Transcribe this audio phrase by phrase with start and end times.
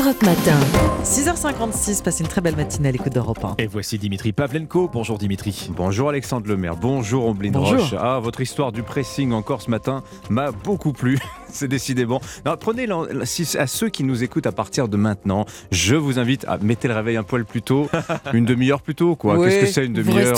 [0.00, 0.58] Europe Matin.
[1.04, 3.56] 6h56, passez une très belle matinée à l'écoute d'Europe 1.
[3.58, 4.88] Et voici Dimitri Pavlenko.
[4.90, 5.68] Bonjour Dimitri.
[5.76, 7.80] Bonjour Alexandre Lemaire, bonjour Omblin Bonjour.
[7.80, 7.94] Roche.
[7.98, 11.18] Ah, votre histoire du pressing encore ce matin m'a beaucoup plu.
[11.52, 12.20] C'est décidément.
[12.46, 12.88] Non, prenez
[13.58, 16.94] à ceux qui nous écoutent à partir de maintenant, je vous invite à mettre le
[16.94, 17.88] réveil un poil plus tôt,
[18.32, 19.38] une demi-heure plus tôt, quoi.
[19.38, 19.48] Oui.
[19.48, 20.36] Qu'est-ce que c'est une demi-heure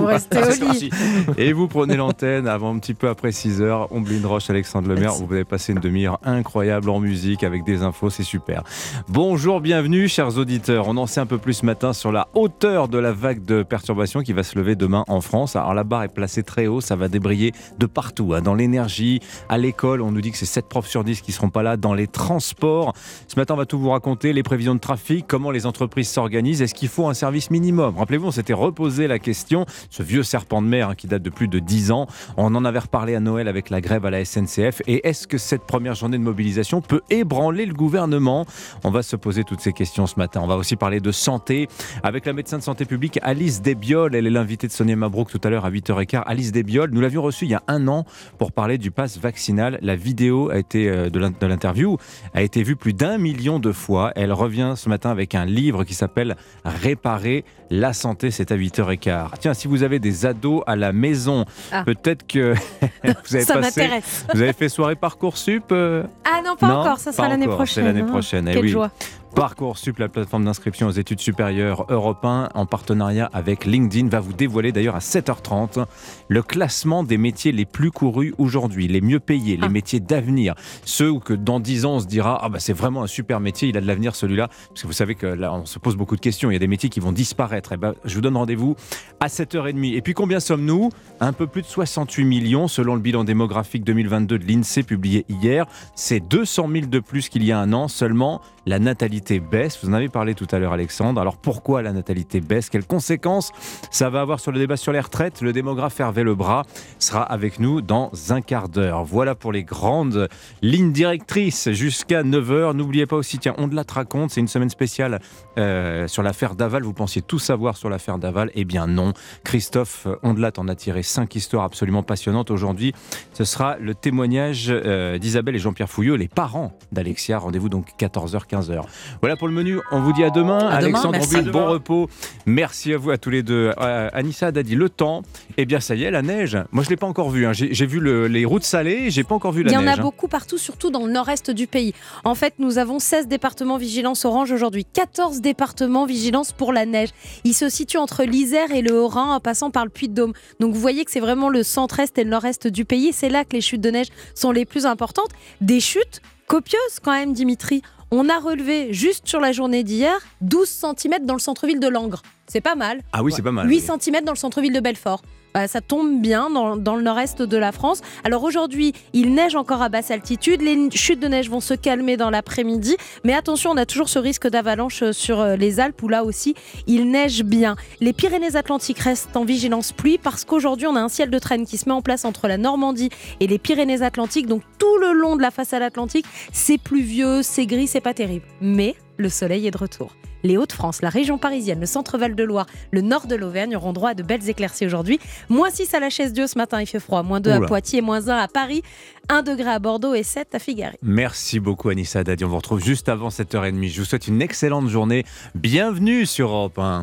[0.00, 0.90] vous restez au lit.
[1.36, 3.92] Et vous prenez l'antenne avant un petit peu après 6 heures.
[3.92, 8.10] Omblin Roche, Alexandre Lemaire, vous allez passer une demi-heure incroyable en musique avec des infos,
[8.10, 8.62] c'est super.
[9.08, 10.88] Bonjour, bienvenue, chers auditeurs.
[10.88, 13.62] On en sait un peu plus ce matin sur la hauteur de la vague de
[13.62, 15.56] perturbations qui va se lever demain en France.
[15.56, 18.42] Alors la barre est placée très haut, ça va débrayer de partout, hein.
[18.42, 19.99] dans l'énergie, à l'école.
[20.02, 22.06] On nous dit que c'est 7 profs sur 10 qui seront pas là, dans les
[22.06, 22.92] transports.
[23.28, 26.62] Ce matin, on va tout vous raconter, les prévisions de trafic, comment les entreprises s'organisent,
[26.62, 27.96] est-ce qu'il faut un service minimum?
[27.96, 31.30] Rappelez-vous, on s'était reposé la question, ce vieux serpent de mer hein, qui date de
[31.30, 32.06] plus de 10 ans.
[32.36, 34.82] On en avait reparlé à Noël avec la grève à la SNCF.
[34.86, 38.46] Et est-ce que cette première journée de mobilisation peut ébranler le gouvernement?
[38.84, 40.40] On va se poser toutes ces questions ce matin.
[40.42, 41.68] On va aussi parler de santé
[42.02, 44.14] avec la médecin de santé publique Alice Desbioles.
[44.14, 46.22] Elle est l'invitée de Sonia Mabrouk tout à l'heure à 8h15.
[46.26, 48.04] Alice Desbioles, nous l'avions reçue il y a un an
[48.38, 49.78] pour parler du pass vaccinal.
[49.90, 51.96] La vidéo a été, euh, de l'in- de l'interview
[52.32, 54.12] a été vue plus d'un million de fois.
[54.14, 58.30] Elle revient ce matin avec un livre qui s'appelle Réparer la santé.
[58.30, 59.30] C'est à 8h15.
[59.40, 61.82] Tiens, si vous avez des ados à la maison, Ah.
[61.82, 62.54] peut-être que
[63.04, 63.88] vous avez Ça passé,
[64.32, 67.82] vous avez fait soirée Parcoursup euh, Ah non, pas non, encore, ça sera l'année prochaine.
[67.84, 68.12] C'est l'année hein.
[68.12, 68.46] prochaine.
[68.48, 68.68] eh Quelle oui.
[68.70, 68.92] joie.
[69.34, 74.32] Parcoursup, la plateforme d'inscription aux études supérieures Europe 1, en partenariat avec LinkedIn, va vous
[74.32, 75.86] dévoiler d'ailleurs à 7h30
[76.28, 79.68] le classement des métiers les plus courus aujourd'hui, les mieux payés, les Ah.
[79.68, 80.54] métiers d'avenir.
[80.84, 83.68] Ceux que dans 10 ans on se dira ah bah c'est vraiment un super métier,
[83.68, 84.48] il a de l'avenir celui-là.
[84.68, 86.60] Parce que vous savez que là on se pose beaucoup de questions, il y a
[86.60, 87.72] des métiers qui vont disparaître.
[87.72, 88.74] Et ben, je vous donne rendez-vous
[89.20, 89.94] à 7h30.
[89.94, 90.90] Et puis combien sommes-nous?
[91.20, 95.66] Un peu plus de 68 millions selon le bilan démographique 2022 de l'INSEE publié hier.
[95.94, 98.40] C'est 200 000 de plus qu'il y a un an seulement.
[98.66, 99.78] La natalité baisse.
[99.82, 101.20] Vous en avez parlé tout à l'heure, Alexandre.
[101.20, 102.70] Alors pourquoi la natalité baisse?
[102.70, 103.52] Quelles conséquences
[103.90, 105.42] ça va avoir sur le débat sur les retraites?
[105.42, 106.64] Le démographe Hervé Lebras
[106.98, 109.04] sera avec nous dans un quart d'heure.
[109.04, 110.28] Voilà pour les grandes
[110.62, 112.74] lignes directrices jusqu'à 9h.
[112.74, 114.30] N'oubliez pas aussi, tiens, on de raconte.
[114.30, 115.20] C'est une semaine spéciale
[115.58, 116.82] euh, sur l'affaire Daval.
[116.82, 119.12] Vous pensiez tout savoir sur l'affaire Daval Eh bien non.
[119.44, 122.50] Christophe Ondelat en a tiré cinq histoires absolument passionnantes.
[122.50, 122.94] Aujourd'hui,
[123.32, 127.38] ce sera le témoignage euh, d'Isabelle et Jean-Pierre Fouilleux, les parents d'Alexia.
[127.38, 128.82] Rendez-vous donc 14h, 15h.
[129.20, 129.78] Voilà pour le menu.
[129.90, 130.58] On vous dit à demain.
[130.58, 131.18] À Alexandre,
[131.52, 132.08] bon repos.
[132.46, 133.72] Merci à vous, à tous les deux.
[133.80, 135.22] Euh, Anissa a dit le temps.
[135.56, 136.56] Eh bien, ça y est, la neige.
[136.72, 137.46] Moi, je ne l'ai pas encore vu.
[137.46, 137.52] hein.
[137.52, 139.10] J'ai vu le- les routes salées.
[139.10, 139.90] J'ai pas encore vu la Il y en neige.
[139.98, 140.02] a hein.
[140.02, 141.94] beaucoup partout, surtout dans le nord-est du pays.
[142.24, 147.10] En fait, nous avons 16 départements vigilance orange aujourd'hui, 14 départements vigilance pour la neige.
[147.44, 150.32] Ils se situent entre l'Isère et le Haut-Rhin en passant par le Puy-de-Dôme.
[150.60, 153.12] Donc vous voyez que c'est vraiment le centre-est et le nord-est du pays.
[153.12, 155.30] C'est là que les chutes de neige sont les plus importantes.
[155.60, 157.82] Des chutes copieuses quand même, Dimitri.
[158.12, 162.22] On a relevé juste sur la journée d'hier 12 cm dans le centre-ville de Langres.
[162.48, 163.02] C'est pas mal.
[163.12, 163.68] Ah oui, c'est pas mal.
[163.68, 163.98] 8 oui.
[164.00, 165.22] cm dans le centre-ville de Belfort.
[165.54, 168.02] Bah, ça tombe bien dans, le nord-est de la France.
[168.24, 170.62] Alors aujourd'hui, il neige encore à basse altitude.
[170.62, 172.96] Les chutes de neige vont se calmer dans l'après-midi.
[173.24, 176.24] Mais attention, on a toujours ce risque d'avalanche euh, sur euh, les Alpes où là
[176.24, 176.54] aussi,
[176.86, 177.76] il neige bien.
[178.00, 181.78] Les Pyrénées-Atlantiques restent en vigilance pluie parce qu'aujourd'hui, on a un ciel de traîne qui
[181.78, 184.46] se met en place entre la Normandie et les Pyrénées-Atlantiques.
[184.46, 188.44] Donc tout le long de la façade atlantique, c'est pluvieux, c'est gris, c'est pas terrible.
[188.60, 190.12] Mais le soleil est de retour.
[190.42, 194.14] Les Hauts-de-France, la région parisienne, le centre Val-de-Loire, le nord de l'Auvergne auront droit à
[194.14, 195.18] de belles éclaircies aujourd'hui.
[195.48, 197.22] Moins 6 à la chaise Dieu ce matin, il fait froid.
[197.22, 197.60] Moins 2 à.
[197.60, 198.82] Poitiers, moins 1 à Paris,
[199.28, 200.96] 1 degré à Bordeaux et 7 à Figari.
[201.02, 202.44] Merci beaucoup Anissa Dadi.
[202.44, 203.88] On vous retrouve juste avant 7h30.
[203.88, 205.24] Je vous souhaite une excellente journée.
[205.54, 207.02] Bienvenue sur Europe 1.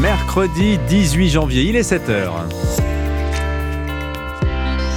[0.00, 2.30] Mercredi 18 janvier, il est 7h.
[2.38, 2.86] 9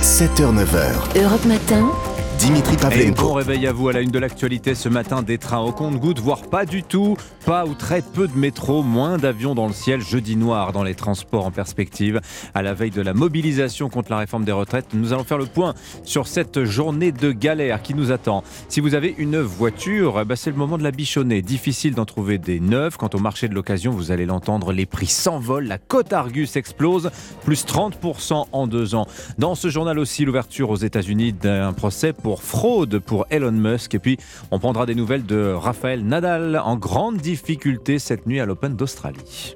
[0.01, 1.23] 7h, 9h.
[1.23, 1.91] Europe Matin.
[2.39, 3.33] Dimitri Et bon Pavlenko.
[3.33, 5.23] réveil à vous à la une de l'actualité ce matin.
[5.23, 7.17] Des trains au compte-gouttes, voire pas du tout.
[7.45, 9.99] Pas ou très peu de métro, moins d'avions dans le ciel.
[9.99, 12.21] Jeudi noir dans les transports en perspective.
[12.55, 15.47] À la veille de la mobilisation contre la réforme des retraites, nous allons faire le
[15.47, 15.73] point
[16.05, 18.41] sur cette journée de galère qui nous attend.
[18.69, 21.41] Si vous avez une voiture, eh ben, c'est le moment de la bichonner.
[21.41, 22.95] Difficile d'en trouver des neuves.
[22.95, 25.67] Quant au marché de l'occasion, vous allez l'entendre, les prix s'envolent.
[25.67, 27.11] La cote Argus explose,
[27.43, 29.07] plus 30% en deux ans.
[29.37, 33.95] Dans ce journal aussi, l'ouverture aux États-Unis d'un procès pour fraude pour Elon Musk.
[33.95, 34.17] Et puis,
[34.51, 39.55] on prendra des nouvelles de Raphaël Nadal en grande difficulté cette nuit à l'Open d'Australie.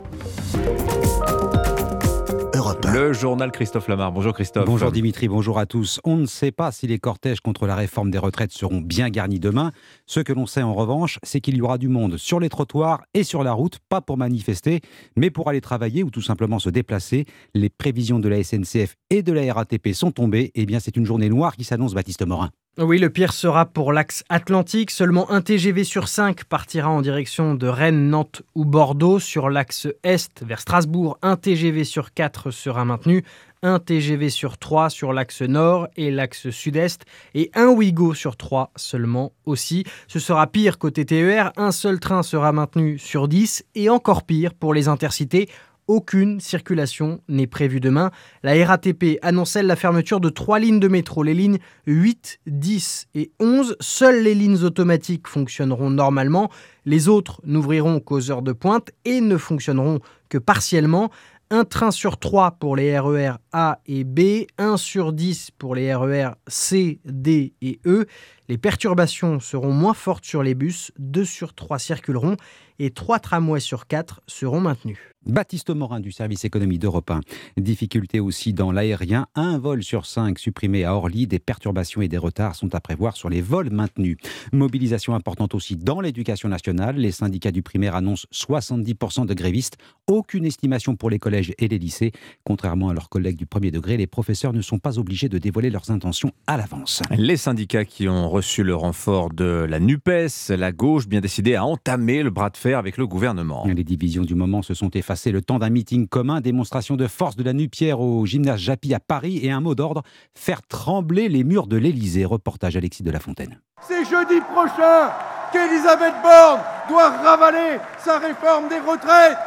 [2.56, 2.94] Europe 1.
[2.94, 4.12] Le journal Christophe Lamar.
[4.12, 4.66] Bonjour Christophe.
[4.66, 6.00] Bonjour Dimitri, bonjour à tous.
[6.04, 9.40] On ne sait pas si les cortèges contre la réforme des retraites seront bien garnis
[9.40, 9.72] demain.
[10.06, 13.04] Ce que l'on sait en revanche, c'est qu'il y aura du monde sur les trottoirs
[13.14, 14.82] et sur la route, pas pour manifester,
[15.18, 17.26] mais pour aller travailler ou tout simplement se déplacer.
[17.54, 20.52] Les prévisions de la SNCF et de la RATP sont tombées.
[20.54, 22.52] Eh bien, c'est une journée noire qui s'annonce, Baptiste Morin.
[22.80, 24.90] Oui, le pire sera pour l'axe atlantique.
[24.90, 29.20] Seulement un TGV sur 5 partira en direction de Rennes, Nantes ou Bordeaux.
[29.20, 33.24] Sur l'axe est vers Strasbourg, un TGV sur 4 sera maintenu.
[33.62, 37.06] Un TGV sur 3 sur l'axe nord et l'axe sud-est
[37.36, 39.84] et un Ouigo sur 3 seulement aussi.
[40.08, 44.56] Ce sera pire côté TER, un seul train sera maintenu sur 10 et encore pire
[44.56, 45.48] pour les intercités
[45.88, 48.12] aucune circulation n'est prévue demain.
[48.44, 53.32] La RATP annonce la fermeture de trois lignes de métro, les lignes 8, 10 et
[53.40, 53.76] 11.
[53.80, 56.50] Seules les lignes automatiques fonctionneront normalement.
[56.86, 60.00] Les autres n'ouvriront qu'aux heures de pointe et ne fonctionneront
[60.30, 61.12] que partiellement.
[61.50, 65.76] Un train sur trois pour les RER e A et B, un sur 10 pour
[65.76, 68.08] les RER e C, D et E.
[68.50, 72.38] Les perturbations seront moins fortes sur les bus, 2 sur 3 circuleront
[72.80, 75.13] et 3 tramways sur 4 seront maintenus.
[75.26, 77.22] Baptiste Morin du service économie d'Europe 1.
[77.58, 79.28] Difficulté aussi dans l'aérien.
[79.36, 81.28] Un vol sur cinq supprimé à Orly.
[81.28, 84.18] Des perturbations et des retards sont à prévoir sur les vols maintenus.
[84.52, 86.98] Mobilisation importante aussi dans l'éducation nationale.
[86.98, 89.78] Les syndicats du primaire annoncent 70% de grévistes.
[90.08, 92.12] Aucune estimation pour les collèges et les lycées.
[92.44, 95.70] Contrairement à leurs collègues du premier degré, les professeurs ne sont pas obligés de dévoiler
[95.70, 97.02] leurs intentions à l'avance.
[97.12, 101.64] Les syndicats qui ont reçu le renfort de la NUPES, la gauche, bien décidé à
[101.64, 103.66] entamer le bras de fer avec le gouvernement.
[103.66, 107.08] Les divisions du moment se sont effacées c'est le temps d'un meeting commun, démonstration de
[107.08, 111.30] force de la Nupière au gymnase Japy à Paris et un mot d'ordre faire trembler
[111.30, 112.26] les murs de l'Élysée.
[112.26, 113.60] Reportage Alexis de la Fontaine.
[113.82, 115.12] C'est jeudi prochain
[115.52, 119.38] qu'Elisabeth Borne doit ravaler sa réforme des retraites.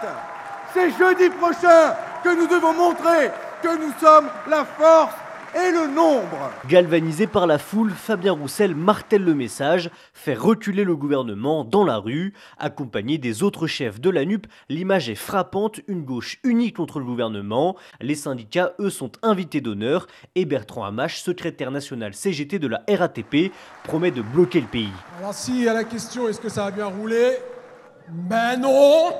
[0.72, 3.30] C'est jeudi prochain que nous devons montrer
[3.62, 5.14] que nous sommes la force
[5.56, 6.50] et le nombre.
[6.68, 11.96] Galvanisé par la foule, Fabien Roussel martèle le message, fait reculer le gouvernement dans la
[11.96, 12.34] rue.
[12.58, 17.06] Accompagné des autres chefs de la NUP, l'image est frappante, une gauche unie contre le
[17.06, 17.76] gouvernement.
[18.00, 23.52] Les syndicats, eux, sont invités d'honneur et Bertrand Hamache, secrétaire national CGT de la RATP,
[23.84, 24.92] promet de bloquer le pays.
[25.18, 27.38] Alors si à la question est-ce que ça va bien rouler?
[28.08, 29.12] Ben non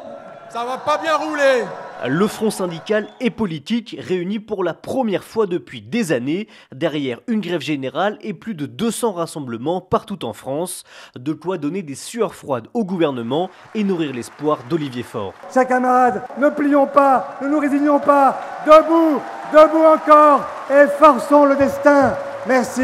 [0.51, 1.65] Ça va pas bien rouler
[2.07, 7.41] le front syndical et politique réuni pour la première fois depuis des années derrière une
[7.41, 10.85] grève générale et plus de 200 rassemblements partout en France,
[11.19, 15.35] de quoi donner des sueurs froides au gouvernement et nourrir l'espoir d'Olivier Faure.
[15.53, 19.21] Chers camarades, ne plions pas, ne nous résignons pas, debout,
[19.53, 22.15] debout encore et forçons le destin.
[22.47, 22.83] Merci.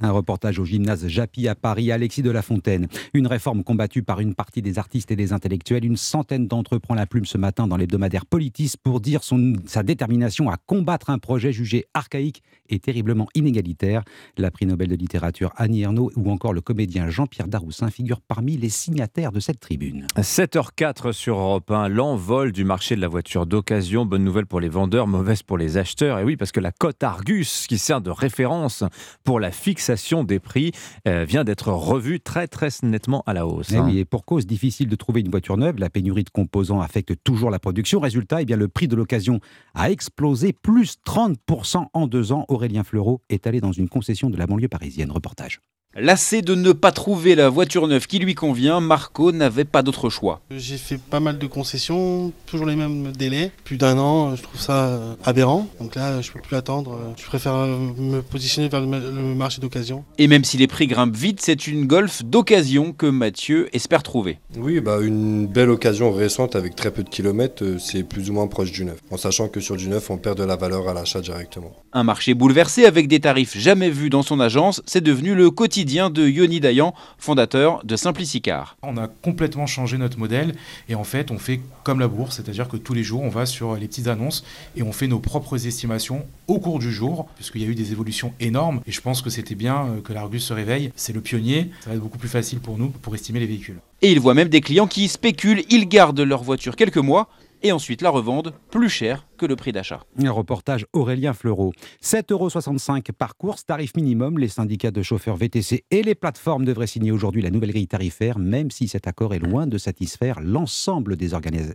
[0.00, 2.88] Un reportage au gymnase Japy à Paris, Alexis de la Fontaine.
[3.12, 5.84] Une réforme combattue par une partie des artistes et des intellectuels.
[5.84, 9.52] Une centaine d'entre eux prend la plume ce matin dans l'hebdomadaire Politis pour dire son,
[9.66, 14.02] sa détermination à combattre un projet jugé archaïque et terriblement inégalitaire.
[14.36, 18.56] La prix Nobel de littérature Annie Ernaux ou encore le comédien Jean-Pierre Daroussin figurent parmi
[18.56, 20.08] les signataires de cette tribune.
[20.16, 24.06] 7h04 sur Europe 1, l'envol du marché de la voiture d'occasion.
[24.06, 26.18] Bonne nouvelle pour les vendeurs, mauvaise pour les acheteurs.
[26.18, 28.82] Et oui, parce que la cote Argus, qui sert de référence
[29.22, 29.83] pour la fixe
[30.24, 30.72] des prix
[31.06, 33.72] euh, vient d'être revue très très nettement à la hausse.
[33.72, 33.88] Et, eh hein.
[33.88, 37.50] et pour cause difficile de trouver une voiture neuve, la pénurie de composants affecte toujours
[37.50, 38.00] la production.
[38.00, 39.40] Résultat, eh bien, le prix de l'occasion
[39.74, 42.44] a explosé, plus 30% en deux ans.
[42.48, 45.10] Aurélien Fleureau est allé dans une concession de la banlieue parisienne.
[45.10, 45.60] Reportage.
[45.96, 50.10] Lassé de ne pas trouver la voiture neuve qui lui convient, Marco n'avait pas d'autre
[50.10, 50.40] choix.
[50.50, 54.60] J'ai fait pas mal de concessions, toujours les mêmes délais, plus d'un an, je trouve
[54.60, 55.68] ça euh, aberrant.
[55.80, 60.04] Donc là, je peux plus attendre, je préfère euh, me positionner vers le marché d'occasion.
[60.18, 64.40] Et même si les prix grimpent vite, c'est une Golf d'occasion que Mathieu espère trouver.
[64.58, 68.32] Oui, bah une belle occasion récente avec très peu de kilomètres, euh, c'est plus ou
[68.32, 68.98] moins proche du neuf.
[69.12, 71.72] En sachant que sur du neuf, on perd de la valeur à l'achat directement.
[71.92, 75.83] Un marché bouleversé avec des tarifs jamais vus dans son agence, c'est devenu le quotidien
[75.84, 78.76] de Yoni Dayan, fondateur de Simplicicar.
[78.82, 80.54] On a complètement changé notre modèle
[80.88, 83.44] et en fait on fait comme la bourse, c'est-à-dire que tous les jours on va
[83.44, 84.44] sur les petites annonces
[84.76, 87.92] et on fait nos propres estimations au cours du jour, puisqu'il y a eu des
[87.92, 90.90] évolutions énormes et je pense que c'était bien euh, que l'Argus se réveille.
[90.96, 93.78] C'est le pionnier, ça va être beaucoup plus facile pour nous pour estimer les véhicules.
[94.00, 97.28] Et il voit même des clients qui spéculent, ils gardent leur voiture quelques mois
[97.62, 100.00] et ensuite la revendent plus cher que le prix d'achat.
[100.22, 101.72] Un reportage Aurélien Fleureau.
[102.02, 104.38] 7,65 euros par course, tarif minimum.
[104.38, 108.38] Les syndicats de chauffeurs VTC et les plateformes devraient signer aujourd'hui la nouvelle grille tarifaire,
[108.38, 111.32] même si cet accord est loin de satisfaire l'ensemble des,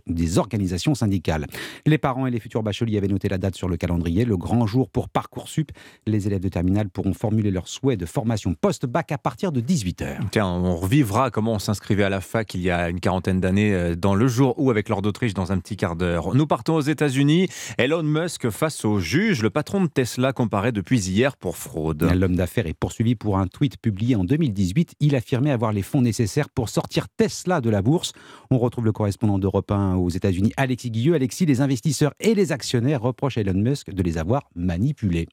[0.08, 1.46] des, organisations syndicales.
[1.86, 4.66] Les parents et les futurs bacheliers avaient noté la date sur le calendrier, le grand
[4.66, 5.70] jour pour Parcoursup.
[6.06, 10.28] Les élèves de terminale pourront formuler leurs souhaits de formation post-bac à partir de 18h.
[10.32, 13.72] Tiens, on revivra comment on s'inscrivait à la fac il y a une quarantaine d'années,
[13.72, 16.34] euh, dans le jour où, avec l'ordre d'Autriche, dans un petit quart d'heure.
[16.34, 17.48] Nous partons aux États-Unis.
[17.78, 19.42] Elon Musk face au juge.
[19.42, 22.02] Le patron de Tesla comparé depuis hier pour fraude.
[22.14, 24.94] L'homme d'affaires est poursuivi pour un tweet publié en 2018.
[25.00, 28.12] Il affirmait avoir les fonds nécessaires pour sortir Tesla de la bourse.
[28.50, 31.14] On retrouve le correspondant d'Europe 1 aux États-Unis, Alexis Guilleux.
[31.14, 35.28] Alexis, les investisseurs et les actionnaires reprochent à Elon Musk de les avoir manipulés.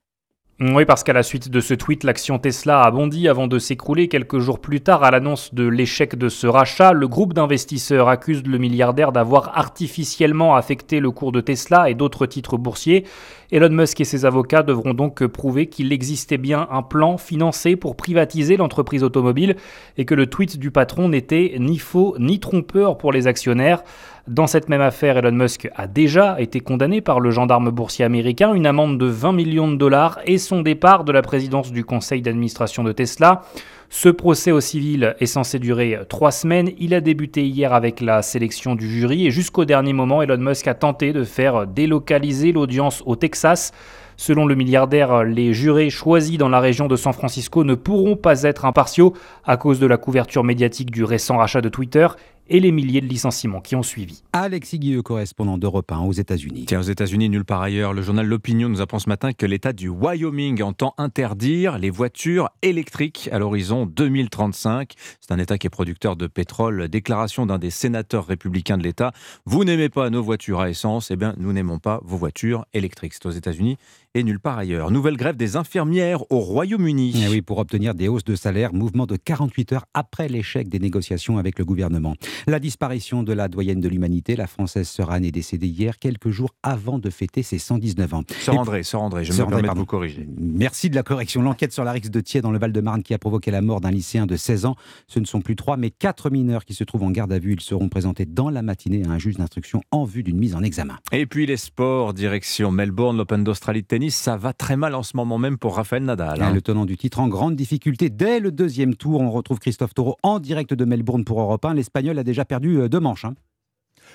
[0.59, 4.07] Oui, parce qu'à la suite de ce tweet, l'action Tesla a bondi avant de s'écrouler
[4.07, 6.93] quelques jours plus tard à l'annonce de l'échec de ce rachat.
[6.93, 12.25] Le groupe d'investisseurs accuse le milliardaire d'avoir artificiellement affecté le cours de Tesla et d'autres
[12.25, 13.05] titres boursiers.
[13.51, 17.95] Elon Musk et ses avocats devront donc prouver qu'il existait bien un plan financé pour
[17.95, 19.57] privatiser l'entreprise automobile
[19.97, 23.83] et que le tweet du patron n'était ni faux ni trompeur pour les actionnaires.
[24.27, 28.53] Dans cette même affaire, Elon Musk a déjà été condamné par le gendarme boursier américain,
[28.53, 32.22] une amende de 20 millions de dollars et son départ de la présidence du conseil
[32.22, 33.43] d'administration de Tesla.
[33.89, 36.72] Ce procès au civil est censé durer trois semaines.
[36.77, 40.67] Il a débuté hier avec la sélection du jury et jusqu'au dernier moment, Elon Musk
[40.67, 43.72] a tenté de faire délocaliser l'audience au Texas.
[44.17, 48.43] Selon le milliardaire, les jurés choisis dans la région de San Francisco ne pourront pas
[48.43, 49.13] être impartiaux
[49.46, 52.07] à cause de la couverture médiatique du récent rachat de Twitter
[52.49, 54.23] et les milliers de licenciements qui ont suivi.
[54.33, 56.65] Alexis Guilleux, correspondant d'Europe 1 aux États-Unis.
[56.67, 59.73] Tiens, aux États-Unis, nulle part ailleurs, le journal L'Opinion nous apprend ce matin que l'État
[59.73, 64.93] du Wyoming entend interdire les voitures électriques à l'horizon 2035.
[65.19, 66.87] C'est un État qui est producteur de pétrole.
[66.87, 69.11] Déclaration d'un des sénateurs républicains de l'État.
[69.45, 73.13] Vous n'aimez pas nos voitures à essence, eh bien, nous n'aimons pas vos voitures électriques.
[73.13, 73.77] C'est aux États-Unis
[74.17, 74.89] et nulle part ailleurs.
[74.89, 77.13] Nouvelle grève des infirmières au Royaume-Uni.
[77.23, 80.79] Eh oui, pour obtenir des hausses de salaire, mouvement de 48 heures après l'échec des
[80.79, 82.15] négociations avec le gouvernement.
[82.46, 86.53] La disparition de la doyenne de l'humanité, la française Serane, est décédée hier, quelques jours
[86.63, 88.24] avant de fêter ses 119 ans.
[88.39, 90.27] Sœur André, Sœur André, je me permets de vous corriger.
[90.38, 91.41] Merci de la correction.
[91.41, 93.91] L'enquête sur la rixe de Thiers dans le Val-de-Marne qui a provoqué la mort d'un
[93.91, 94.75] lycéen de 16 ans,
[95.08, 97.53] ce ne sont plus trois, mais quatre mineurs qui se trouvent en garde à vue.
[97.53, 100.63] Ils seront présentés dans la matinée à un juge d'instruction en vue d'une mise en
[100.63, 100.98] examen.
[101.12, 105.03] Et puis les sports, direction Melbourne, l'Open d'Australie de tennis, ça va très mal en
[105.03, 106.41] ce moment même pour Raphaël Nadal.
[106.41, 106.53] Hein.
[106.53, 109.22] Le tenant du titre en grande difficulté dès le deuxième tour.
[109.22, 111.74] On retrouve Christophe Taureau en direct de Melbourne pour Europe 1.
[111.74, 113.25] L'Espagnol a déjà perdu euh, deux manches.
[113.25, 113.36] Hein.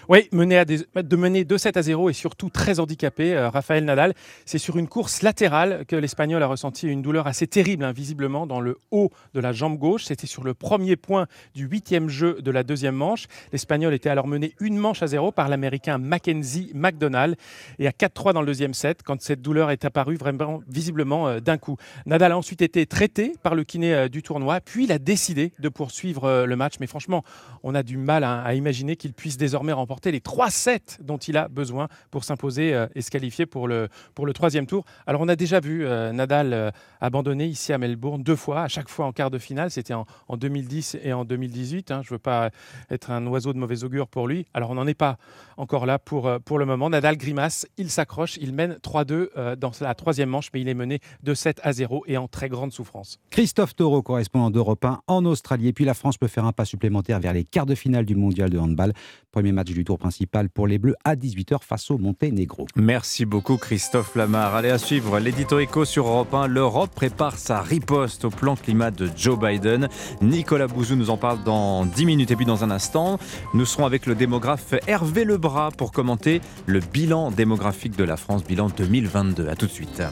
[0.08, 4.14] Oui, mener de mener 2-7 à 0 et surtout très handicapé, euh, Raphaël Nadal.
[4.44, 8.48] C'est sur une course latérale que l'Espagnol a ressenti une douleur assez terrible, hein, visiblement
[8.48, 10.04] dans le haut de la jambe gauche.
[10.04, 13.26] C'était sur le premier point du huitième jeu de la deuxième manche.
[13.52, 17.36] L'Espagnol était alors mené une manche à 0 par l'Américain Mackenzie McDonald
[17.78, 21.38] et à 4-3 dans le deuxième set quand cette douleur est apparue vraiment visiblement euh,
[21.38, 21.76] d'un coup.
[22.06, 25.52] Nadal a ensuite été traité par le kiné euh, du tournoi, puis il a décidé
[25.60, 26.74] de poursuivre le match.
[26.80, 27.22] Mais franchement,
[27.62, 31.16] on a du mal hein, à imaginer qu'il puisse désormais remporter les trois sets dont
[31.16, 34.84] il a besoin pour s'imposer euh, et se qualifier pour le, pour le troisième tour.
[35.06, 36.70] Alors on a déjà vu euh, Nadal euh,
[37.00, 39.70] abandonner ici à Melbourne deux fois, à chaque fois en quart de finale.
[39.70, 41.90] C'était en, 2010 et en 2018.
[41.90, 42.00] Hein.
[42.02, 42.50] Je ne veux pas
[42.90, 44.46] être un oiseau de mauvais augure pour lui.
[44.54, 45.18] Alors on n'en est pas
[45.56, 46.90] encore là pour, pour le moment.
[46.90, 51.00] Nadal grimace, il s'accroche, il mène 3-2 dans la troisième manche, mais il est mené
[51.22, 53.18] de 7 à 0 et en très grande souffrance.
[53.30, 55.68] Christophe Taureau, correspondant d'Europe 1 en Australie.
[55.68, 58.14] Et puis la France peut faire un pas supplémentaire vers les quarts de finale du
[58.14, 58.92] mondial de handball.
[59.30, 62.66] Premier match du tour principal pour les Bleus à 18h face au Monténégro.
[62.76, 64.54] Merci beaucoup Christophe Lamar.
[64.54, 66.46] Allez à suivre l'édito éco sur Europe 1.
[66.46, 69.88] L'Europe prépare sa riposte au plan climat de Joe Biden.
[70.20, 73.18] Nicolas Bouzou nous en parle dans 10 minutes et puis dans un instant,
[73.54, 78.44] nous serons avec le démographe Hervé Lebras pour commenter le bilan démographique de la France,
[78.44, 79.48] bilan 2022.
[79.48, 80.02] A tout de suite.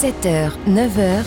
[0.00, 1.24] 7h, 9h.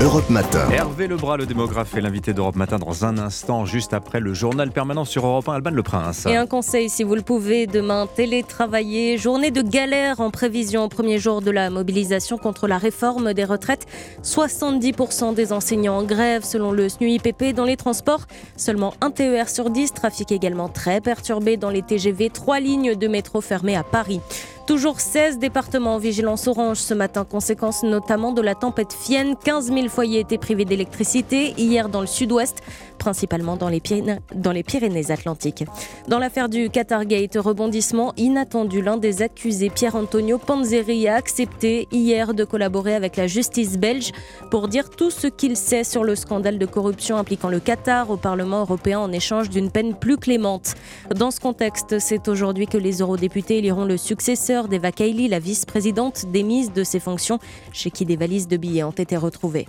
[0.00, 0.70] Europe Matin.
[0.70, 4.70] Hervé Lebras, le démographe, est l'invité d'Europe Matin dans un instant, juste après le journal
[4.70, 6.26] permanent sur Europe 1, Alban Le Prince.
[6.26, 9.18] Et un conseil, si vous le pouvez, demain, télétravailler.
[9.18, 13.44] Journée de galère en prévision au premier jour de la mobilisation contre la réforme des
[13.44, 13.86] retraites.
[14.22, 17.56] 70% des enseignants en grève, selon le SNUIPP.
[17.56, 18.26] Dans les transports,
[18.56, 19.94] seulement un TER sur 10.
[19.94, 22.30] Trafic également très perturbé dans les TGV.
[22.30, 24.20] Trois lignes de métro fermées à Paris.
[24.66, 29.34] Toujours 16 départements en vigilance orange ce matin, conséquence notamment de la tempête Fienne.
[29.36, 32.62] 15 000 foyers étaient privés d'électricité hier dans le sud-ouest,
[33.02, 35.64] principalement dans les, Pyrénées-Atlantiques.
[36.06, 42.44] Dans l'affaire du Qatargate, rebondissement inattendu, l'un des accusés, Pierre-Antonio Panzeri, a accepté hier de
[42.44, 44.12] collaborer avec la justice belge
[44.52, 48.16] pour dire tout ce qu'il sait sur le scandale de corruption impliquant le Qatar au
[48.16, 50.74] Parlement européen en échange d'une peine plus clémente.
[51.12, 56.26] Dans ce contexte, c'est aujourd'hui que les eurodéputés éliront le successeur d'Eva Kaili, la vice-présidente
[56.32, 57.40] démise de ses fonctions,
[57.72, 59.66] chez qui des valises de billets ont été retrouvées.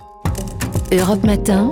[0.93, 1.71] Europe Matin,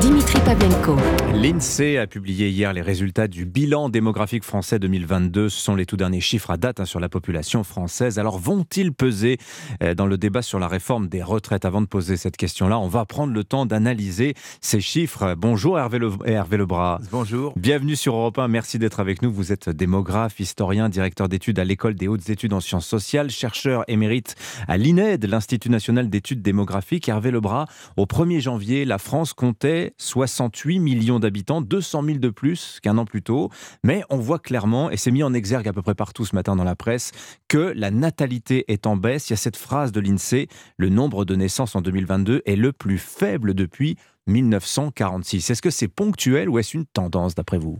[0.00, 0.96] Dimitri Pavlenko.
[1.32, 5.48] L'INSEE a publié hier les résultats du bilan démographique français 2022.
[5.48, 8.18] Ce sont les tout derniers chiffres à date hein, sur la population française.
[8.18, 9.38] Alors vont-ils peser
[9.82, 11.64] euh, dans le débat sur la réforme des retraites?
[11.64, 15.34] Avant de poser cette question-là, on va prendre le temps d'analyser ces chiffres.
[15.36, 16.10] Bonjour Hervé, Le...
[16.24, 17.00] Hervé Lebras.
[17.12, 17.52] Bonjour.
[17.56, 18.48] Bienvenue sur Europe 1.
[18.48, 19.30] Merci d'être avec nous.
[19.30, 23.84] Vous êtes démographe, historien, directeur d'études à l'École des hautes études en sciences sociales, chercheur
[23.88, 24.34] émérite
[24.66, 27.08] à l'INED, l'Institut national d'études démographiques.
[27.08, 32.30] Hervé Lebras, au 1er janvier, la France comptait fait 68 millions d'habitants, 200 000 de
[32.30, 33.50] plus qu'un an plus tôt.
[33.84, 36.56] Mais on voit clairement, et c'est mis en exergue à peu près partout ce matin
[36.56, 37.12] dans la presse,
[37.48, 39.28] que la natalité est en baisse.
[39.28, 42.72] Il y a cette phrase de l'INSEE, le nombre de naissances en 2022 est le
[42.72, 43.96] plus faible depuis
[44.26, 45.50] 1946.
[45.50, 47.78] Est-ce que c'est ponctuel ou est-ce une tendance d'après vous?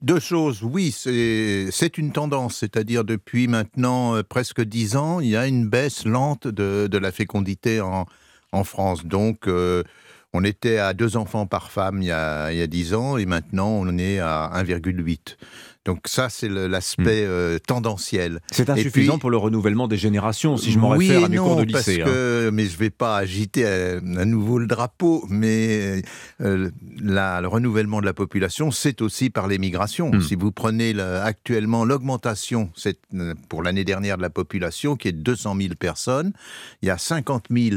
[0.00, 5.36] Deux choses, oui, c'est une tendance, c'est-à-dire depuis maintenant euh, presque dix ans, il y
[5.36, 8.06] a une baisse lente de, la fécondité en,
[8.64, 9.04] France.
[9.04, 9.82] Donc, euh,
[10.32, 13.96] on était à deux enfants par femme il y a dix ans et maintenant on
[13.96, 15.36] est à 1,8.
[15.88, 17.30] Donc ça, c'est l'aspect hmm.
[17.30, 18.40] euh, tendanciel.
[18.50, 21.62] C'est insuffisant pour le renouvellement des générations, si je m'en réfère à mes cours de
[21.62, 22.00] lycée.
[22.00, 22.50] Parce que, hein.
[22.52, 26.02] Mais je ne vais pas agiter à, nouveau le drapeau, mais
[26.42, 26.68] euh,
[27.00, 30.10] le renouvellement de la population, c'est aussi par l'émigration.
[30.10, 30.20] Hmm.
[30.20, 32.70] Si vous prenez actuellement l'augmentation
[33.48, 36.34] pour l'année dernière de la population, qui est de 200 000 personnes,
[36.82, 37.76] il y a 50 000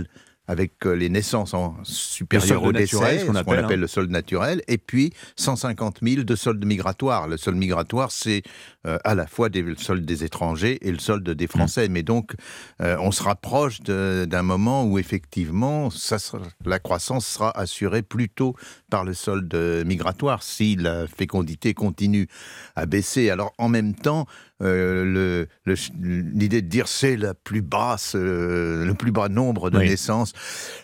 [0.52, 3.76] avec euh, les naissances en supérieures au décès, ce qu'on appelle, hein.
[3.78, 7.30] le solde naturel, et puis 150 000 de soldes migratoires.
[7.30, 8.44] Le solde migratoire, c'est
[8.88, 11.88] euh, à la fois des, le solde des étrangers et le solde des Français.
[11.88, 11.92] Mm.
[11.92, 12.34] Mais donc,
[12.82, 16.18] euh, on se rapproche d'un moment où effectivement, ça
[16.66, 18.56] la croissance sera assurée plutôt
[18.90, 19.54] par le solde
[19.86, 22.28] migratoire si la fécondité continue
[22.76, 23.30] à baisser.
[23.30, 24.26] Alors, en même temps,
[24.62, 30.34] euh, l'idée de dire c'est la plus basse, euh, le plus bas nombre de naissances,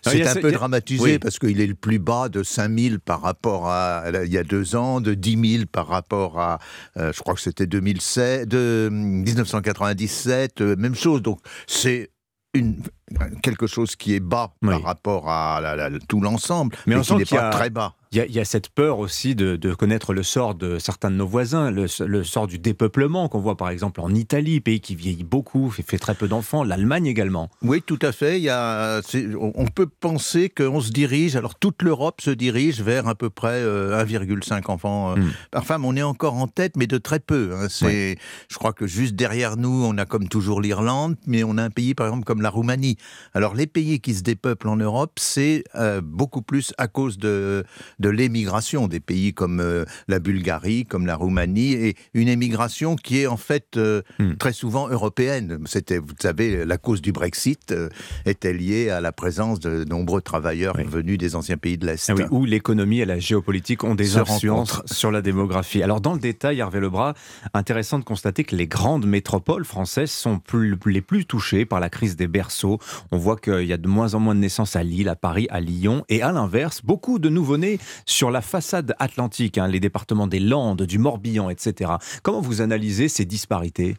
[0.01, 4.05] c'est un peu dramatisé parce qu'il est le plus bas de 5000 par rapport à
[4.25, 6.59] il y a deux ans, de 10 000 par rapport à,
[6.97, 11.21] euh, je crois que c'était 2007, de 1997, même chose.
[11.21, 12.11] Donc c'est
[12.53, 12.81] une,
[13.41, 15.61] quelque chose qui est bas par rapport à,
[16.07, 17.95] tout l'ensemble, mais, mais qui n'est pas très bas.
[18.11, 21.71] Il y, a cette peur aussi de, connaître le sort de certains de nos voisins,
[21.71, 21.87] le,
[22.23, 25.97] sort du dépeuplement qu'on voit par exemple en Italie, pays qui vieillit beaucoup, fait, fait
[25.97, 27.49] très peu d'enfants, l'Allemagne également.
[27.61, 28.37] Oui, tout à fait.
[28.37, 29.01] Il y a,
[29.39, 33.61] on peut penser qu'on se dirige, alors toute l'Europe se dirige vers à peu près
[33.61, 35.31] 1,5 euh, enfants hmm.
[35.51, 35.85] par femme.
[35.85, 37.51] On est encore en tête, mais de très peu.
[37.53, 37.67] Hein.
[37.69, 38.17] C'est,
[38.49, 41.69] Je crois que juste derrière nous, on a comme toujours l'Irlande, mais on a un
[41.69, 42.97] pays par exemple comme la Roumanie.
[43.33, 47.65] Alors les pays qui se dépeuplent en Europe, c'est euh, beaucoup plus à cause de
[47.99, 53.21] de l'émigration des pays comme euh, la Bulgarie, comme la Roumanie, et une émigration qui
[53.21, 54.35] est en fait euh, hmm.
[54.35, 55.59] très souvent européenne.
[55.65, 57.89] C'était, vous savez, la cause du Brexit euh,
[58.25, 62.09] était liée à la présence de nombreux travailleurs venus des anciens pays de l'Est.
[62.09, 65.81] Ah où l'économie et la géopolitique ont des influences sur la démographie.
[65.83, 67.13] Alors dans le détail, Hervé Lebras,
[67.53, 71.89] intéressant de constater que les grandes métropoles françaises sont plus, les plus touchées par la
[71.89, 72.79] crise des berceaux.
[73.11, 75.47] On voit qu'il y a de moins en moins de naissances à Lille, à Paris,
[75.49, 80.27] à Lyon, et à l'inverse, beaucoup de nouveau-nés sur la façade atlantique, hein, les départements
[80.27, 81.91] des Landes, du Morbihan, etc.
[82.23, 83.95] Comment vous analysez ces disparités?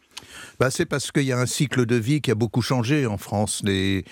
[0.58, 3.18] Bah, C'est parce qu'il y a un cycle de vie qui a beaucoup changé en
[3.18, 3.62] France.
[3.66, 4.02] Euh,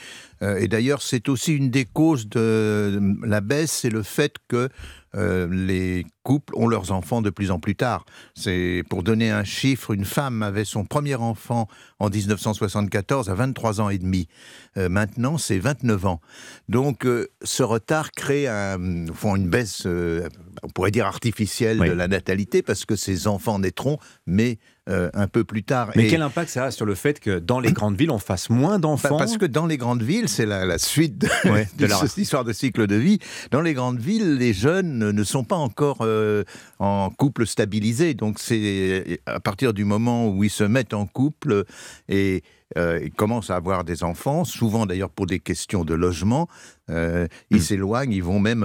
[0.59, 4.69] et d'ailleurs, c'est aussi une des causes de la baisse, c'est le fait que
[5.17, 8.05] euh, les couples ont leurs enfants de plus en plus tard.
[8.35, 13.81] C'est pour donner un chiffre, une femme avait son premier enfant en 1974 à 23
[13.81, 14.29] ans et demi.
[14.77, 16.21] Euh, maintenant, c'est 29 ans.
[16.69, 22.63] Donc, euh, ce retard crée un, une baisse, on pourrait dire artificielle de la natalité
[22.63, 25.91] parce que ces enfants naîtront, mais un peu plus tard.
[25.97, 28.51] Mais quel impact ça a sur le fait que dans les grandes villes, on fasse
[28.51, 31.29] moins d'enfants Parce que dans les grandes villes, c'est la, suite de,
[31.79, 33.19] de, cette histoire de cycle de vie.
[33.51, 36.45] Dans les grandes villes, les jeunes ne sont pas encore euh,
[36.79, 38.15] en couple stabilisé.
[38.15, 41.65] Donc c'est à partir du moment où ils se mettent en couple
[42.09, 42.43] et
[42.77, 46.49] euh, ils commencent à avoir des enfants, souvent d'ailleurs pour des questions de logement,
[46.91, 47.61] euh, ils hmm.
[47.61, 48.65] s'éloignent, ils vont même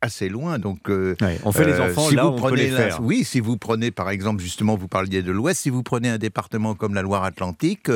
[0.00, 0.58] assez loin.
[0.58, 3.00] Donc, on fait les enfants si là, vous on prenez peut les faire.
[3.02, 6.18] oui, si vous prenez par exemple, justement, vous parliez de l'Ouest, si vous prenez un
[6.18, 7.90] département comme la Loire-Atlantique,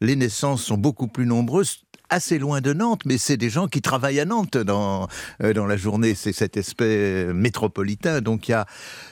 [0.00, 3.82] les naissances sont beaucoup plus nombreuses assez loin de Nantes, mais c'est des gens qui
[3.82, 5.08] travaillent à Nantes dans,
[5.42, 6.14] euh, dans la journée.
[6.14, 8.20] C'est cet aspect métropolitain.
[8.20, 8.66] Donc il y a,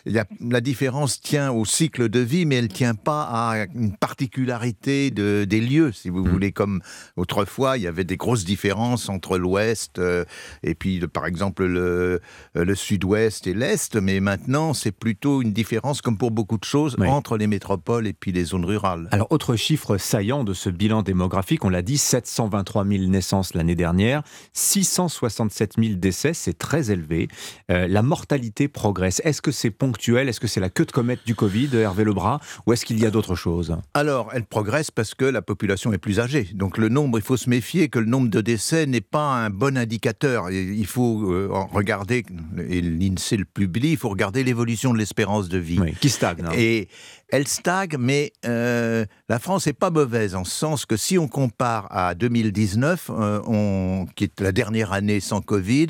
[0.07, 3.97] y a, la différence tient au cycle de vie, mais elle tient pas à une
[3.97, 6.29] particularité de, des lieux, si vous mmh.
[6.29, 6.53] voulez.
[6.53, 6.81] Comme
[7.17, 10.25] autrefois, il y avait des grosses différences entre l'Ouest euh,
[10.63, 12.21] et puis, par exemple, le,
[12.57, 13.97] euh, le Sud-Ouest et l'Est.
[13.97, 18.13] Mais maintenant, c'est plutôt une différence, comme pour beaucoup de choses, entre les métropoles et
[18.13, 19.09] puis les zones rurales.
[19.13, 23.75] Alors, autre chiffre saillant de ce bilan démographique, on l'a dit, 723 000 naissances l'année
[23.75, 27.29] dernière, 667 000 décès, c'est très élevé.
[27.71, 29.21] Euh, la mortalité progresse.
[29.25, 30.29] Est-ce que c'est ponctuel?
[30.29, 33.07] Est-ce que c'est la queue de comète du Covid, Hervé Lebras Ou est-ce qu'il y
[33.07, 33.77] a d'autres choses?
[33.95, 36.49] Alors, elle progresse parce que la population est plus âgée.
[36.55, 39.51] Donc le nombre, il faut se méfier que le nombre de décès n'est pas un
[39.51, 40.51] bon indicateur.
[40.51, 42.25] Il faut euh, regarder,
[42.69, 45.79] et l'INSEE le publie, il faut regarder l'évolution de l'espérance de vie.
[46.01, 46.45] qui stagne.
[46.45, 46.53] Hein.
[46.57, 46.89] Et
[47.35, 51.27] elle stagne, mais euh, la France n'est pas mauvaise en ce sens que si on
[51.27, 55.89] compare à 2019, euh, on, qui est la dernière année sans Covid,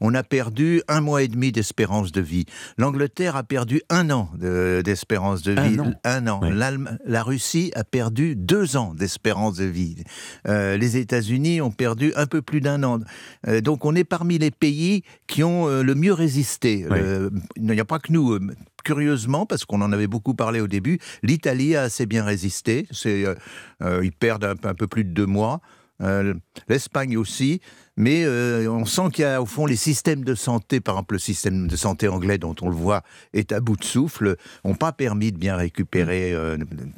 [0.00, 2.46] on a perdu un mois et demi d'espérance de vie.
[2.78, 5.76] L'Angleterre a perdu un an d'espérance de, vie.
[6.02, 6.40] Un an.
[7.04, 9.96] La Russie a perdu deux ans d'espérance de vie.
[10.48, 13.00] Euh, les États-Unis ont perdu un peu plus d'un an.
[13.62, 16.86] Donc on est parmi les pays qui ont le mieux résisté.
[17.56, 18.38] il n'y a pas que nous
[18.86, 22.86] curieusement, parce qu'on en avait beaucoup parlé au début, l'Italie a assez bien résisté.
[22.92, 23.34] C'est, euh,
[23.82, 25.60] euh, ils perdent un, peu plus de deux mois.
[26.02, 26.34] Euh,
[26.68, 27.60] L'Espagne aussi,
[27.96, 28.26] mais
[28.68, 31.66] on sent qu'il y a au fond les systèmes de santé, par exemple le système
[31.66, 35.32] de santé anglais dont on le voit est à bout de souffle, n'ont pas permis
[35.32, 36.34] de bien récupérer,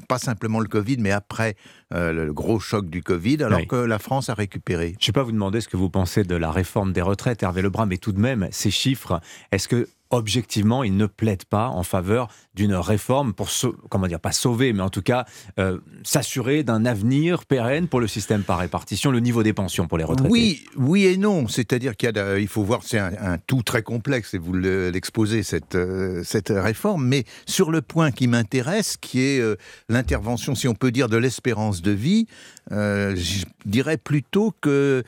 [0.08, 1.54] pas simplement le Covid, mais après
[1.92, 4.96] le gros choc du Covid, alors que la France a récupéré.
[4.98, 7.44] Je ne vais pas vous demander ce que vous pensez de la réforme des retraites,
[7.44, 9.20] Hervé Lebrun, mais tout de même, ces chiffres,
[9.52, 13.48] est-ce que objectivement, ils ne plaident pas en faveur d'une réforme pour,
[13.88, 15.24] comment dire, pas sauver, mais en tout cas
[15.58, 19.98] euh, s'assurer d'un avenir pérenne pour le système par répartition, le niveau des pensions pour
[19.98, 20.30] les retraités.
[20.30, 21.46] Oui, oui et non.
[21.48, 26.22] C'est-à-dire qu'il il faut voir, c'est un, tout très complexe et vous l'exposez cette euh,
[26.24, 27.06] cette réforme.
[27.06, 29.56] Mais sur le point qui m'intéresse, qui est euh,
[29.88, 32.26] l'intervention, si on peut dire, de l'espérance de vie,
[32.70, 35.02] je dirais plutôt que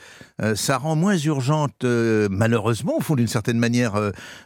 [0.55, 3.94] ça rend moins urgente, malheureusement, au fond, d'une certaine manière,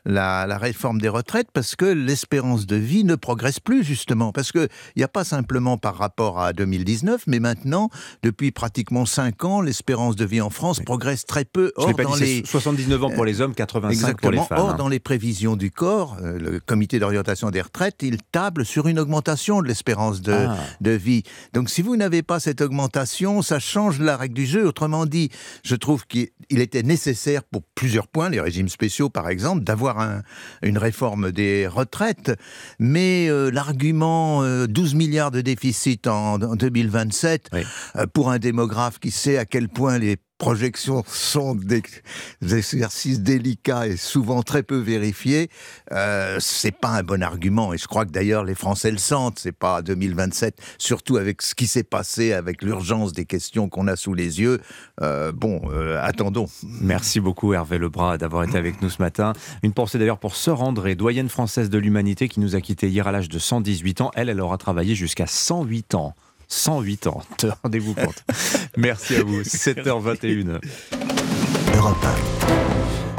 [0.04, 4.32] la la, réforme des retraites parce que l'espérance de vie ne progresse plus, justement.
[4.32, 7.90] Parce qu'il n'y a pas simplement par rapport à 2019, mais maintenant,
[8.22, 11.72] depuis pratiquement 5 ans, l'espérance de vie en France progresse très peu.
[11.76, 12.44] Or, dans les...
[12.44, 14.58] 79 ans pour les hommes, 85 pour les femmes.
[14.58, 18.88] Or, dans les prévisions du corps, euh, le comité d'orientation des retraites, il table sur
[18.88, 20.56] une augmentation de l'espérance de, ah.
[20.80, 21.22] de vie.
[21.52, 23.03] Donc, si vous n'avez pas cette augmentation,
[23.42, 24.66] ça change la règle du jeu.
[24.66, 25.30] Autrement dit,
[25.64, 30.22] je trouve qu'il était nécessaire pour plusieurs points, les régimes spéciaux par exemple, d'avoir un,
[30.62, 32.32] une réforme des retraites,
[32.78, 39.10] mais euh, l'argument 12 euh, milliards de déficit en, 2027, euh, pour un démographe qui
[39.10, 41.82] sait à quel point les projections sont des,
[42.42, 45.48] exercices délicats et souvent très peu vérifiés,
[45.90, 47.72] euh, c'est pas un bon argument.
[47.72, 49.38] Et je crois que d'ailleurs les Français le sentent.
[49.38, 53.96] C'est pas 2027, surtout avec ce qui s'est passé, avec l'urgence des questions qu'on a
[53.96, 54.60] sous les yeux.
[55.00, 56.46] Euh, bon, euh, attendons.
[56.62, 59.32] Merci beaucoup Hervé Lebras d'avoir été avec nous ce matin.
[59.62, 63.08] Une pensée d'ailleurs pour Sœur André, doyenne française de l'humanité, qui nous a quittés hier
[63.08, 64.10] à l'âge de 118 ans.
[64.14, 66.14] Elle, elle aura travaillé jusqu'à 108 ans.
[66.54, 67.22] 108 ans,
[67.62, 68.24] rendez-vous compte.
[68.76, 70.60] Merci à vous, 7h21.
[71.76, 72.06] Europe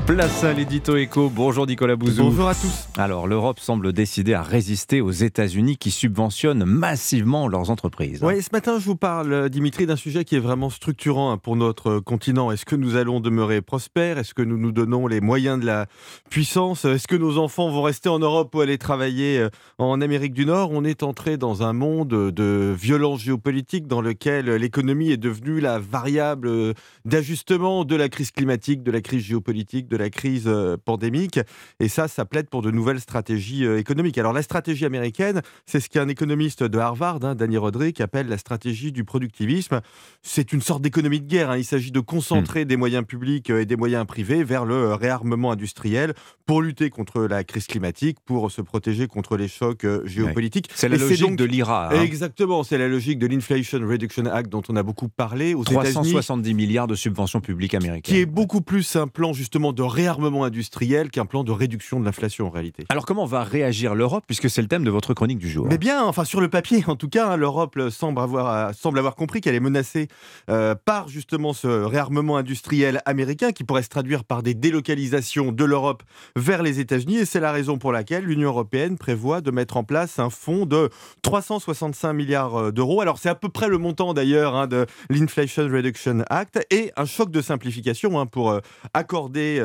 [0.05, 1.31] Place à l'édito éco.
[1.33, 2.25] Bonjour Nicolas Bouzou.
[2.25, 2.87] Bonjour à tous.
[2.95, 8.19] Alors, l'Europe semble décider à résister aux États-Unis qui subventionnent massivement leurs entreprises.
[8.21, 11.55] Oui, ce matin, je vous parle, Dimitri, d'un sujet qui est vraiment structurant hein, pour
[11.55, 12.51] notre continent.
[12.51, 14.19] Est-ce que nous allons demeurer prospères?
[14.19, 15.87] Est-ce que nous nous donnons les moyens de la
[16.29, 16.85] puissance?
[16.85, 20.45] Est-ce que nos enfants vont rester en Europe ou aller travailler euh, en Amérique du
[20.45, 20.69] Nord?
[20.71, 25.79] On est entré dans un monde de violence géopolitique dans lequel l'économie est devenue la
[25.79, 26.73] variable euh,
[27.05, 31.39] d'ajustement de la crise climatique, de la crise géopolitique, de la crise euh, pandémique.
[31.79, 34.17] Et ça, ça plaide pour de nouvelles stratégies euh, économiques.
[34.17, 38.37] Alors la stratégie américaine, c'est ce qu'un économiste de Harvard, hein, Danny Roderick, appelle la
[38.37, 39.81] stratégie du productivisme.
[40.21, 41.51] C'est une sorte d'économie de guerre.
[41.51, 41.57] Hein.
[41.57, 42.67] Il s'agit de concentrer hmm.
[42.67, 46.13] des moyens publics euh, et des moyens privés vers le réarmement industriel
[46.45, 50.69] pour lutter contre la crise climatique, pour se protéger contre les chocs géopolitiques.
[50.75, 51.89] C'est la logique de l'IRA.
[51.89, 52.01] Hein.
[52.01, 56.53] Exactement, c'est la logique de l'Inflation Reduction Act dont on a beaucoup parlé aux 370
[56.53, 58.13] milliards de subventions publiques américaines.
[58.13, 62.05] Qui est beaucoup plus un plan justement de réarmement industriel qu'un plan de réduction de
[62.05, 62.85] l'inflation en réalité.
[62.89, 65.77] Alors comment va réagir l'Europe puisque c'est le thème de votre chronique du jour Mais
[65.77, 69.41] bien, enfin sur le papier en tout cas, hein, l'Europe semble avoir, semble avoir compris
[69.41, 70.07] qu'elle est menacée
[70.49, 75.63] euh, par justement ce réarmement industriel américain qui pourrait se traduire par des délocalisations de
[75.63, 76.03] l'Europe
[76.35, 79.83] vers les États-Unis et c'est la raison pour laquelle l'Union européenne prévoit de mettre en
[79.83, 80.89] place un fonds de
[81.21, 83.01] 365 milliards euh, d'euros.
[83.01, 87.05] Alors c'est à peu près le montant d'ailleurs hein, de l'Inflation Reduction Act et un
[87.05, 88.59] choc de simplification hein, pour euh,
[88.93, 89.59] accorder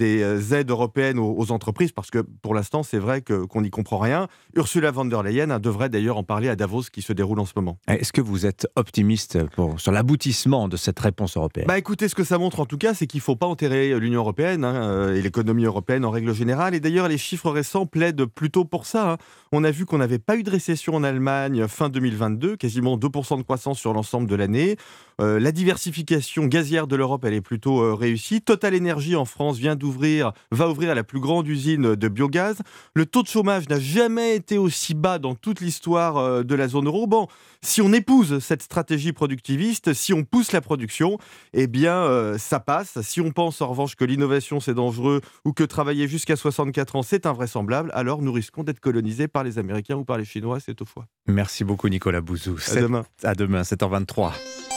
[0.00, 4.28] euh, aides européennes aux, entreprises, parce que pour l'instant, c'est vrai qu'on n'y comprend rien.
[4.54, 7.52] Ursula von der Leyen devrait d'ailleurs en parler à Davos, qui se déroule en ce
[7.56, 7.78] moment.
[7.88, 11.66] Est-ce que vous êtes optimiste pour, sur l'aboutissement de cette réponse européenne?
[11.66, 13.98] Bah écoutez, ce que ça montre en tout cas, c'est qu'il ne faut pas enterrer
[13.98, 16.74] l'Union européenne hein, euh, et l'économie européenne en règle générale.
[16.74, 19.12] Et d'ailleurs, les chiffres récents plaident plutôt pour ça.
[19.12, 19.16] Hein.
[19.52, 23.38] On a vu qu'on n'avait pas eu de récession en Allemagne fin 2022, quasiment 2%
[23.38, 24.76] de croissance sur l'ensemble de l'année.
[25.20, 28.40] Euh, la diversification gazière de l'Europe, elle est plutôt euh, réussie.
[28.40, 32.56] Total Energy en France vient d'ouvrir, va ouvrir la plus grande usine de biogaz.
[32.94, 36.68] Le taux de chômage n'a jamais été aussi bas dans toute l'histoire euh, de la
[36.68, 37.06] zone euro.
[37.06, 37.28] Bon,
[37.62, 41.18] si on épouse cette stratégie productiviste, si on pousse la production,
[41.52, 43.00] eh bien, ça passe.
[43.02, 47.02] Si on pense en revanche que l'innovation c'est dangereux ou que travailler jusqu'à 64 ans
[47.02, 50.80] c'est invraisemblable, alors nous risquons d'être colonisés par les Américains ou par les Chinois, c'est
[50.80, 51.06] au foie.
[51.26, 52.56] Merci beaucoup Nicolas Bouzou.
[52.70, 53.04] À demain.
[53.22, 54.69] À demain, 7h23.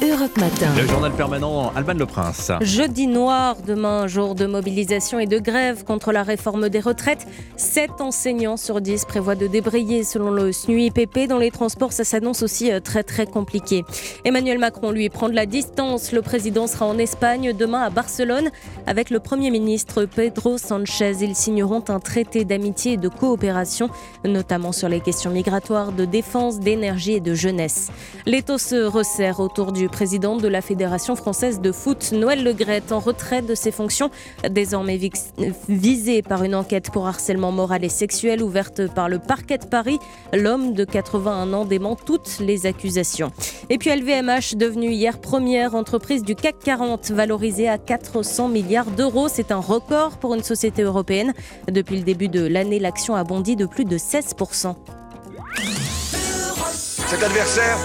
[0.00, 0.68] Europe Matin.
[0.76, 2.52] Le journal permanent Alban Le Prince.
[2.60, 7.26] Jeudi noir, demain, jour de mobilisation et de grève contre la réforme des retraites.
[7.56, 11.26] 7 enseignants sur 10 prévoient de débrayer selon le SNUIPP.
[11.26, 13.84] Dans les transports, ça s'annonce aussi euh, très très compliqué.
[14.24, 16.12] Emmanuel Macron, lui, prend de la distance.
[16.12, 18.50] Le président sera en Espagne demain à Barcelone
[18.86, 21.16] avec le Premier ministre Pedro Sanchez.
[21.22, 23.90] Ils signeront un traité d'amitié et de coopération,
[24.24, 27.90] notamment sur les questions migratoires, de défense, d'énergie et de jeunesse.
[28.26, 33.00] L'étau se resserre autour du président de la Fédération française de foot, Noël Legrette, en
[33.00, 34.10] retrait de ses fonctions,
[34.48, 34.98] désormais
[35.68, 39.98] visé par une enquête pour harcèlement moral et sexuel ouverte par le parquet de Paris.
[40.32, 43.32] L'homme de 81 ans dément toutes les accusations.
[43.70, 49.28] Et puis LVMH, devenue hier première entreprise du CAC 40, valorisée à 400 milliards d'euros.
[49.28, 51.34] C'est un record pour une société européenne.
[51.70, 54.74] Depuis le début de l'année, l'action a bondi de plus de 16%.
[57.08, 57.78] Cet adversaire,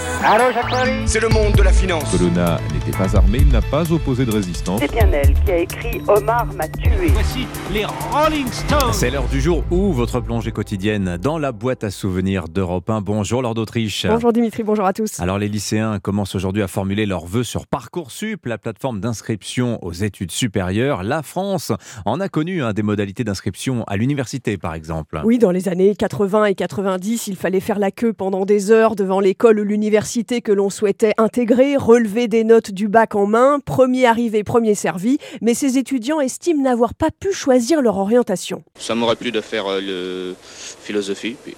[1.06, 2.04] c'est le monde de la finance.
[2.10, 4.80] Colonna n'était pas armé, il n'a pas opposé de résistance.
[4.82, 7.08] C'est bien elle qui a écrit Omar m'a tué.
[7.08, 8.92] Voici les Rolling Stones.
[8.92, 13.00] C'est l'heure du jour où votre plongée quotidienne dans la boîte à souvenirs d'Europe 1.
[13.00, 14.06] Bonjour Lord d'Autriche.
[14.06, 15.18] Bonjour Dimitri, bonjour à tous.
[15.20, 19.92] Alors les lycéens commencent aujourd'hui à formuler leurs vœux sur Parcoursup, la plateforme d'inscription aux
[19.92, 21.02] études supérieures.
[21.02, 21.72] La France
[22.04, 25.22] en a connu hein, des modalités d'inscription à l'université par exemple.
[25.24, 28.96] Oui, dans les années 80 et 90, il fallait faire la queue pendant des heures
[28.96, 33.60] devant l'école ou l'université que l'on souhaitait intégrer, relever des notes du bac en main,
[33.60, 38.62] premier arrivé, premier servi, mais ces étudiants estiment n'avoir pas pu choisir leur orientation.
[38.78, 41.54] Ça m'aurait plu de faire euh, le philosophie, puis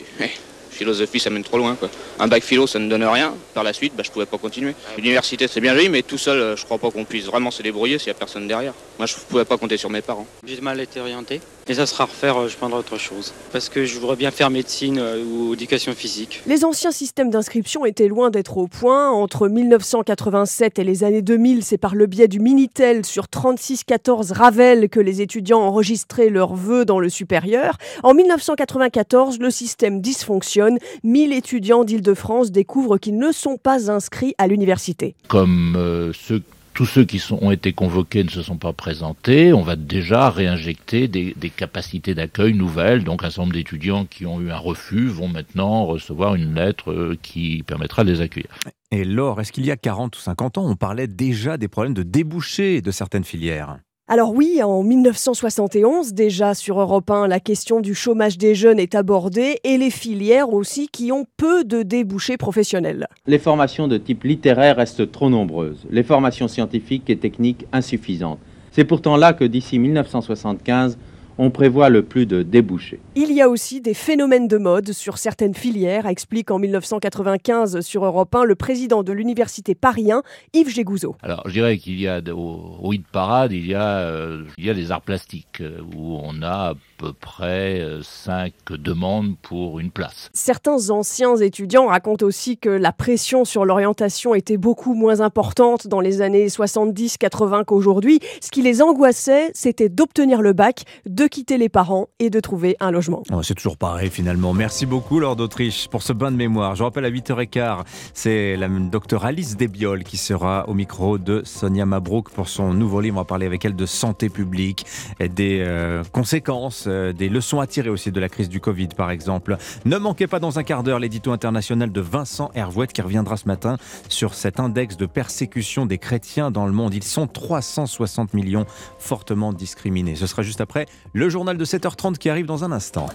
[0.77, 1.89] philosophie ça mène trop loin quoi.
[2.19, 4.75] Un bac philo ça ne donne rien, par la suite bah, je pouvais pas continuer.
[4.97, 7.63] L'université c'est bien joli mais tout seul euh, je crois pas qu'on puisse vraiment se
[7.63, 8.75] débrouiller s'il y a personne derrière.
[8.99, 10.27] Moi je pouvais pas compter sur mes parents.
[10.47, 13.69] J'ai mal été orienté et ça sera à refaire euh, je prendrai autre chose parce
[13.69, 16.43] que je voudrais bien faire médecine euh, ou éducation physique.
[16.47, 19.11] Les anciens systèmes d'inscription étaient loin d'être au point.
[19.11, 24.89] Entre 1987 et les années 2000, c'est par le biais du Minitel sur 3614 Ravel
[24.89, 27.79] que les étudiants enregistraient leurs vœux dans le supérieur.
[28.03, 30.79] En 1994, le système dysfonctionne.
[31.05, 35.15] 1000 étudiants d'Île-de-France découvrent qu'ils ne sont pas inscrits à l'université.
[35.29, 36.43] Comme euh, ceux
[36.77, 41.09] tous ceux qui ont été convoqués ne se sont pas présentés, on va déjà réinjecter
[41.09, 43.03] des, des capacités d'accueil nouvelles.
[43.03, 46.93] Donc un certain nombre d'étudiants qui ont eu un refus vont maintenant recevoir une lettre
[46.93, 48.51] euh, qui permettra de les accueillir.
[48.91, 51.95] Et Laure, est-ce qu'il y a 40 ou 50 ans, on parlait déjà des problèmes
[51.95, 53.79] de débouchés de certaines filières?
[54.09, 58.95] Alors oui, en 1971, déjà sur Europe 1, la question du chômage des jeunes est
[58.95, 63.09] abordée et les filières aussi qui ont peu de débouchés professionnels.
[63.27, 68.39] Les formations de type littéraire restent trop nombreuses, les formations scientifiques et techniques insuffisantes.
[68.71, 70.99] C'est pourtant là que d'ici 1975,
[71.39, 73.01] on prévoit le plus de débouchés.
[73.15, 78.05] Il y a aussi des phénomènes de mode sur certaines filières, explique en 1995 sur
[78.05, 80.23] Europe 1 le président de l'université parien,
[80.55, 81.17] Yves Gégouzeau.
[81.23, 84.65] Alors je dirais qu'il y a au, au hit parade, il y a, euh, il
[84.65, 89.81] y a des arts plastiques euh, où on a peu près euh, cinq demandes pour
[89.81, 90.31] une place.
[90.33, 96.01] Certains anciens étudiants racontent aussi que la pression sur l'orientation était beaucoup moins importante dans
[96.01, 98.21] les années 70-80 qu'aujourd'hui.
[98.41, 102.77] Ce qui les angoissait, c'était d'obtenir le bac, de quitter les parents et de trouver
[102.81, 103.23] un logement.
[103.33, 104.55] Oh, c'est toujours pareil finalement.
[104.55, 106.75] Merci beaucoup Lord d'Autriche pour ce bain de mémoire.
[106.77, 111.87] Je rappelle à 8h15, c'est la docteure Alice Desbioles qui sera au micro de Sonia
[111.87, 113.17] Mabrouk pour son nouveau livre.
[113.17, 114.87] On va parler avec elle de santé publique
[115.21, 118.89] et des euh, conséquences, euh, des leçons à tirer aussi de la crise du Covid
[118.89, 119.57] par exemple.
[119.85, 123.47] Ne manquez pas dans un quart d'heure l'édito international de Vincent Hervouette qui reviendra ce
[123.47, 123.77] matin
[124.09, 126.95] sur cet index de persécution des chrétiens dans le monde.
[126.95, 128.67] Ils sont 360 millions
[128.99, 130.17] fortement discriminés.
[130.17, 133.09] Ce sera juste après le journal de 7h30 qui arrive dans un instant.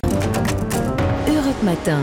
[1.27, 2.01] Europe Matin.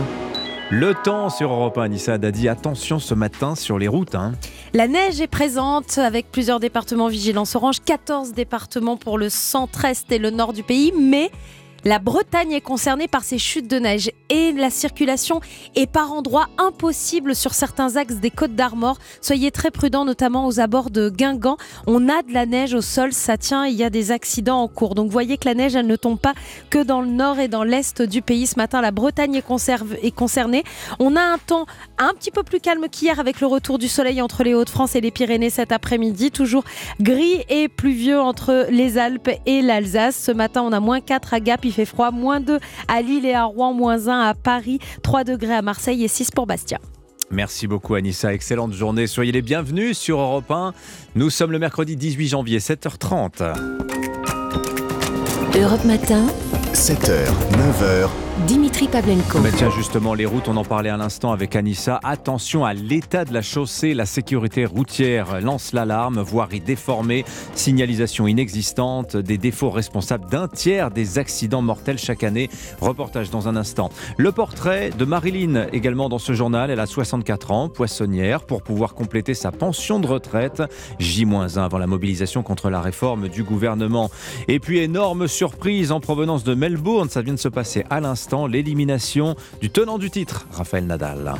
[0.71, 2.47] Le temps sur Europe 1, Anissa Dadi.
[2.47, 4.13] Attention ce matin sur les routes.
[4.13, 4.33] Hein.
[4.73, 10.19] La neige est présente avec plusieurs départements vigilance orange, 14 départements pour le centre-est et
[10.19, 11.31] le nord du pays, mais
[11.85, 15.39] La Bretagne est concernée par ces chutes de neige et la circulation
[15.75, 18.97] est par endroits impossible sur certains axes des côtes d'Armor.
[19.21, 21.57] Soyez très prudents, notamment aux abords de Guingamp.
[21.87, 24.67] On a de la neige au sol, ça tient, il y a des accidents en
[24.67, 24.93] cours.
[24.93, 26.33] Donc voyez que la neige, elle ne tombe pas
[26.69, 28.45] que dans le nord et dans l'est du pays.
[28.47, 29.45] Ce matin, la Bretagne est,
[30.01, 30.63] est concernée.
[30.99, 31.65] On a un temps
[31.97, 35.01] un petit peu plus calme qu'hier avec le retour du soleil entre les Hauts-de-France et
[35.01, 36.31] les Pyrénées cet après-midi.
[36.31, 36.65] Toujours
[36.99, 40.17] gris et pluvieux entre les Alpes et l'Alsace.
[40.17, 43.25] Ce matin, on a moins 4 à Gap, il fait froid, moins 2 à Lille
[43.25, 46.79] et à Rouen, moins 1 à Paris, 3 degrés à Marseille et 6 pour Bastia.
[47.31, 49.05] Merci beaucoup Anissa, excellente journée.
[49.05, 50.73] Soyez les bienvenus sur Europe 1.
[51.15, 53.53] Nous sommes le mercredi 18 janvier, 7h30.
[55.55, 56.25] Europe Matin.
[56.73, 58.28] 7h, 9h.
[58.47, 59.39] Dimitri Pavlenko.
[59.39, 61.99] Mais tiens, justement, les routes, on en parlait à l'instant avec Anissa.
[62.03, 63.93] Attention à l'état de la chaussée.
[63.93, 66.21] La sécurité routière lance l'alarme.
[66.21, 72.49] Voirie déformée, signalisation inexistante, des défauts responsables d'un tiers des accidents mortels chaque année.
[72.79, 73.89] Reportage dans un instant.
[74.17, 76.71] Le portrait de Marilyn, également dans ce journal.
[76.71, 80.63] Elle a 64 ans, poissonnière, pour pouvoir compléter sa pension de retraite.
[80.99, 84.09] J-1 avant la mobilisation contre la réforme du gouvernement.
[84.47, 87.09] Et puis, énorme surprise en provenance de Melbourne.
[87.09, 91.33] Ça vient de se passer à l'instant l'élimination du tenant du titre, Raphaël Nadal.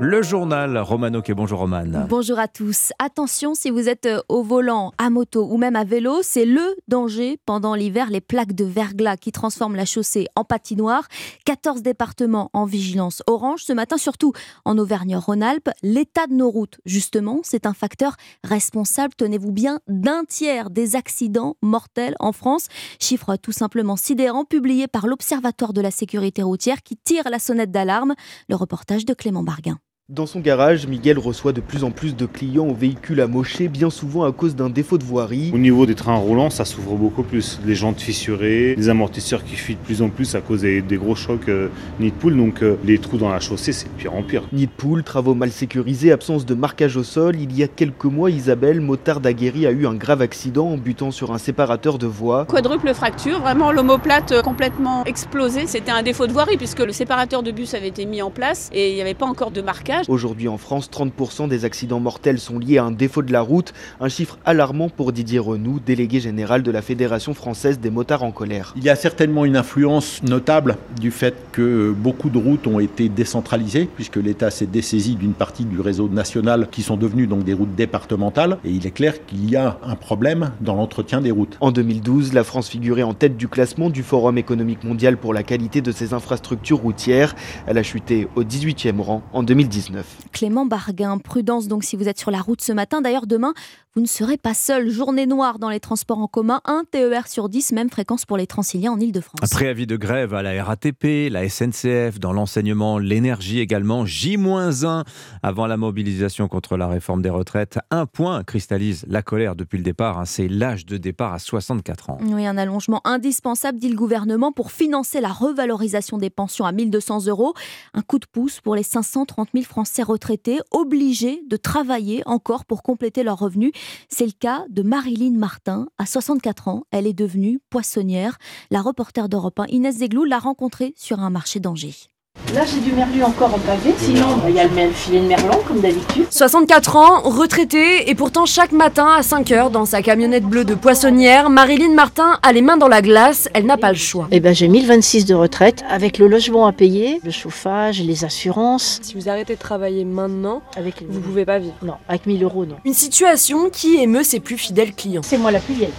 [0.00, 1.84] Le journal Romano qui bonjour Roman.
[2.08, 2.92] Bonjour à tous.
[2.98, 6.74] Attention si vous êtes euh, au volant, à moto ou même à vélo, c'est le
[6.88, 11.06] danger pendant l'hiver, les plaques de verglas qui transforment la chaussée en patinoire.
[11.44, 14.32] 14 départements en vigilance orange ce matin, surtout
[14.64, 15.70] en Auvergne-Rhône-Alpes.
[15.84, 21.56] L'état de nos routes, justement, c'est un facteur responsable, tenez-vous bien, d'un tiers des accidents
[21.62, 22.66] mortels en France.
[22.98, 27.70] Chiffre tout simplement sidérant publié par l'Observatoire de la sécurité routière qui tire la sonnette
[27.70, 28.14] d'alarme.
[28.48, 29.67] Le reportage de Clément Barguin.
[30.10, 33.90] Dans son garage, Miguel reçoit de plus en plus de clients aux véhicules amochés, bien
[33.90, 35.50] souvent à cause d'un défaut de voirie.
[35.52, 37.60] Au niveau des trains roulants, ça s'ouvre beaucoup plus.
[37.66, 41.14] Les jantes fissurées, les amortisseurs qui fuient de plus en plus à cause des, gros
[41.14, 41.68] chocs euh,
[42.00, 42.38] nid de poule.
[42.38, 44.44] Donc euh, les trous dans la chaussée, c'est de pire en pire.
[44.50, 47.36] Nid de poule, travaux mal sécurisés, absence de marquage au sol.
[47.38, 51.10] Il y a quelques mois, Isabelle, motard aguerrie, a eu un grave accident en butant
[51.10, 52.46] sur un séparateur de voie.
[52.46, 55.66] Quadruple fracture, vraiment l'omoplate euh, complètement explosée.
[55.66, 58.70] C'était un défaut de voirie puisque le séparateur de bus avait été mis en place
[58.72, 59.97] et il n'y avait pas encore de marquage.
[60.06, 63.72] Aujourd'hui en France, 30% des accidents mortels sont liés à un défaut de la route,
[64.00, 68.30] un chiffre alarmant pour Didier Renoux, délégué général de la Fédération française des motards en
[68.30, 68.74] colère.
[68.76, 73.08] Il y a certainement une influence notable du fait que beaucoup de routes ont été
[73.08, 77.54] décentralisées, puisque l'État s'est dessaisi d'une partie du réseau national qui sont devenues donc des
[77.54, 81.56] routes départementales, et il est clair qu'il y a un problème dans l'entretien des routes.
[81.60, 85.42] En 2012, la France figurait en tête du classement du Forum économique mondial pour la
[85.42, 87.34] qualité de ses infrastructures routières.
[87.66, 89.42] Elle a chuté au 18e rang en
[89.88, 90.30] 2019.
[90.32, 91.18] Clément Barguin.
[91.18, 93.00] Prudence donc si vous êtes sur la route ce matin.
[93.00, 93.54] D'ailleurs, demain,
[93.94, 94.90] vous ne serez pas seul.
[94.90, 98.46] Journée noire dans les transports en commun, un TER sur 10, même fréquence pour les
[98.46, 99.50] Transiliens en Ile-de-France.
[99.50, 104.06] Préavis de grève à la RATP, la SNCF, dans l'enseignement, l'énergie également.
[104.06, 105.04] J-1
[105.42, 107.78] avant la mobilisation contre la réforme des retraites.
[107.90, 110.18] Un point cristallise la colère depuis le départ.
[110.18, 110.24] Hein.
[110.24, 112.18] C'est l'âge de départ à 64 ans.
[112.22, 117.26] Oui, un allongement indispensable, dit le gouvernement, pour financer la revalorisation des pensions à 1200
[117.26, 117.54] euros.
[117.94, 122.82] Un coup de pouce pour les 530 000 Français retraités obligés de travailler encore pour
[122.82, 123.72] compléter leurs revenus.
[124.08, 125.88] C'est le cas de Marilyn Martin.
[125.98, 128.38] À 64 ans, elle est devenue poissonnière.
[128.70, 132.08] La reporter d'Europe 1, Inès Zeglou, l'a rencontrée sur un marché d'Angers.
[132.54, 133.94] Là, j'ai du merlu encore en pavé.
[133.98, 136.26] Sinon, bah, il y a le filet de merlan, comme d'habitude.
[136.30, 140.74] 64 ans, retraitée, et pourtant chaque matin à 5 h dans sa camionnette bleue de
[140.74, 143.50] poissonnière, Marilyn Martin a les mains dans la glace.
[143.52, 144.28] Elle n'a pas le choix.
[144.30, 148.98] Eh ben, j'ai 1026 de retraite, avec le logement à payer, le chauffage, les assurances.
[149.02, 151.74] Si vous arrêtez de travailler maintenant, avec vous pouvez pas vivre.
[151.82, 152.76] Non, avec 1000 euros, non.
[152.86, 155.22] Une situation qui émeut ses plus fidèles clients.
[155.22, 155.92] C'est moi la plus vieille.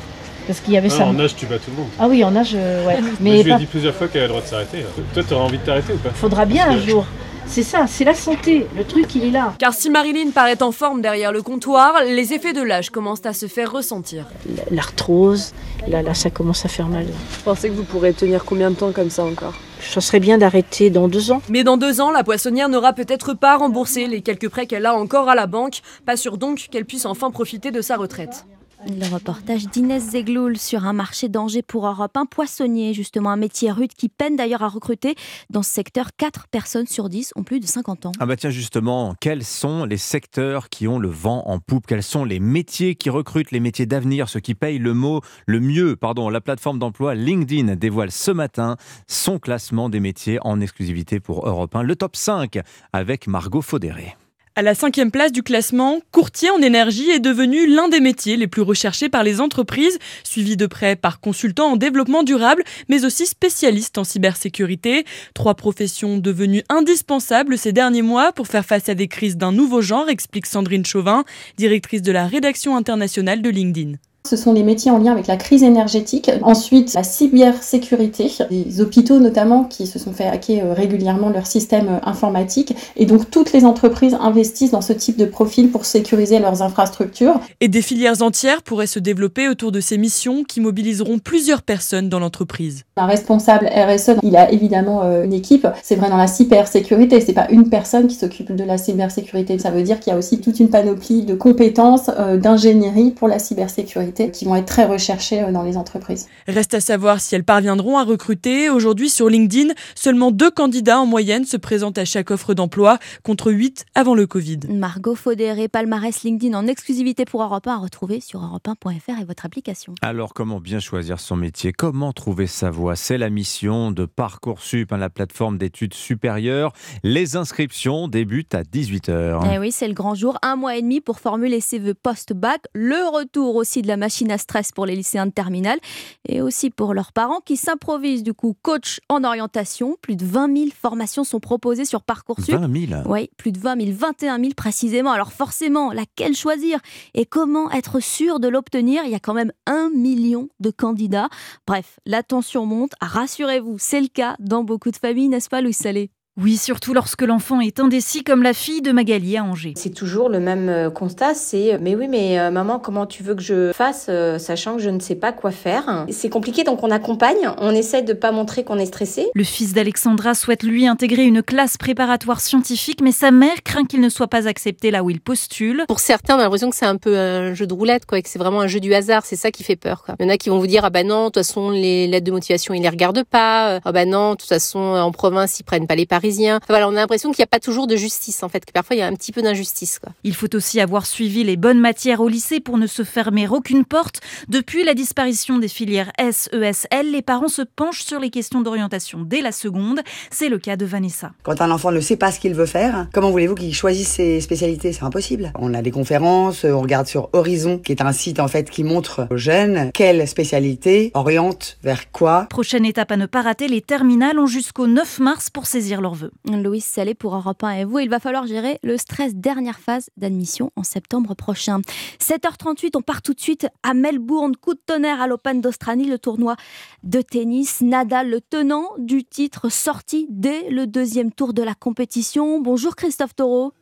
[0.49, 1.05] Parce qu'il y avait ça.
[1.05, 1.89] En âge, tu bats tout le monde.
[1.99, 2.97] Ah oui, en âge, euh, ouais.
[3.19, 4.83] Mais je lui ai dit plusieurs fois qu'elle a le droit de s'arrêter.
[5.13, 6.09] Toi, tu auras envie de t'arrêter ou pas?
[6.09, 7.05] Faudra bien un jour.
[7.45, 8.65] C'est ça, c'est la santé.
[8.75, 9.53] Le truc, il est là.
[9.59, 13.33] Car si Marilyn paraît en forme derrière le comptoir, les effets de l'âge commencent à
[13.33, 14.25] se faire ressentir.
[14.71, 15.53] L'arthrose,
[15.87, 17.05] là, là, ça commence à faire mal.
[17.05, 19.53] Vous pensez que vous pourrez tenir combien de temps comme ça encore?
[19.81, 21.43] Ça serait bien d'arrêter dans deux ans.
[21.47, 24.95] Mais dans deux ans, la poissonnière n'aura peut-être pas remboursé les quelques prêts qu'elle a
[24.95, 25.81] encore à la banque.
[26.07, 28.45] Pas sûr donc qu'elle puisse enfin profiter de sa retraite.
[28.87, 32.15] Le reportage d'Inès Zegloul sur un marché d'Angers pour Europe.
[32.15, 35.15] Un poissonnier, justement, un métier rude qui peine d'ailleurs à recruter.
[35.49, 38.11] Dans ce secteur, 4 personnes sur 10 ont plus de 50 ans.
[38.19, 41.87] Ah bah tiens, justement, quels sont les secteurs qui ont le vent en poupe?
[41.87, 45.59] Quels sont les métiers qui recrutent, les métiers d'avenir, ceux qui payent le mot le
[45.59, 51.19] mieux Pardon, la plateforme d'emploi LinkedIn dévoile ce matin son classement des métiers en exclusivité
[51.19, 52.59] pour Europe 1, le top 5
[52.93, 54.15] avec Margot Faudéré.
[54.55, 58.47] À la cinquième place du classement, courtier en énergie est devenu l'un des métiers les
[58.47, 63.25] plus recherchés par les entreprises, suivi de près par consultant en développement durable, mais aussi
[63.25, 65.05] spécialiste en cybersécurité.
[65.33, 69.81] Trois professions devenues indispensables ces derniers mois pour faire face à des crises d'un nouveau
[69.81, 71.23] genre, explique Sandrine Chauvin,
[71.57, 73.97] directrice de la rédaction internationale de LinkedIn.
[74.29, 76.29] Ce sont les métiers en lien avec la crise énergétique.
[76.43, 81.87] Ensuite, la cybersécurité, les hôpitaux notamment qui se sont fait hacker euh, régulièrement leur système
[81.87, 82.75] euh, informatique.
[82.95, 87.39] Et donc, toutes les entreprises investissent dans ce type de profil pour sécuriser leurs infrastructures.
[87.59, 92.07] Et des filières entières pourraient se développer autour de ces missions qui mobiliseront plusieurs personnes
[92.07, 92.83] dans l'entreprise.
[92.97, 95.67] Un responsable RSE, il a évidemment euh, une équipe.
[95.81, 99.57] C'est vrai dans la cybersécurité, c'est pas une personne qui s'occupe de la cybersécurité.
[99.57, 103.39] Ça veut dire qu'il y a aussi toute une panoplie de compétences d'ingénierie pour la
[103.39, 106.27] cybersécurité qui vont être très recherchées euh, dans les entreprises.
[106.47, 108.69] Reste à savoir si elles parviendront à recruter.
[108.69, 113.51] Aujourd'hui, sur LinkedIn, seulement deux candidats en moyenne se présentent à chaque offre d'emploi, contre
[113.51, 114.59] huit avant le Covid.
[114.69, 119.45] Margot Faudéré, palmarès LinkedIn en exclusivité pour Europe 1 à retrouver sur europe1.fr et votre
[119.45, 119.95] application.
[120.01, 121.71] Alors, comment bien choisir son métier?
[121.71, 122.95] Comment trouver sa voie?
[122.95, 126.73] C'est la mission de Parcoursup, hein, la plateforme d'études supérieures.
[127.03, 129.49] Les inscriptions débutent à 18h.
[129.53, 130.37] Eh oui, c'est le grand jour.
[130.41, 132.61] Un mois et demi pour formuler ses vœux post-bac.
[132.73, 135.79] Le retour aussi de la machine à stress pour les lycéens de terminale
[136.27, 139.97] et aussi pour leurs parents qui s'improvisent du coup coach en orientation.
[140.01, 142.55] Plus de 20 000 formations sont proposées sur Parcoursup.
[142.55, 145.11] 20 000 Oui, plus de 20 000, 21 000 précisément.
[145.11, 146.79] Alors forcément, laquelle choisir?
[147.13, 149.03] Et comment être sûr de l'obtenir?
[149.05, 151.29] Il y a quand même un million de candidats.
[151.67, 152.93] Bref, la tension monte.
[153.01, 156.11] Rassurez-vous, c'est le cas dans beaucoup de familles, n'est-ce pas Louis Salé?
[156.41, 159.73] Oui, surtout lorsque l'enfant est indécis comme la fille de Magali à Angers.
[159.75, 163.35] C'est toujours le même euh, constat, c'est mais oui mais euh, maman comment tu veux
[163.35, 166.05] que je fasse euh, sachant que je ne sais pas quoi faire?
[166.09, 169.27] C'est compliqué donc on accompagne, on essaie de pas montrer qu'on est stressé.
[169.35, 173.99] Le fils d'Alexandra souhaite lui intégrer une classe préparatoire scientifique mais sa mère craint qu'il
[173.99, 175.83] ne soit pas accepté là où il postule.
[175.87, 178.29] Pour certains, on a l'impression que c'est un peu un jeu de roulette quoi, que
[178.29, 180.15] c'est vraiment un jeu du hasard, c'est ça qui fait peur quoi.
[180.19, 182.07] Il y en a qui vont vous dire ah bah non, de toute façon les
[182.07, 183.79] lettres de motivation, ils les regardent pas.
[183.83, 186.28] Ah bah non, de toute façon en province, ils prennent pas les paris
[186.67, 188.95] voilà, on a l'impression qu'il n'y a pas toujours de justice, en fait, que parfois
[188.95, 189.99] il y a un petit peu d'injustice.
[190.23, 193.85] Il faut aussi avoir suivi les bonnes matières au lycée pour ne se fermer aucune
[193.85, 194.21] porte.
[194.47, 198.61] Depuis la disparition des filières S, ES, L, les parents se penchent sur les questions
[198.61, 200.01] d'orientation dès la seconde.
[200.29, 201.31] C'est le cas de Vanessa.
[201.43, 204.41] Quand un enfant ne sait pas ce qu'il veut faire, comment voulez-vous qu'il choisisse ses
[204.41, 204.93] spécialités?
[204.93, 205.51] C'est impossible.
[205.57, 208.83] On a des conférences, on regarde sur Horizon, qui est un site en fait qui
[208.83, 212.47] montre aux jeunes quelle spécialité oriente vers quoi.
[212.49, 216.18] Prochaine étape à ne pas rater, les terminales ont jusqu'au 9 mars pour saisir leurs
[216.19, 216.31] vœux.
[216.45, 217.99] Louis Salé pour Europe 1 et vous.
[217.99, 221.81] Il va falloir gérer le stress dernière phase d'admission en septembre prochain.
[222.19, 224.55] 7h38, on part tout de suite à Melbourne.
[224.55, 226.55] Coup de tonnerre à l'Open d'Australie, le tournoi
[227.03, 227.81] de tennis.
[227.81, 232.59] Nadal, le tenant du titre, sorti dès le deuxième tour de la compétition.
[232.59, 233.73] Bonjour Christophe Taureau.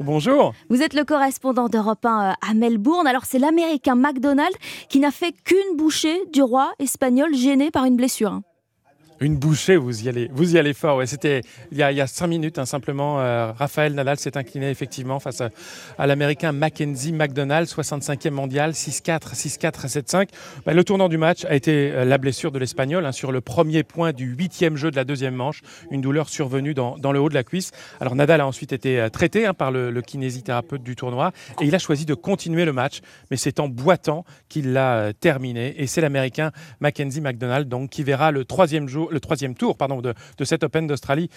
[0.00, 0.54] Bonjour.
[0.68, 3.08] Vous êtes le correspondant d'Europe 1 euh, à Melbourne.
[3.08, 4.54] Alors c'est l'américain McDonald
[4.88, 8.40] qui n'a fait qu'une bouchée du roi espagnol gêné par une blessure.
[9.20, 10.98] Une bouchée, vous y allez, vous y allez fort.
[10.98, 11.40] Ouais, c'était
[11.72, 13.20] il y a, cinq minutes, hein, simplement.
[13.20, 19.88] Euh, Raphaël Nadal s'est incliné effectivement face à, l'américain Mackenzie McDonald, 65e mondial, 6-4, 6-4,
[19.88, 20.28] 7-5.
[20.66, 23.82] le tournant du match a été euh, la blessure de l'Espagnol hein, sur le premier
[23.82, 27.34] point du huitième jeu de la deuxième manche, une douleur survenue dans, le haut de
[27.34, 27.72] la cuisse.
[28.00, 31.74] Alors Nadal a ensuite été euh, traité hein, par le, kinésithérapeute du tournoi et il
[31.74, 33.00] a choisi de continuer le match,
[33.32, 35.74] mais c'est en boitant qu'il l'a terminé.
[35.82, 40.14] Et c'est l'américain Mackenzie McDonald donc qui verra le troisième le troisième tour pardon, de,
[40.36, 41.30] de cet Open d'Australie.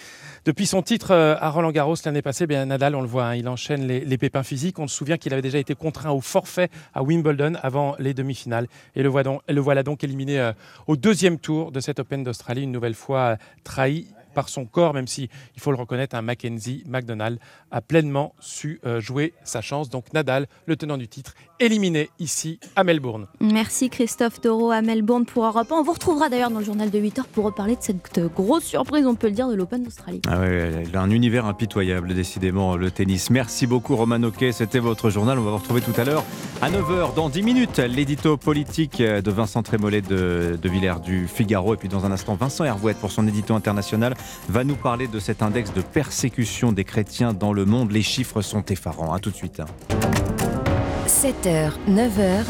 [0.44, 3.34] Depuis son titre euh, à Roland Garros l'année passée, bien, Nadal, on le voit, hein,
[3.34, 4.78] il enchaîne les, pépins physiques.
[4.78, 8.68] On se souvient qu'il avait déjà été contraint au forfait à Wimbledon avant les demi-finales.
[8.94, 9.10] Et le,
[9.48, 10.52] le voilà donc éliminé euh,
[10.86, 14.94] au deuxième tour de cet Open d'Australie, une nouvelle fois euh, trahi par son corps,
[14.94, 17.38] même si, il faut le reconnaître, un Mackenzie McDonald
[17.70, 19.90] a pleinement su jouer sa chance.
[19.90, 23.26] Donc Nadal, le tenant du titre, éliminé ici à Melbourne.
[23.40, 25.76] Merci Christophe Taureau à Melbourne pour Europe 1.
[25.76, 29.06] On vous retrouvera d'ailleurs dans le journal de 8h pour reparler de cette grosse surprise,
[29.06, 30.20] on peut le dire, de l'Open d'Australie.
[30.26, 33.30] Ah a un univers impitoyable, décidément, le tennis.
[33.30, 35.38] Merci beaucoup Roman Oquet, c'était votre journal.
[35.38, 36.24] On va vous retrouver tout à l'heure
[36.60, 41.74] à 9h, dans 10 minutes, l'édito politique de Vincent Trémollet de, de Villers du Figaro.
[41.74, 44.14] Et puis dans un instant, Vincent Hervouette pour son édito international
[44.48, 47.92] va nous parler de cet index de persécution des chrétiens dans le monde.
[47.92, 49.12] Les chiffres sont effarants.
[49.12, 49.62] À tout de suite.
[51.22, 52.44] 7h, 9h.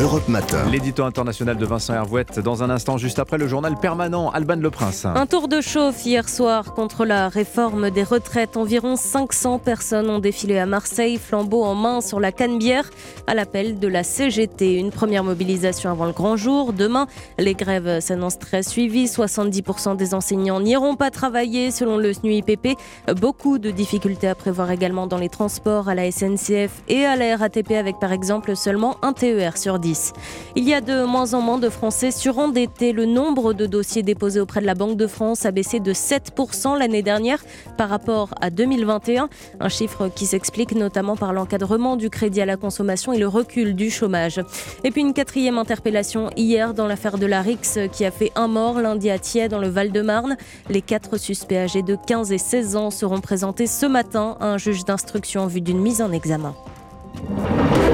[0.00, 0.64] Europe Matin.
[0.72, 4.70] L'édito international de Vincent Hervouette dans un instant, juste après le journal permanent Alban Le
[4.70, 5.04] Prince.
[5.04, 8.56] Un tour de chauffe hier soir contre la réforme des retraites.
[8.56, 12.88] Environ 500 personnes ont défilé à Marseille, flambeau en main sur la Canebière,
[13.26, 14.78] à l'appel de la CGT.
[14.78, 16.72] Une première mobilisation avant le grand jour.
[16.72, 17.06] Demain,
[17.38, 19.04] les grèves s'annoncent très suivies.
[19.04, 22.78] 70% des enseignants n'iront pas travailler selon le SNUIPP.
[23.20, 27.36] Beaucoup de difficultés à prévoir également dans les transports, à la SNCF et à la
[27.36, 30.14] RATP avec par exemple seulement un TER sur 10.
[30.56, 32.92] Il y a de moins en moins de Français surendettés.
[32.92, 36.78] Le nombre de dossiers déposés auprès de la Banque de France a baissé de 7%
[36.78, 37.44] l'année dernière
[37.76, 39.28] par rapport à 2021,
[39.60, 43.74] un chiffre qui s'explique notamment par l'encadrement du crédit à la consommation et le recul
[43.74, 44.40] du chômage.
[44.84, 48.48] Et puis une quatrième interpellation hier dans l'affaire de la RIX qui a fait un
[48.48, 50.36] mort lundi à Thiers dans le Val-de-Marne.
[50.70, 54.58] Les quatre suspects âgés de 15 et 16 ans seront présentés ce matin à un
[54.58, 56.54] juge d'instruction en vue d'une mise en examen.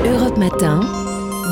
[0.05, 0.85] Europe Matin.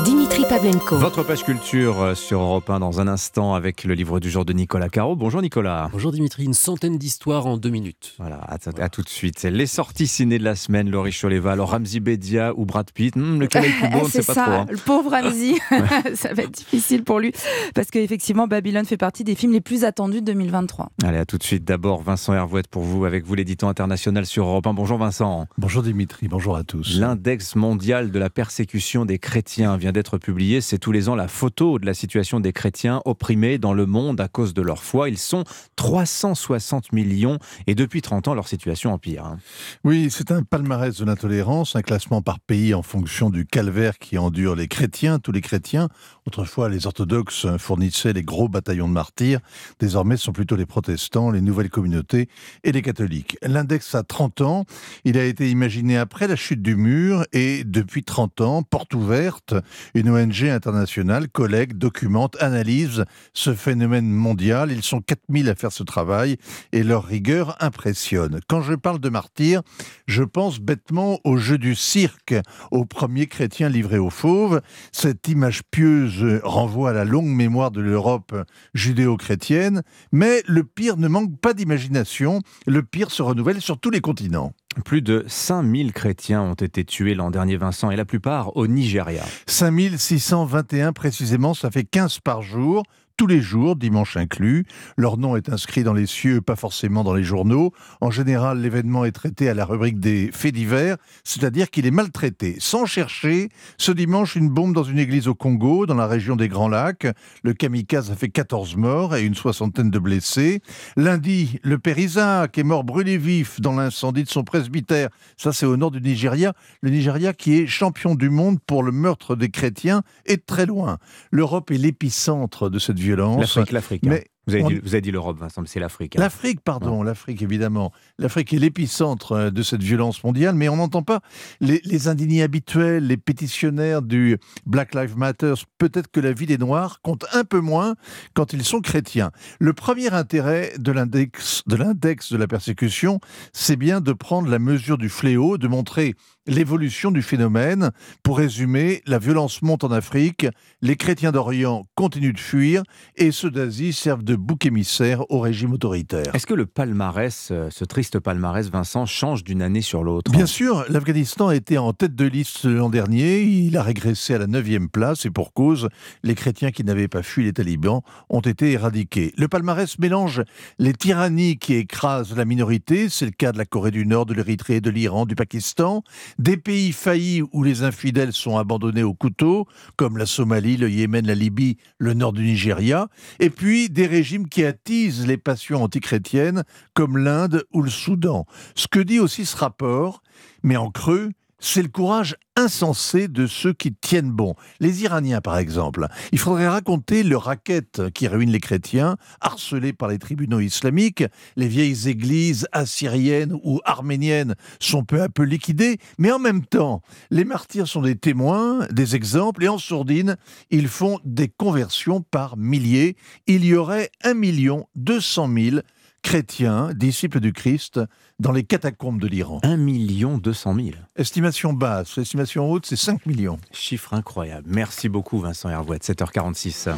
[0.05, 0.97] Dimitri Pavlenko.
[0.97, 4.45] Votre page culture euh, sur Europe 1 dans un instant avec le livre du jour
[4.45, 5.15] de Nicolas Caro.
[5.15, 5.89] Bonjour Nicolas.
[5.91, 8.15] Bonjour Dimitri, une centaine d'histoires en deux minutes.
[8.17, 9.43] Voilà, à, à tout de suite.
[9.43, 13.39] Les sorties ciné de la semaine, Laurie Choleva, alors Ramzi Bedia ou Brad Pitt, hmm,
[13.39, 14.51] lequel est le plus beau, on ne sait pas ça, trop.
[14.53, 14.65] hein.
[14.71, 15.53] Le pauvre Ramsey,
[16.15, 17.31] ça va être difficile pour lui
[17.75, 20.91] parce qu'effectivement, Babylone fait partie des films les plus attendus de 2023.
[21.03, 21.63] Allez, à tout de suite.
[21.63, 24.73] D'abord, Vincent Hervouette pour vous, avec vous, l'édito international sur Europe 1.
[24.73, 25.45] Bonjour Vincent.
[25.59, 26.97] Bonjour Dimitri, bonjour à tous.
[26.97, 30.38] L'index mondial de la persécution des chrétiens vient d'être publié.
[30.39, 34.21] C'est tous les ans la photo de la situation des chrétiens opprimés dans le monde
[34.21, 35.09] à cause de leur foi.
[35.09, 35.43] Ils sont
[35.75, 39.25] 360 millions et depuis 30 ans, leur situation empire.
[39.25, 39.39] hein.
[39.83, 44.17] Oui, c'est un palmarès de l'intolérance, un classement par pays en fonction du calvaire qui
[44.17, 45.89] endurent les chrétiens, tous les chrétiens.
[46.25, 49.41] Autrefois, les orthodoxes fournissaient les gros bataillons de martyrs.
[49.79, 52.29] Désormais, ce sont plutôt les protestants, les nouvelles communautés
[52.63, 53.37] et les catholiques.
[53.41, 54.65] L'index a 30 ans.
[55.03, 59.53] Il a été imaginé après la chute du mur et depuis 30 ans, porte ouverte,
[59.95, 64.71] une ONG internationale collecte, documente, analyse ce phénomène mondial.
[64.71, 66.37] Ils sont 4000 à faire ce travail
[66.71, 68.39] et leur rigueur impressionne.
[68.47, 69.61] Quand je parle de martyrs,
[70.07, 72.35] je pense bêtement au jeu du cirque,
[72.71, 74.61] aux premiers chrétiens livrés aux fauves.
[74.91, 78.35] Cette image pieuse renvoie à la longue mémoire de l'Europe
[78.73, 82.41] judéo-chrétienne, mais le pire ne manque pas d'imagination.
[82.67, 84.53] Le pire se renouvelle sur tous les continents.
[84.83, 89.23] Plus de 5000 chrétiens ont été tués l'an dernier, Vincent, et la plupart au Nigeria.
[89.47, 92.83] 5621 précisément, ça fait 15 par jour
[93.19, 94.63] tous les jours, dimanche inclus.
[94.95, 97.73] Leur nom est inscrit dans les cieux, pas forcément dans les journaux.
[97.99, 100.95] En général, l'événement est traité à la rubrique des faits divers,
[101.25, 102.55] c'est-à-dire qu'il est maltraité.
[102.59, 106.47] Sans chercher, ce dimanche, une bombe dans une église au Congo, dans la région des
[106.47, 107.07] Grands Lacs.
[107.43, 110.61] Le kamikaze a fait 14 morts et une soixantaine de blessés.
[110.95, 115.09] Lundi, le père Isaac est mort brûlé vif dans l'incendie de son presbytère.
[115.35, 116.53] Ça, c'est au nord du Nigeria.
[116.79, 120.99] Le Nigeria qui est champion du monde pour le meurtre des chrétiens de très loin.
[121.31, 123.08] L'Europe est l'épicentre de cette violence.
[123.39, 124.03] L'Afrique, l'Afrique.
[124.05, 124.09] hein.
[124.11, 126.15] Mais Vous avez, on- dit, vous avez dit l'Europe, Vincent, mais c'est l'Afrique.
[126.15, 126.19] hein.
[126.21, 127.91] L'Afrique, pardon, l'Afrique évidemment.
[128.17, 131.19] L'Afrique est l'épicentre euh, de cette violence mondiale, mais on n'entend pas
[131.61, 135.53] les, les indignés habituels, les pétitionnaires du Black Lives Matter.
[135.77, 137.95] Peut-être que la vie des Noirs compte un peu moins
[138.33, 139.31] quand ils sont chrétiens.
[139.59, 143.19] Le premier intérêt de l'index de l'index de la persécution,
[143.53, 146.15] c'est bien de prendre la mesure du fléau, de montrer
[146.47, 147.91] l'évolution du phénomène.
[148.23, 150.47] Pour résumer, la violence monte en Afrique,
[150.81, 152.83] les chrétiens d'Orient continuent de fuir
[153.15, 156.33] et ceux d'Asie servent de bouc émissaire au régime autoritaire.
[156.33, 160.31] Est-ce que le palmarès, euh, ce triste palmarès, Vincent, change d'une année sur l'autre?
[160.31, 163.41] Bien sûr, l'Afghanistan était en tête de liste l'an dernier.
[163.41, 165.89] Il a régressé à la 9e place et pour cause,
[166.23, 169.33] les chrétiens qui n'avaient pas fui les talibans ont été éradiqués.
[169.37, 170.43] Le palmarès mélange
[170.77, 174.33] les tyrannies qui écrasent la minorité, c'est le cas de la Corée du Nord, de
[174.33, 176.03] l'Érythrée, de l'Iran, du Pakistan,
[176.37, 181.25] des pays faillis où les infidèles sont abandonnés au couteau, comme la Somalie, le Yémen,
[181.25, 183.07] la Libye, le nord du Nigeria,
[183.39, 186.63] et puis des régimes qui attisent les passions antichrétiennes,
[186.93, 188.45] comme l'Inde ou le Soudan.
[188.75, 190.21] Ce que dit aussi ce rapport,
[190.63, 194.55] mais en creux, c'est le courage insensé de ceux qui tiennent bon.
[194.79, 196.07] Les Iraniens, par exemple.
[196.31, 201.23] Il faudrait raconter le racket qui ruine les chrétiens, harcelés par les tribunaux islamiques.
[201.55, 207.01] Les vieilles églises assyriennes ou arméniennes sont peu à peu liquidées, mais en même temps,
[207.31, 210.35] les martyrs sont des témoins, des exemples, et en sourdine,
[210.69, 213.15] ils font des conversions par milliers.
[213.47, 215.77] Il y aurait 1 million 200 000
[216.21, 217.99] chrétiens, disciples du Christ,
[218.39, 219.59] dans les catacombes de l'Iran.
[219.63, 220.87] 1 million 200 000.
[221.15, 223.59] Estimation basse, estimation haute, c'est 5 millions.
[223.71, 224.67] Chiffre incroyable.
[224.69, 226.03] Merci beaucoup, Vincent Hervouette.
[226.03, 226.89] 7h46.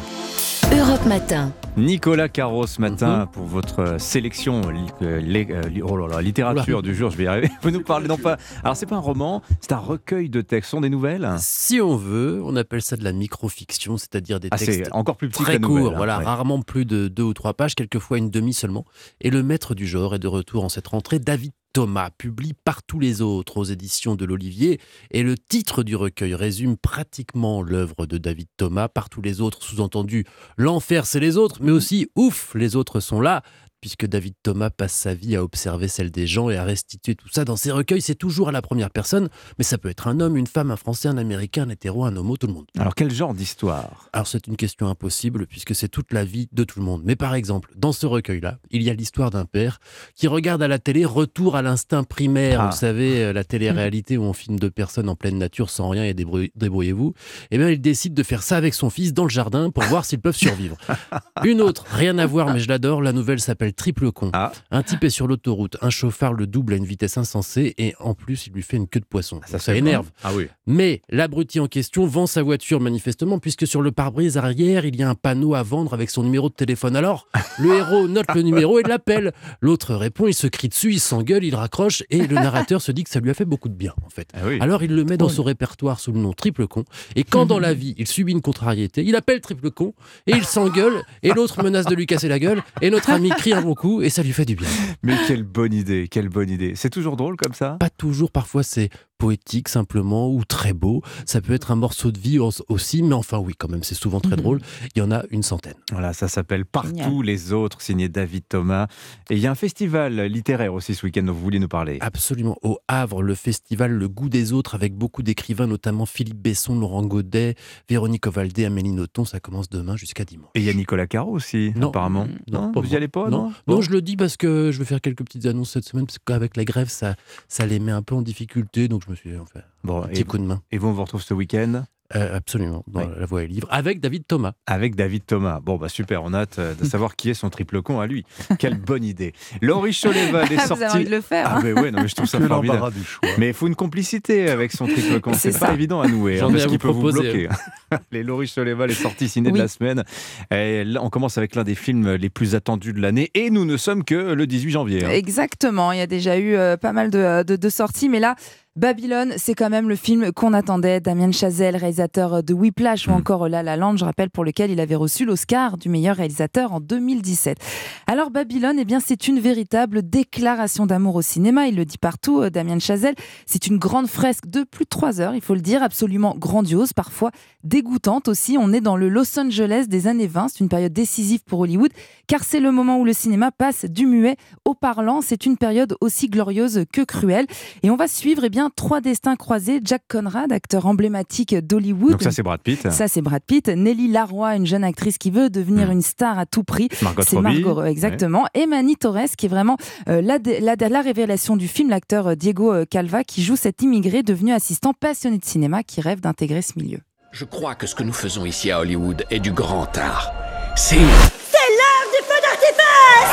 [0.72, 1.52] Europe Matin.
[1.76, 6.22] Nicolas Caro ce matin pour votre sélection li- euh, li- euh, li- oh là là,
[6.22, 7.50] littérature du jour, je vais y arriver.
[7.62, 8.36] Vous nous parlez non pas.
[8.62, 11.28] Alors c'est pas un roman, c'est un recueil de textes, Ce sont des nouvelles.
[11.38, 15.16] Si on veut, on appelle ça de la microfiction, c'est-à-dire des Ah, c'est textes encore
[15.16, 16.24] plus très nouvelle, courts, hein, voilà, ouais.
[16.24, 18.84] rarement plus de deux ou trois pages, quelquefois une demi seulement.
[19.20, 22.82] Et le maître du genre est de retour en cette rentrée, David Thomas, publie par
[22.82, 24.80] tous les autres aux éditions de l'Olivier.
[25.10, 28.88] Et le titre du recueil résume pratiquement l'œuvre de David Thomas.
[28.88, 33.20] Par tous les autres, sous-entendu, l'enfer c'est les autres, mais aussi ouf, les autres sont
[33.20, 33.42] là.
[33.82, 37.28] Puisque David Thomas passe sa vie à observer celle des gens et à restituer tout
[37.28, 39.28] ça dans ses recueils, c'est toujours à la première personne,
[39.58, 42.16] mais ça peut être un homme, une femme, un français, un américain, un hétéro, un
[42.16, 42.66] homo, tout le monde.
[42.78, 44.08] Alors quel genre d'histoire?
[44.12, 47.02] Alors c'est une question impossible puisque c'est toute la vie de tout le monde.
[47.04, 49.80] Mais par exemple, dans ce recueil-là, il y a l'histoire d'un père
[50.14, 52.60] qui regarde à la télé Retour à l'instinct primaire.
[52.60, 52.66] Ah.
[52.70, 56.04] Vous savez, euh, la télé-réalité où on filme deux personnes en pleine nature sans rien
[56.04, 57.14] et débrou- débrouillez-vous.
[57.50, 60.04] Eh bien, il décide de faire ça avec son fils dans le jardin pour voir
[60.04, 60.76] s'ils peuvent survivre.
[61.44, 64.30] Une autre, rien à voir mais je l'adore, la nouvelle s'appelle Triple Con.
[64.32, 64.52] Ah.
[64.70, 68.14] Un type est sur l'autoroute, un chauffard le double à une vitesse insensée et en
[68.14, 69.40] plus il lui fait une queue de poisson.
[69.46, 70.10] Ça, se fait énerve.
[70.22, 70.48] Ah oui.
[70.66, 75.02] Mais l'abruti en question vend sa voiture manifestement puisque sur le pare-brise arrière, il y
[75.02, 76.96] a un panneau à vendre avec son numéro de téléphone.
[76.96, 77.26] Alors,
[77.58, 79.32] le héros note le numéro et l'appelle.
[79.60, 83.04] L'autre répond, il se crie dessus, il s'engueule, il raccroche et le narrateur se dit
[83.04, 84.28] que ça lui a fait beaucoup de bien en fait.
[84.34, 84.58] Ah oui.
[84.60, 86.84] Alors il le met dans son répertoire sous le nom Triple Con
[87.16, 89.94] et quand dans la vie, il subit une contrariété, il appelle Triple Con
[90.26, 93.52] et il s'engueule et l'autre menace de lui casser la gueule et notre ami crie
[93.52, 94.68] un bon coup et ça lui fait du bien.
[95.02, 96.74] Mais quelle bonne idée, quelle bonne idée.
[96.74, 97.76] C'est toujours drôle comme ça?
[97.80, 98.90] Pas toujours, parfois c'est
[99.26, 101.00] poétique simplement ou très beau.
[101.26, 104.18] Ça peut être un morceau de vie aussi, mais enfin oui, quand même, c'est souvent
[104.18, 104.60] très drôle.
[104.96, 105.76] Il y en a une centaine.
[105.92, 107.22] Voilà, ça s'appelle Partout Génial.
[107.24, 108.88] les autres, signé David Thomas.
[109.30, 111.98] Et il y a un festival littéraire aussi ce week-end dont vous vouliez nous parler.
[112.00, 112.56] Absolument.
[112.62, 117.04] Au Havre, le festival Le Goût des Autres, avec beaucoup d'écrivains, notamment Philippe Besson, Laurent
[117.06, 117.54] Godet,
[117.88, 119.24] Véronique Ovaldé, Amélie Nothomb.
[119.24, 120.50] Ça commence demain jusqu'à dimanche.
[120.56, 121.90] Et il y a Nicolas Caro aussi, Non.
[121.90, 122.26] apparemment.
[122.50, 122.96] Non, pas vous y moi.
[122.96, 125.70] allez pas, non, non je le dis parce que je vais faire quelques petites annonces
[125.70, 127.14] cette semaine, parce qu'avec la grève, ça,
[127.46, 130.08] ça les met un peu en difficulté, donc je me suis dit, enfin, Bon, un
[130.08, 130.60] petit et, coup de main.
[130.70, 131.84] et vous, on vous retrouve ce week-end
[132.14, 133.06] Euh, absolument, dans Oui.
[133.18, 134.52] La Voix et Livre, avec David Thomas.
[134.66, 135.60] Avec David Thomas.
[135.60, 138.06] Bon, bah super, on a hâte euh, de savoir qui est son triple con à
[138.06, 138.26] lui.
[138.58, 139.32] Quelle bonne idée.
[139.62, 140.84] Laurie Choléval est Vous avez sortie.
[140.96, 141.60] envie de le faire, Ah, hein.
[141.64, 142.92] mais ouais, non, mais je trouve ça formidable.
[142.92, 143.26] du choix.
[143.38, 145.32] Mais il faut une complicité avec son triple con.
[145.32, 146.36] C'est pas évident à nouer.
[146.36, 147.48] J'en hein, ai parce qu'il peut vous bloquer.
[148.12, 149.60] Les Laurie Choléval est sortie ciné de Oui.
[149.60, 150.04] la semaine.
[150.50, 153.30] Et là, on commence avec l'un des films les plus attendus de l'année.
[153.34, 155.04] Et nous ne sommes que le 18 janvier.
[155.04, 155.10] hein.
[155.10, 158.34] Exactement, il y a déjà eu euh, pas mal de, de- de sorties, mais là,
[158.74, 160.98] Babylone, c'est quand même le film qu'on attendait.
[160.98, 163.14] Damien Chazelle, réalisateur de Whiplash ou Mm.
[163.16, 166.72] encore La La Land, je rappelle, pour lequel il avait reçu l'Oscar du meilleur réalisateur
[166.72, 167.58] en 2017.
[168.06, 171.66] Alors Babylone, eh bien, c'est une véritable déclaration d'amour au cinéma.
[171.68, 173.14] Il le dit partout, euh, Damien Chazelle.
[173.44, 176.94] C'est une grande fresque de plus de trois heures, il faut le dire, absolument grandiose,
[176.94, 177.30] parfois
[177.64, 178.56] dégoûtante aussi.
[178.58, 180.48] On est dans le Los Angeles des années 20.
[180.48, 181.90] C'est une période décisive pour Hollywood,
[182.26, 185.20] car c'est le moment où le cinéma passe du muet au parlant.
[185.20, 187.46] C'est une période aussi glorieuse que cruelle.
[187.82, 189.80] Et on va suivre eh bien, trois destins croisés.
[189.84, 192.12] Jack Conrad, acteur emblématique d'Hollywood.
[192.12, 192.90] Donc ça, c'est Brad Pitt.
[192.90, 193.68] Ça, c'est Brad Pitt.
[193.68, 195.92] Nelly Laroy, une jeune actrice qui veut devenir Mm.
[195.92, 196.88] une star à tout prix.
[197.02, 197.62] Margot C'est Robbie.
[197.62, 198.44] Margot, exactement.
[198.54, 199.76] Et Manny Torres, qui est vraiment
[200.08, 203.82] euh, la, la, la révélation du film, l'acteur euh, Diego euh, Calva, qui joue cet
[203.82, 206.98] immigré devenu assistant passionné de cinéma qui rêve d'intégrer ce milieu.
[207.32, 210.30] Je crois que ce que nous faisons ici à Hollywood est du grand art.
[210.76, 210.96] C'est...
[210.96, 213.32] C'est l'heure du feu d'artifice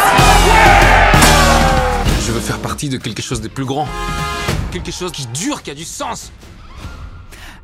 [2.26, 3.88] Je veux faire partie de quelque chose de plus grand.
[4.72, 6.32] Quelque chose qui dure, qui a du sens.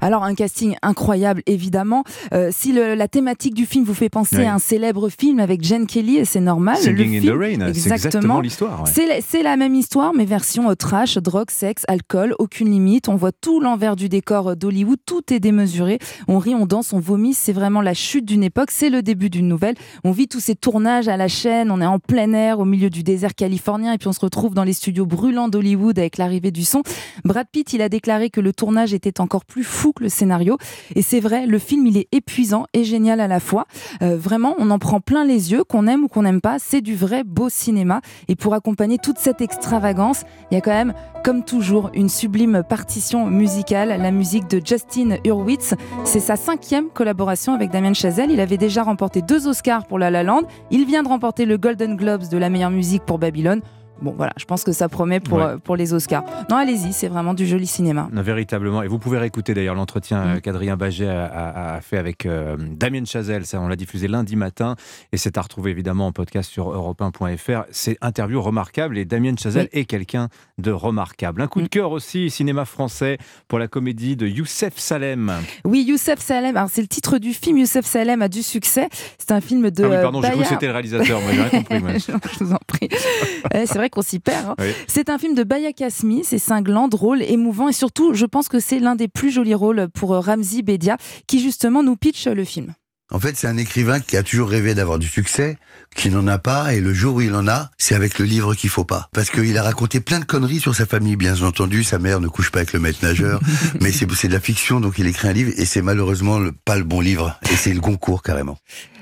[0.02, 2.04] Alors un casting incroyable évidemment.
[2.34, 5.64] Euh, si le- la thématique du film vous fait penser à un célèbre film avec
[5.64, 6.78] Jane Kelly, et c'est normal.
[6.78, 8.90] Singing le in the Rain, c'est exactement l'histoire, ouais.
[8.94, 13.10] C'est la- C'est la même histoire, mais version euh, trash, drogue, sexe, alcool, aucune limite.
[13.10, 16.00] On voit tout l'envers du décor euh, d'Hollywood, tout est démesuré.
[16.28, 17.34] On rit, on danse, on vomit.
[17.34, 19.76] C'est vraiment la chute d'une époque, c'est le début d'une nouvelle.
[20.04, 22.90] On vit tous ces tournages à la chaîne, on est en plein air, au milieu
[22.90, 26.52] du désert californien, et puis on se retrouve dans les studios brûlants d'Hollywood avec l'arrivée
[26.52, 26.84] du son.
[27.24, 30.58] Brad Pitt, il a déclaré que le tournage était encore plus fou le scénario.
[30.96, 33.66] Et c'est vrai, le film, il est épuisant et génial à la fois.
[34.02, 36.58] Euh, vraiment, on en prend plein les yeux, qu'on aime ou qu'on n'aime pas.
[36.60, 38.02] C'est du vrai beau cinéma.
[38.28, 40.94] Et pour accompagner toute cette extravagance, il y a quand même,
[41.24, 45.74] comme toujours, une sublime partition musicale, la musique de Justin Hurwitz.
[46.04, 48.32] C'est sa cinquième collaboration avec Damien Chazelle.
[48.32, 50.44] Il avait déjà remporté deux Oscars pour La La Land.
[50.72, 53.62] Il vient de remporter le Golden Globes de la meilleure musique pour Babylone.
[54.02, 55.44] Bon voilà, je pense que ça promet pour, Ouais.
[55.44, 56.24] euh, pour les Oscars.
[56.50, 58.08] Non, allez-y, c'est vraiment du joli cinéma.
[58.12, 58.84] Non, véritablement.
[58.84, 60.28] Et vous pouvez réécouter d'ailleurs l'entretien Mm.
[60.36, 63.46] euh, qu'Adrien Baget a, a- a fait avec euh, Damien Chazelle.
[63.46, 64.76] Ça, on l'a diffusé lundi matin
[65.12, 67.64] et c'est à retrouver évidemment en podcast sur europe1.fr.
[67.72, 71.42] C'est interview remarquable et Damien Chazelle est quelqu'un de remarquable.
[71.42, 71.64] Un coup Mm.
[71.64, 73.18] de cœur aussi, cinéma français,
[73.48, 75.32] pour la comédie de Youssef Salem.
[75.64, 78.90] Oui, Youssef Salem, alors c'est le titre du film, Youssef Salem a du succès.
[79.18, 79.84] C'est un film de.
[79.84, 81.22] ah oui, pardon, j'ai cru que c'était le réalisateur.
[81.22, 81.80] Moi, j'ai rien compris.
[81.80, 81.92] moi.
[81.98, 82.90] je vous en prie.
[83.54, 84.46] C'est vrai qu'on s'y perd.
[84.50, 84.56] hein.
[84.60, 84.72] Oui.
[84.88, 88.60] C'est un film de Baya Kasmi, c'est cinglant, drôle, émouvant et surtout, je pense que
[88.60, 92.44] c'est l'un des plus jolis rôles pour euh, Ramzi Bedia qui justement nous pitch le
[92.44, 92.74] film.
[93.12, 95.60] En fait, c'est un écrivain qui a toujours rêvé d'avoir du succès,
[95.96, 98.54] qui n'en a pas, et le jour où il en a, c'est avec le livre
[98.54, 99.10] qu'il faut pas.
[99.14, 101.84] Parce qu'il a raconté plein de conneries sur sa famille, bien entendu.
[101.84, 103.40] Sa mère ne couche pas avec le maître nageur,
[103.82, 106.78] mais c'est de la fiction, donc il écrit un livre, et c'est malheureusement le- pas
[106.78, 107.38] le bon livre.
[107.52, 108.58] Et c'est le concours, carrément.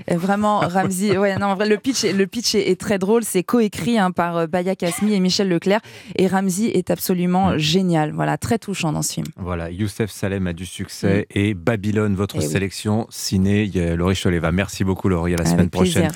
[0.07, 2.99] Et Vraiment, Ramzi, ouais, non, en vrai, le pitch, est- le pitch est, est très
[2.99, 3.23] drôle.
[3.23, 5.79] C'est coécrit hein, par euh, Baya Kasmi et Michel Leclerc.
[6.17, 8.11] Et Ramzi est absolument génial.
[8.11, 9.27] Voilà, très touchant dans ce film.
[9.37, 12.39] Voilà, Youssef Salem a du succès et Babylone, votre Mm.
[12.41, 12.51] Eh oui.
[12.51, 13.63] sélection ciné.
[13.63, 14.51] Il y a Laurie Choleva.
[14.51, 15.33] Merci beaucoup, Laurie.
[15.33, 16.01] À la Avec semaine plaisir.
[16.01, 16.11] prochaine.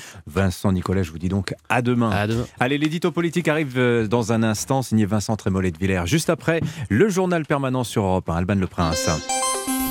[0.72, 2.10] Nicolas, je vous dis donc à demain.
[2.10, 2.46] À demain.
[2.60, 6.06] Allez, l'édito politique arrive euh, dans un instant, signé Vincent Trémollet de Villers.
[6.06, 9.08] Juste après, le journal permanent sur Europe 1, Alban Le Prince.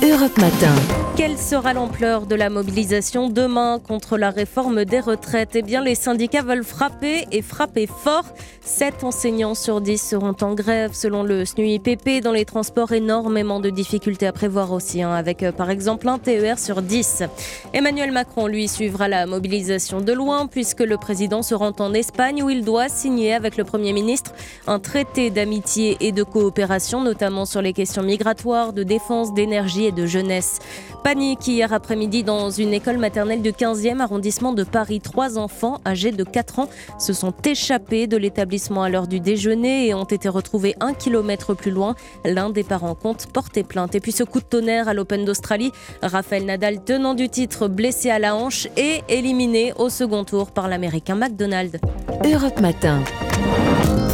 [0.02, 0.74] Europe Matin.
[1.16, 5.56] Quelle sera l'ampleur de la mobilisation demain contre la réforme des retraites?
[5.56, 8.22] Eh bien, les syndicats veulent frapper et frapper fort.
[8.60, 12.22] 7 enseignants sur 10 seront en grève selon le SNUIPP.
[12.22, 16.18] Dans les transports, énormément de difficultés à prévoir aussi, hein, avec euh, par exemple un
[16.18, 17.24] TER sur 10.
[17.72, 22.44] Emmanuel Macron, lui, suivra la mobilisation de loin puisque le président se rend en Espagne
[22.44, 24.32] où il doit signer avec le Premier ministre
[24.68, 30.06] un traité d'amitié et de coopération, notamment sur les questions migratoires, de défense, d'énergie de
[30.06, 30.58] jeunesse.
[31.04, 35.00] Panique hier après-midi dans une école maternelle du 15e arrondissement de Paris.
[35.00, 36.68] Trois enfants âgés de 4 ans
[36.98, 41.54] se sont échappés de l'établissement à l'heure du déjeuner et ont été retrouvés un kilomètre
[41.54, 41.94] plus loin.
[42.24, 43.94] L'un des parents compte porter plainte.
[43.94, 45.72] Et puis ce coup de tonnerre à l'Open d'Australie,
[46.02, 50.68] Raphaël Nadal, tenant du titre, blessé à la hanche et éliminé au second tour par
[50.68, 51.80] l'américain McDonald.
[52.24, 53.02] Europe Matin.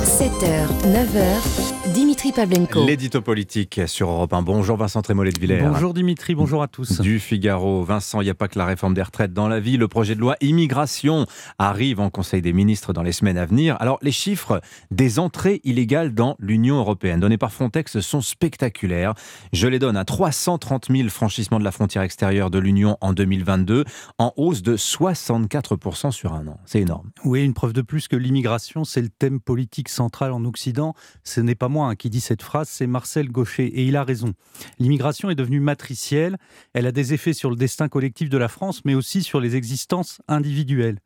[0.04, 2.86] 7h, 9h, Dimitri Pavlenko.
[2.86, 4.40] L'édito politique sur Europe 1.
[4.40, 5.60] Bonjour Vincent Trémollet de Villers.
[5.60, 7.02] Bonjour Dimitri, bonjour à tous.
[7.02, 7.84] Du Figaro.
[7.84, 9.76] Vincent, il n'y a pas que la réforme des retraites dans la vie.
[9.76, 11.26] Le projet de loi immigration
[11.58, 13.76] arrive en Conseil des ministres dans les semaines à venir.
[13.80, 19.12] Alors, les chiffres des entrées illégales dans l'Union européenne donnés par Frontex sont spectaculaires.
[19.52, 23.84] Je les donne à 330 000 franchissements de la frontière extérieure de l'Union en 2022,
[24.18, 26.58] en hausse de 64% sur un an.
[26.64, 27.10] C'est énorme.
[27.26, 30.94] Oui, une preuve de plus que l'immigration, c'est le thème politique central en Occident.
[31.24, 34.34] Ce n'est pas hein, qui dis cette phrase, c'est Marcel Gaucher, et il a raison.
[34.78, 36.36] L'immigration est devenue matricielle,
[36.72, 39.56] elle a des effets sur le destin collectif de la France, mais aussi sur les
[39.56, 41.00] existences individuelles.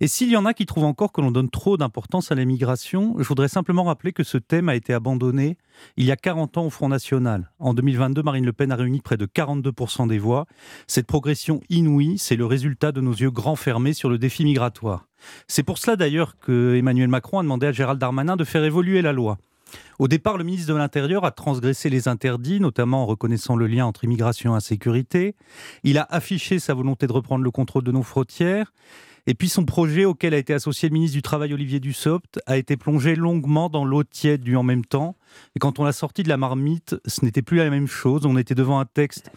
[0.00, 3.16] Et s'il y en a qui trouvent encore que l'on donne trop d'importance à l'immigration,
[3.18, 5.56] je voudrais simplement rappeler que ce thème a été abandonné
[5.96, 7.50] il y a 40 ans au Front National.
[7.58, 10.46] En 2022, Marine Le Pen a réuni près de 42% des voix.
[10.86, 15.08] Cette progression inouïe, c'est le résultat de nos yeux grands fermés sur le défi migratoire.
[15.46, 19.02] C'est pour cela d'ailleurs que Emmanuel Macron a demandé à Gérald Darmanin de faire évoluer
[19.02, 19.38] la loi.
[19.98, 23.86] Au départ, le ministre de l'Intérieur a transgressé les interdits, notamment en reconnaissant le lien
[23.86, 25.34] entre immigration et insécurité.
[25.84, 28.72] Il a affiché sa volonté de reprendre le contrôle de nos frontières.
[29.26, 32.56] Et puis son projet, auquel a été associé le ministre du Travail Olivier Dussopt, a
[32.56, 35.14] été plongé longuement dans l'eau tiède du en même temps.
[35.54, 38.26] Et quand on l'a sorti de la marmite, ce n'était plus la même chose.
[38.26, 39.30] On était devant un texte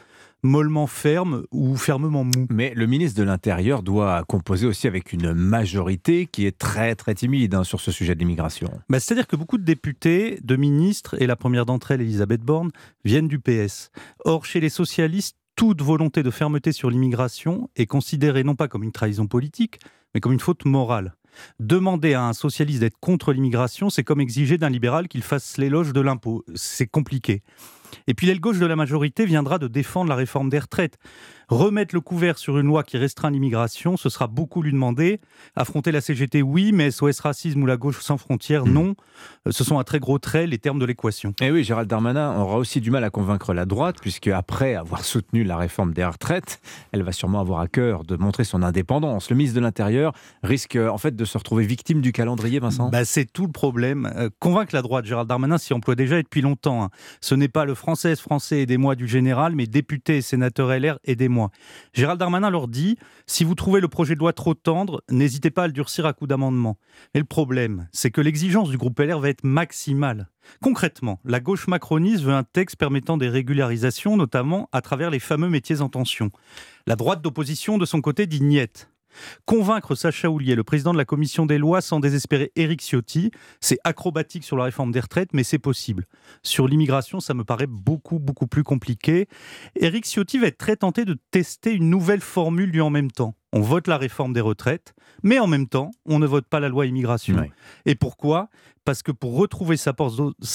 [0.43, 2.47] mollement ferme ou fermement mou.
[2.49, 7.15] Mais le ministre de l'Intérieur doit composer aussi avec une majorité qui est très très
[7.15, 8.69] timide hein, sur ce sujet de l'immigration.
[8.89, 12.71] Bah, C'est-à-dire que beaucoup de députés, de ministres, et la première d'entre elles, Elisabeth Borne,
[13.03, 13.89] viennent du PS.
[14.23, 18.83] Or, chez les socialistes, toute volonté de fermeté sur l'immigration est considérée non pas comme
[18.83, 19.79] une trahison politique,
[20.13, 21.15] mais comme une faute morale.
[21.59, 25.93] Demander à un socialiste d'être contre l'immigration, c'est comme exiger d'un libéral qu'il fasse l'éloge
[25.93, 26.43] de l'impôt.
[26.55, 27.41] C'est compliqué.
[28.07, 30.97] Et puis l'aile gauche de la majorité viendra de défendre la réforme des retraites.
[31.47, 35.19] Remettre le couvert sur une loi qui restreint l'immigration, ce sera beaucoup lui demander.
[35.55, 38.95] Affronter la CGT, oui, mais SOS Racisme ou la gauche sans frontières, non.
[39.47, 41.33] Euh, Ce sont à très gros traits les termes de l'équation.
[41.41, 45.05] Et oui, Gérald Darmanin aura aussi du mal à convaincre la droite, puisque après avoir
[45.05, 46.59] soutenu la réforme des retraites,
[46.91, 49.29] elle va sûrement avoir à cœur de montrer son indépendance.
[49.29, 52.89] Le ministre de l'Intérieur risque en fait de se retrouver victime du calendrier, Vincent?
[52.89, 54.11] Bah, C'est tout le problème.
[54.15, 56.83] Euh, convaincre la droite, Gérald Darmanin s'y emploie déjà et depuis longtemps.
[56.85, 56.89] hein.
[57.21, 61.51] Ce n'est pas le français, français aidez-moi du général, mais député et sénateur LR aidez-moi.
[61.93, 65.65] Gérald Darmanin leur dit si vous trouvez le projet de loi trop tendre, n'hésitez pas
[65.65, 66.79] à le durcir à coup d'amendement.
[67.13, 70.31] Mais le problème, c'est que l'exigence du groupe LR va être maximale.
[70.63, 75.49] Concrètement, la gauche macroniste veut un texte permettant des régularisations, notamment à travers les fameux
[75.49, 76.31] métiers en tension.
[76.87, 78.89] La droite d'opposition, de son côté, dit niette.
[79.45, 83.77] Convaincre Sacha Houlier, le président de la commission des lois, sans désespérer Éric Ciotti, c'est
[83.83, 86.05] acrobatique sur la réforme des retraites, mais c'est possible.
[86.43, 89.27] Sur l'immigration, ça me paraît beaucoup, beaucoup plus compliqué.
[89.75, 93.35] Éric Ciotti va être très tenté de tester une nouvelle formule lui en même temps.
[93.53, 94.93] On vote la réforme des retraites,
[95.23, 97.37] mais en même temps, on ne vote pas la loi immigration.
[97.85, 98.49] Et pourquoi?
[98.83, 99.93] Parce que pour retrouver sa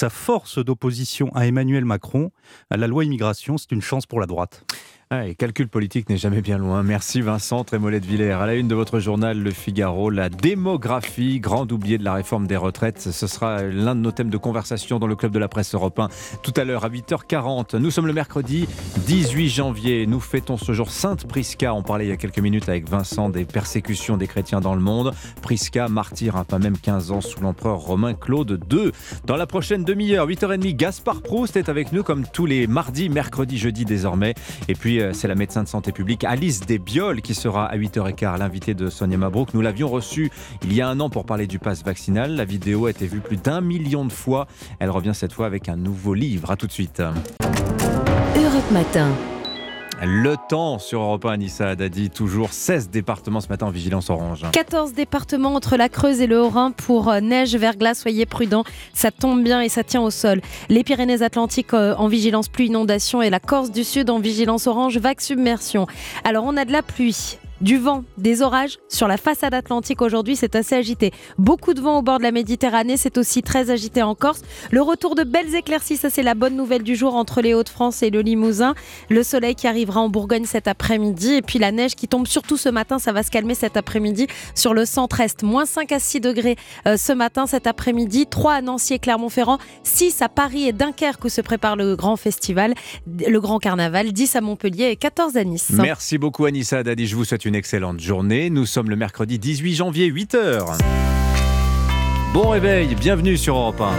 [0.09, 2.31] force d'opposition à Emmanuel Macron,
[2.69, 4.65] la loi immigration, c'est une chance pour la droite.
[5.13, 6.83] Ah, calcul politique n'est jamais bien loin.
[6.83, 8.31] Merci Vincent Trémollet de Villers.
[8.31, 12.47] À la une de votre journal Le Figaro, la démographie, grand oublié de la réforme
[12.47, 13.01] des retraites.
[13.11, 16.07] Ce sera l'un de nos thèmes de conversation dans le club de la presse européen
[16.43, 17.75] tout à l'heure à 8h40.
[17.75, 18.69] Nous sommes le mercredi
[19.05, 20.07] 18 janvier.
[20.07, 21.73] Nous fêtons ce jour Sainte Prisca.
[21.73, 24.81] On parlait il y a quelques minutes avec Vincent des persécutions des chrétiens dans le
[24.81, 25.11] monde.
[25.41, 28.93] Prisca, martyr, hein, pas même 15 ans sous l'empereur romain Claude II.
[29.25, 33.57] Dans la prochaine demi-heure, 8h30, Gaspard Proust est avec nous comme tous les mardis, mercredis,
[33.57, 34.35] jeudi désormais.
[35.01, 38.89] Euh, c'est la médecin de santé publique Alice Desbioles qui sera à 8h15 l'invité de
[38.89, 39.53] Sonia Mabrouk.
[39.53, 40.31] Nous l'avions reçue
[40.63, 42.35] il y a un an pour parler du pass vaccinal.
[42.35, 44.47] La vidéo a été vue plus d'un million de fois.
[44.79, 46.51] Elle revient cette fois avec un nouveau livre.
[46.51, 47.01] A tout de suite.
[48.35, 49.09] Europe Matin.
[50.03, 54.43] Le temps sur Europe 1, Anissa dit toujours 16 départements ce matin en vigilance orange.
[54.51, 59.11] 14 départements entre la Creuse et le Haut-Rhin pour euh, neige, verglas, soyez prudents, ça
[59.11, 60.41] tombe bien et ça tient au sol.
[60.69, 64.97] Les Pyrénées-Atlantiques euh, en vigilance pluie inondation et la Corse du Sud en vigilance orange
[64.97, 65.85] vague submersion.
[66.23, 70.35] Alors on a de la pluie, du vent, des orages sur la façade atlantique aujourd'hui,
[70.35, 71.11] c'est assez agité.
[71.37, 74.41] Beaucoup de vent au bord de la Méditerranée, c'est aussi très agité en Corse.
[74.71, 78.03] Le retour de belles éclaircies, ça c'est la bonne nouvelle du jour entre les Hauts-de-France
[78.03, 78.73] et le Limousin.
[79.09, 82.57] Le soleil qui arrivera en Bourgogne cet après-midi et puis la neige qui tombe surtout
[82.57, 85.43] ce matin, ça va se calmer cet après-midi sur le centre-est.
[85.43, 86.55] Moins 5 à 6 degrés
[86.87, 88.25] euh, ce matin, cet après-midi.
[88.27, 89.59] 3 à Nancy et Clermont-Ferrand.
[89.83, 92.73] 6 à Paris et Dunkerque où se prépare le grand festival,
[93.07, 94.11] le grand carnaval.
[94.11, 95.71] 10 à Montpellier et 14 à Nice.
[95.71, 98.49] Merci beaucoup Anissa Dadi, je vous souhaite une une excellente journée.
[98.49, 100.77] Nous sommes le mercredi 18 janvier, 8h.
[102.33, 103.91] Bon réveil, bienvenue sur Europe 1.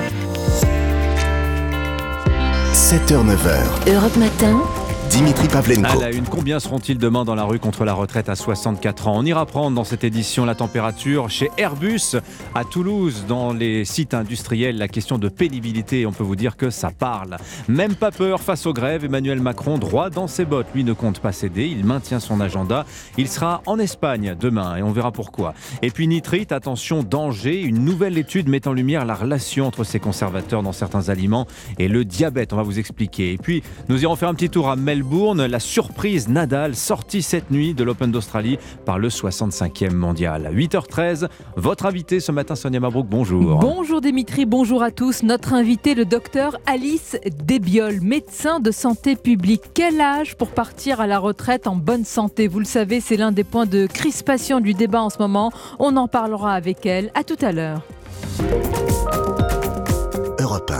[2.73, 3.93] 7h, 9h.
[3.95, 4.82] Europe Matin.
[5.13, 6.01] Dimitri Pavlenko.
[6.01, 9.19] À la une, combien seront-ils demain dans la rue contre la retraite à 64 ans?
[9.19, 12.17] On ira prendre dans cette édition la température chez Airbus
[12.55, 14.79] à Toulouse, dans les sites industriels.
[14.79, 17.37] La question de pénibilité, on peut vous dire que ça parle.
[17.69, 21.21] Même pas peur face aux grèves, Emmanuel Macron, droit dans ses bottes, lui ne compte
[21.21, 22.87] pas céder, il maintient son agenda.
[23.19, 25.53] Il sera en Espagne demain et on verra pourquoi.
[25.83, 30.01] Et puis nitrite, attention, danger, une nouvelle étude met en lumière la relation entre ces
[30.01, 31.47] conservateurs dans certains aliments
[31.79, 33.35] et le diabète, on va vous expliquer.
[33.35, 35.02] Et puis nous irons faire un petit tour à Melbourne
[35.49, 40.51] la surprise Nadal sortie cette nuit de l'Open d'Australie par le 65e mondial.
[40.55, 43.59] 8h13, votre invité ce matin, Sonia Mabrouk, bonjour.
[43.59, 45.23] Bonjour Dimitri, bonjour à tous.
[45.23, 49.63] Notre invité, le docteur Alice Desbioles, médecin de santé publique.
[49.75, 52.47] Quel âge pour partir à la retraite en bonne santé?
[52.47, 55.51] Vous le savez, c'est l'un des points de crispation du débat en ce moment.
[55.79, 57.11] On en parlera avec elle.
[57.15, 57.83] À tout à l'heure.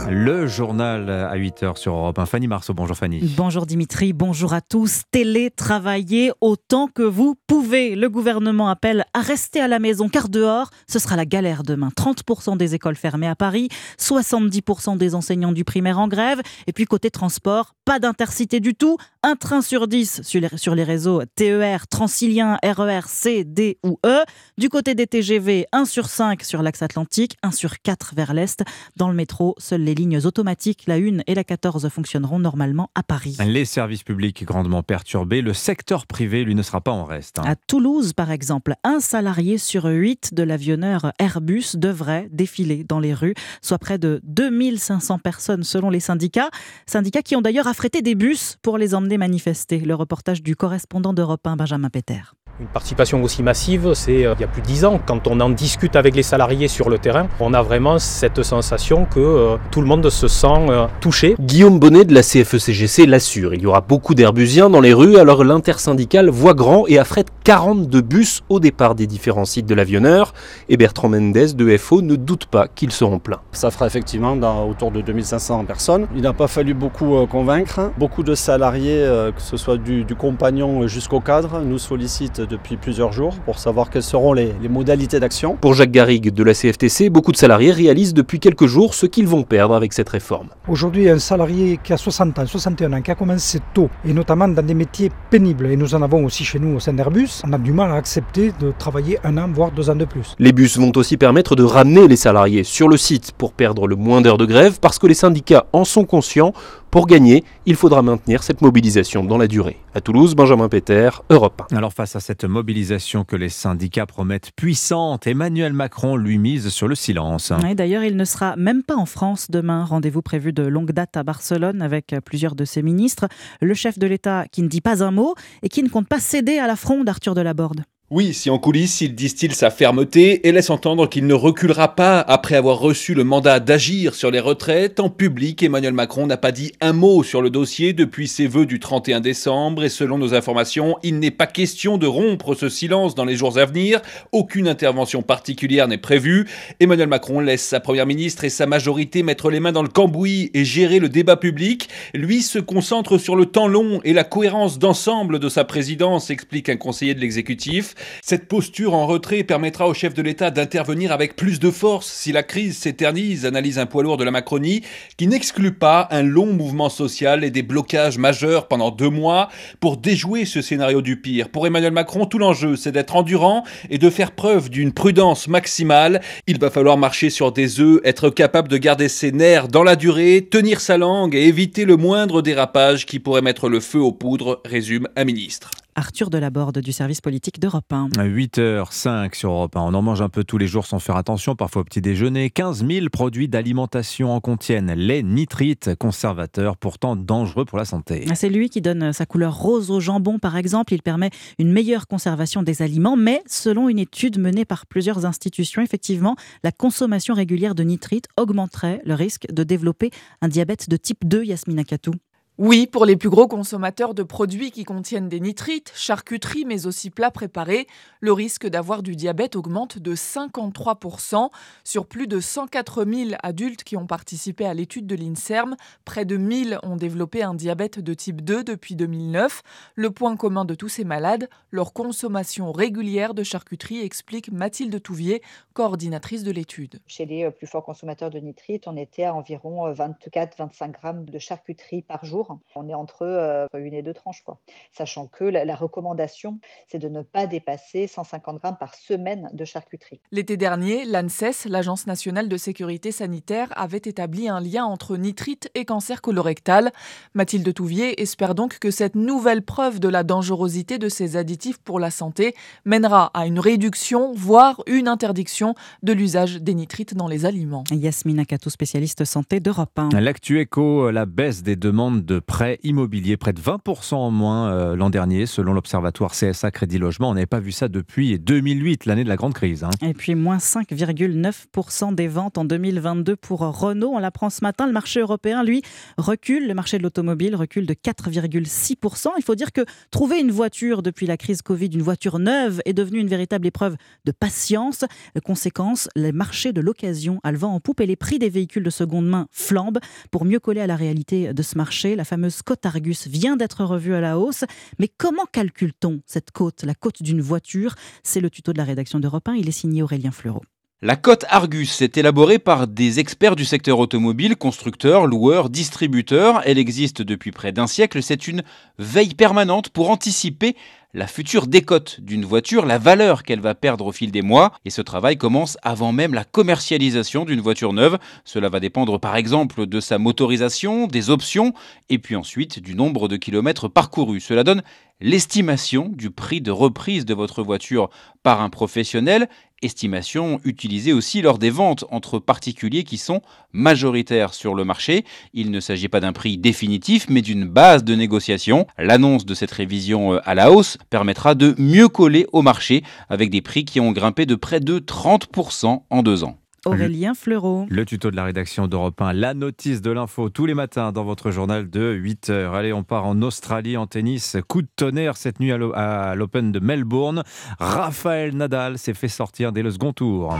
[0.09, 2.25] Le journal à 8h sur Europe 1.
[2.25, 3.19] Fanny Marceau, bonjour Fanny.
[3.35, 5.03] Bonjour Dimitri, bonjour à tous.
[5.11, 7.95] Télétravaillez autant que vous pouvez.
[7.95, 11.89] Le gouvernement appelle à rester à la maison car dehors, ce sera la galère demain.
[11.97, 13.69] 30% des écoles fermées à Paris,
[13.99, 16.41] 70% des enseignants du primaire en grève.
[16.67, 18.97] Et puis côté transport, pas d'intercité du tout.
[19.21, 24.23] Un train sur 10 sur les, réseaux TER, Transilien, RER, C, D ou E.
[24.57, 28.63] Du côté des TGV, 1 sur 5 sur l'axe atlantique, 1 sur 4 vers l'est.
[28.97, 33.01] Dans le métro, Seules les lignes automatiques, la 1 et la 14, fonctionneront normalement à
[33.01, 33.37] Paris.
[33.43, 37.39] Les services publics grandement perturbés, le secteur privé, lui, ne sera pas en reste.
[37.39, 37.43] Hein.
[37.47, 43.15] À Toulouse, par exemple, un salarié sur 8 de l'avionneur Airbus devrait défiler dans les
[43.15, 46.51] rues, soit près de 2500 personnes selon les syndicats.
[46.85, 49.79] Syndicats qui ont d'ailleurs affrété des bus pour les emmener manifester.
[49.79, 52.21] Le reportage du correspondant d'Europe 1, Benjamin Peter.
[52.59, 54.99] Une participation aussi massive, c'est euh, il y a plus de 10 ans.
[55.03, 59.05] Quand on en discute avec les salariés sur le terrain, on a vraiment cette sensation
[59.05, 61.35] que euh, tout le monde se sent euh, touché.
[61.39, 63.55] Guillaume Bonnet de la CFECGC l'assure.
[63.55, 68.01] Il y aura beaucoup d'herbusiens dans les rues, alors l'intersyndicale voit grand et affrète 42
[68.01, 70.35] bus au départ des différents sites de l'avionneur.
[70.69, 73.41] Et Bertrand Mendes de FO ne doute pas qu'ils seront pleins.
[73.51, 76.05] Ça fera effectivement dans, autour de 2500 personnes.
[76.15, 77.91] Il n'a pas fallu beaucoup convaincre.
[77.97, 79.03] Beaucoup de salariés,
[79.35, 83.89] que ce soit du, du compagnon jusqu'au cadre, nous sollicitent depuis plusieurs jours pour savoir
[83.89, 85.57] quelles seront les, modalités d'action.
[85.59, 89.27] Pour Jacques Garrigue de la CFTC, beaucoup de salariés réalisent depuis quelques jours ce qu'ils
[89.27, 90.47] vont perdre avec cette réforme.
[90.67, 94.47] Aujourd'hui, un salarié qui a 60 ans, 61 ans, qui a commencé tôt, et notamment
[94.47, 97.53] dans des métiers pénibles, et nous en avons aussi chez nous au sein d'Airbus, on
[97.53, 100.35] a du mal à accepter de travailler un an, voire deux ans de plus.
[100.39, 103.95] Les bus vont aussi permettre de ramener les salariés sur le site pour perdre le
[103.95, 106.53] moins d'heures de grève, parce que les syndicats en sont conscients
[106.93, 109.77] Pour gagner, il faudra maintenir cette mobilisation dans la durée.
[109.95, 111.75] À Toulouse, Benjamin Péter, Europe 1.
[111.75, 116.87] Alors face à cette mobilisation que les syndicats promettent puissante, Emmanuel Macron lui mise sur
[116.87, 117.51] le silence.
[117.75, 119.85] D'ailleurs, il ne sera même pas en France demain.
[119.85, 123.27] Rendez-vous prévu de longue date à Barcelone avec plusieurs de ses ministres.
[123.59, 125.33] Le chef de l'État qui ne dit pas un mot
[125.63, 127.85] et qui ne compte pas céder à la fronde d'Arthur Delaborde.
[128.15, 132.19] Oui, si en coulisses il distille sa fermeté et laisse entendre qu'il ne reculera pas
[132.19, 136.51] après avoir reçu le mandat d'agir sur les retraites, en public, Emmanuel Macron n'a pas
[136.51, 140.35] dit un mot sur le dossier depuis ses vœux du 31 décembre et selon nos
[140.35, 143.99] informations, il n'est pas question de rompre ce silence dans les jours à venir.
[144.31, 146.47] Aucune intervention particulière n'est prévue.
[146.79, 150.51] Emmanuel Macron laisse sa première ministre et sa majorité mettre les mains dans le cambouis
[150.53, 151.89] et gérer le débat public.
[152.13, 156.69] Lui se concentre sur le temps long et la cohérence d'ensemble de sa présidence, explique
[156.69, 157.95] un conseiller de l'exécutif.
[158.21, 162.31] Cette posture en retrait permettra au chef de l'État d'intervenir avec plus de force si
[162.31, 164.81] la crise s'éternise, analyse un poids lourd de la Macronie,
[165.17, 169.49] qui n'exclut pas un long mouvement social et des blocages majeurs pendant deux mois
[169.79, 171.49] pour déjouer ce scénario du pire.
[171.49, 176.21] Pour Emmanuel Macron, tout l'enjeu, c'est d'être endurant et de faire preuve d'une prudence maximale.
[176.47, 179.95] Il va falloir marcher sur des œufs, être capable de garder ses nerfs dans la
[179.95, 184.11] durée, tenir sa langue et éviter le moindre dérapage qui pourrait mettre le feu aux
[184.11, 185.71] poudres, résume un ministre.
[185.95, 188.09] Arthur Delaborde du service politique d'Europe 1.
[188.09, 189.81] 8h05 sur Europe 1.
[189.81, 192.49] On en mange un peu tous les jours sans faire attention, parfois au petit déjeuner.
[192.49, 194.93] 15 000 produits d'alimentation en contiennent.
[194.93, 198.25] Les nitrites, conservateurs pourtant dangereux pour la santé.
[198.35, 200.93] C'est lui qui donne sa couleur rose au jambon, par exemple.
[200.93, 201.29] Il permet
[201.59, 206.71] une meilleure conservation des aliments, mais selon une étude menée par plusieurs institutions, effectivement, la
[206.71, 211.83] consommation régulière de nitrites augmenterait le risque de développer un diabète de type 2, Yasmina
[211.83, 212.13] Katou.
[212.59, 217.09] Oui, pour les plus gros consommateurs de produits qui contiennent des nitrites, charcuterie, mais aussi
[217.09, 217.87] plats préparés,
[218.19, 221.49] le risque d'avoir du diabète augmente de 53%.
[221.83, 225.75] Sur plus de 104 000 adultes qui ont participé à l'étude de l'INSERM,
[226.05, 229.63] près de 1000 ont développé un diabète de type 2 depuis 2009.
[229.95, 235.41] Le point commun de tous ces malades, leur consommation régulière de charcuterie, explique Mathilde Touvier,
[235.73, 236.99] coordinatrice de l'étude.
[237.07, 242.03] Chez les plus forts consommateurs de nitrites, on était à environ 24-25 grammes de charcuterie
[242.03, 242.43] par jour
[242.75, 244.59] on est entre euh, une et deux tranches, quoi.
[244.91, 250.21] Sachant que la, recommandation, c'est de ne pas dépasser 150 grammes par semaine de charcuterie.
[250.31, 255.85] L'été dernier, l'ANSES, l'Agence nationale de sécurité sanitaire, avait établi un lien entre nitrite et
[255.85, 256.91] cancer colorectal.
[257.33, 261.99] Mathilde Touvier espère donc que cette nouvelle preuve de la dangerosité de ces additifs pour
[261.99, 267.45] la santé mènera à une réduction, voire une interdiction de l'usage des nitrites dans les
[267.45, 267.83] aliments.
[267.91, 270.09] Yasmina Katou, spécialiste santé d'Europe 1.
[270.19, 274.71] L'actu écho, la baisse des demandes de de prêts immobiliers, près de 20% en moins
[274.71, 277.29] euh, l'an dernier, selon l'Observatoire CSA Crédit Logement.
[277.29, 279.83] On n'avait pas vu ça depuis 2008, l'année de la grande crise.
[279.83, 279.91] Hein.
[280.01, 284.13] Et puis moins 5,9% des ventes en 2022 pour Renault.
[284.15, 285.83] On l'apprend ce matin, le marché européen, lui,
[286.17, 286.67] recule.
[286.67, 289.27] Le marché de l'automobile recule de 4,6%.
[289.37, 292.93] Il faut dire que trouver une voiture depuis la crise Covid, une voiture neuve, est
[292.93, 295.05] devenu une véritable épreuve de patience.
[295.43, 298.83] Conséquence, les marchés de l'occasion a le vent en poupe et les prix des véhicules
[298.83, 299.99] de seconde main flambent.
[300.31, 303.83] Pour mieux coller à la réalité de ce marché, la fameuse cote Argus vient d'être
[303.83, 304.63] revue à la hausse.
[304.97, 307.95] Mais comment calcule-t-on cette cote, la cote d'une voiture?
[308.23, 309.55] C'est le tuto de la rédaction d'Europe 1.
[309.55, 310.61] Il est signé Aurélien Fleureau.
[311.01, 316.61] La cote Argus est élaborée par des experts du secteur automobile, constructeurs, loueurs, distributeurs.
[316.63, 318.23] Elle existe depuis près d'un siècle.
[318.23, 318.63] C'est une
[318.99, 320.77] veille permanente pour anticiper
[321.15, 324.73] la future décote d'une voiture, la valeur qu'elle va perdre au fil des mois.
[324.83, 328.17] Et ce travail commence avant même la commercialisation d'une voiture neuve.
[328.45, 331.73] Cela va dépendre par exemple de sa motorisation, des options,
[332.09, 334.41] et puis ensuite du nombre de kilomètres parcourus.
[334.41, 334.81] Cela donne
[335.21, 338.09] l'estimation du prix de reprise de votre voiture
[338.41, 339.47] par un professionnel,
[339.83, 345.25] estimation utilisée aussi lors des ventes entre particuliers qui sont majoritaires sur le marché.
[345.53, 348.87] Il ne s'agit pas d'un prix définitif, mais d'une base de négociation.
[348.97, 353.49] L'annonce de cette révision euh, à la hausse permettra de mieux coller au marché avec
[353.49, 356.57] des prix qui ont grimpé de près de 30% en deux ans.
[356.85, 357.85] Aurélien Fleureau.
[357.89, 361.23] Le tuto de la rédaction d'Europe 1, la notice de l'info tous les matins dans
[361.23, 362.73] votre journal de 8 heures.
[362.73, 364.57] Allez, on part en Australie en tennis.
[364.67, 367.43] Coup de tonnerre cette nuit à l'Open de Melbourne.
[367.79, 370.57] Raphaël Nadal s'est fait sortir dès le second tour.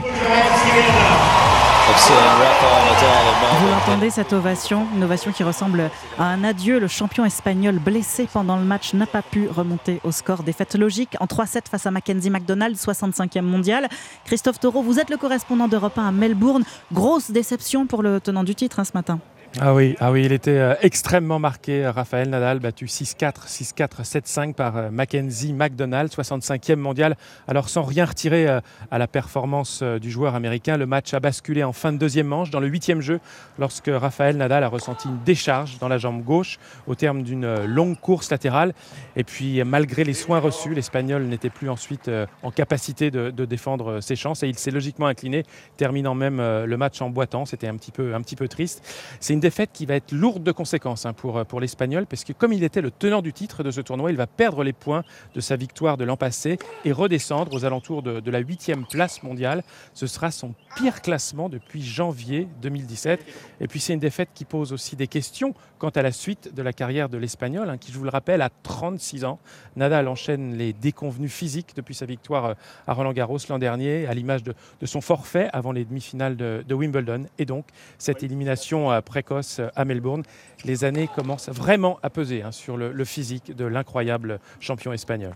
[1.85, 6.79] Vous l'entendez cette ovation, une ovation qui ressemble à un adieu.
[6.79, 10.43] Le champion espagnol blessé pendant le match n'a pas pu remonter au score.
[10.43, 13.89] Défaite logique en 3-7 face à Mackenzie McDonald, 65e mondial.
[14.23, 16.63] Christophe Taureau, vous êtes le correspondant d'Europe 1 à Melbourne.
[16.93, 19.19] Grosse déception pour le tenant du titre hein, ce matin.
[19.61, 21.87] Ah oui, ah oui, il était euh, extrêmement marqué.
[21.87, 27.15] Raphaël Nadal battu 6-4, 6-4, 7-5 par euh, Mackenzie McDonald, 65e mondial.
[27.47, 31.19] Alors sans rien retirer euh, à la performance euh, du joueur américain, le match a
[31.19, 33.19] basculé en fin de deuxième manche, dans le huitième jeu,
[33.59, 37.67] lorsque Raphaël Nadal a ressenti une décharge dans la jambe gauche au terme d'une euh,
[37.67, 38.73] longue course latérale.
[39.15, 43.29] Et puis euh, malgré les soins reçus, l'Espagnol n'était plus ensuite euh, en capacité de,
[43.45, 45.43] défendre euh, ses chances et il s'est logiquement incliné,
[45.77, 47.45] terminant même euh, le match en boitant.
[47.45, 48.83] C'était un petit peu, un petit peu triste.
[49.19, 52.31] C'est défaite qui va être lourde de conséquences hein, pour, euh, pour l'Espagnol, parce que
[52.31, 55.03] comme il était le tenant du titre de ce tournoi, il va perdre les points
[55.35, 59.21] de sa victoire de l'an passé et redescendre aux alentours de, de la huitième place
[59.21, 59.63] mondiale.
[59.93, 63.19] Ce sera son pire classement depuis janvier 2017.
[63.61, 66.61] Et puis c'est une défaite qui pose aussi des questions quant à la suite de
[66.61, 69.39] la carrière de l'Espagnol, hein, qui, je vous le rappelle, a 36 ans.
[69.75, 72.53] Nadal enchaîne les déconvenus physiques depuis sa victoire euh,
[72.87, 76.63] à Roland Garros l'an dernier, à l'image de, de son forfait avant les demi-finales de,
[76.67, 77.25] de Wimbledon.
[77.37, 77.65] Et donc,
[77.97, 80.23] cette élimination euh, précoce euh, à Melbourne,
[80.65, 85.33] les années commencent vraiment à peser hein, sur le, le physique de l'incroyable champion espagnol.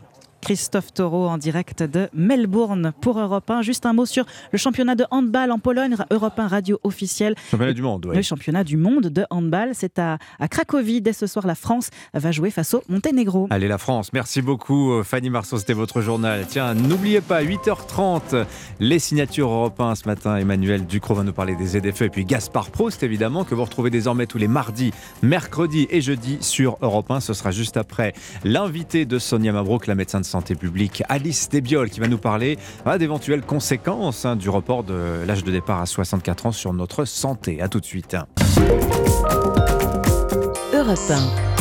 [0.48, 3.64] Christophe Taureau en direct de Melbourne pour Europe 1.
[3.64, 7.36] Juste un mot sur le championnat de handball en Pologne, Europe 1 radio officielle.
[7.52, 8.16] Championnat du monde, oui.
[8.16, 11.02] Le championnat du monde de handball, c'est à, à Cracovie.
[11.02, 13.48] Dès ce soir, la France va jouer face au Monténégro.
[13.50, 16.46] Allez la France, merci beaucoup euh, Fanny Marceau, c'était votre journal.
[16.48, 18.46] Tiens, n'oubliez pas, 8h30,
[18.80, 20.38] les signatures européens ce matin.
[20.38, 23.90] Emmanuel Ducrot va nous parler des ZFE et puis Gaspard Prost évidemment, que vous retrouvez
[23.90, 27.20] désormais tous les mardis, mercredis et jeudis sur Europe 1.
[27.20, 28.14] Ce sera juste après
[28.46, 30.37] l'invité de Sonia Mabrouk, la médecin de santé
[31.10, 35.52] Alice Desbiol, qui va nous parler ah, d'éventuelles conséquences hein, du report de l'âge de
[35.52, 37.62] départ à 64 ans sur notre santé.
[37.62, 38.16] A tout de suite.
[40.74, 41.57] Europe 1.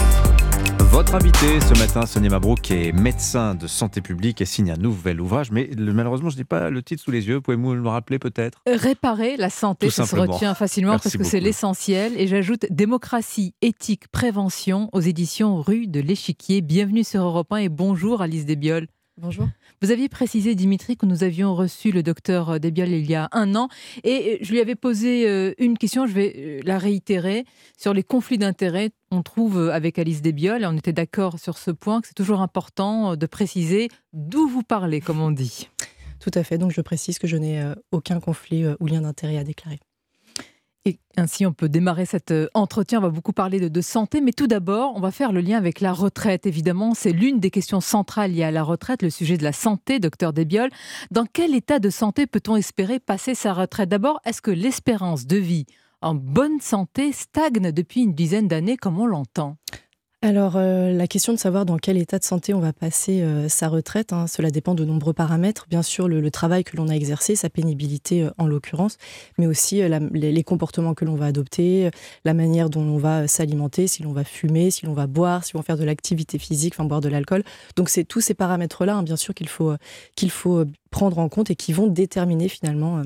[0.97, 5.21] Votre invité ce matin, Sonia Mabrouk, est médecin de santé publique et signe un nouvel
[5.21, 5.51] ouvrage.
[5.51, 7.43] Mais le- malheureusement, je n'ai pas le titre sous les yeux.
[7.43, 8.63] Pouvez-vous me le rappeler peut-être?
[8.67, 12.15] Réparer la santé, Tout ça se retient facilement Merci parce que c'est l'essentiel.
[12.17, 16.63] Et j'ajoute démocratie, éthique, prévention aux éditions Rue de l'Échiquier.
[16.63, 18.87] Bienvenue sur Europe 1 et bonjour Alice Desbiol.
[19.19, 19.49] Bonjour.
[19.87, 23.55] Vous aviez précisé, Dimitri, que nous avions reçu le docteur Desbiol il y a un
[23.55, 23.69] an.
[24.03, 27.45] Et euh, je lui avais posé euh, une question, je vais euh, la réitérer,
[27.79, 28.91] sur les conflits d'intérêts.
[29.13, 32.15] On trouve euh, avec Alice Desbiol, et on était d'accord sur ce point, que c'est
[32.15, 35.69] toujours important euh, de préciser d'où vous parlez, comme on dit.
[36.19, 36.59] Tout à fait.
[36.59, 39.79] Donc je précise que je n'ai euh, aucun conflit euh, ou lien d'intérêt à déclarer.
[41.17, 42.99] Ainsi, on peut démarrer cet euh, entretien.
[42.99, 45.57] On va beaucoup parler de, de santé, mais tout d'abord, on va faire le lien
[45.57, 46.47] avec la retraite.
[46.47, 49.99] Évidemment, c'est l'une des questions centrales liées à la retraite, le sujet de la santé,
[49.99, 50.71] docteur Desbiol.
[51.11, 53.89] Dans quel état de santé peut-on espérer passer sa retraite?
[53.89, 55.67] D'abord, est-ce que l'espérance de vie
[56.03, 59.57] en bonne santé stagne depuis une dizaine d'années, comme on l'entend?
[60.27, 63.49] Alors, euh, la question de savoir dans quel état de santé on va passer euh,
[63.49, 65.67] sa retraite, hein, cela dépend de nombreux paramètres.
[65.71, 68.99] Bien sûr, le, travail que l'on a exercé, sa pénibilité euh, en l'occurrence,
[69.39, 71.91] mais aussi les, comportements que l'on va adopter,
[72.25, 75.53] la manière dont l'on va s'alimenter, si l'on va fumer, si l'on va boire, si
[75.55, 77.45] l'on va faire de l'activité physique, enfin boire de l'alcool.
[77.77, 79.75] Donc, c'est tous ces paramètres-là, hein, bien sûr, qu'il faut,
[80.17, 83.01] qu'il faut prendre en compte et qui vont déterminer finalement.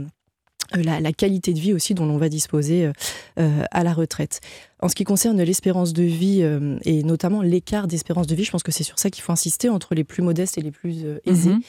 [0.77, 2.93] Euh, la, la qualité de vie aussi dont l'on va disposer euh,
[3.39, 4.41] euh, à la retraite.
[4.81, 8.51] En ce qui concerne l'espérance de vie euh, et notamment l'écart d'espérance de vie, je
[8.51, 11.05] pense que c'est sur ça qu'il faut insister entre les plus modestes et les plus
[11.05, 11.51] euh, aisés.
[11.51, 11.61] Mhm.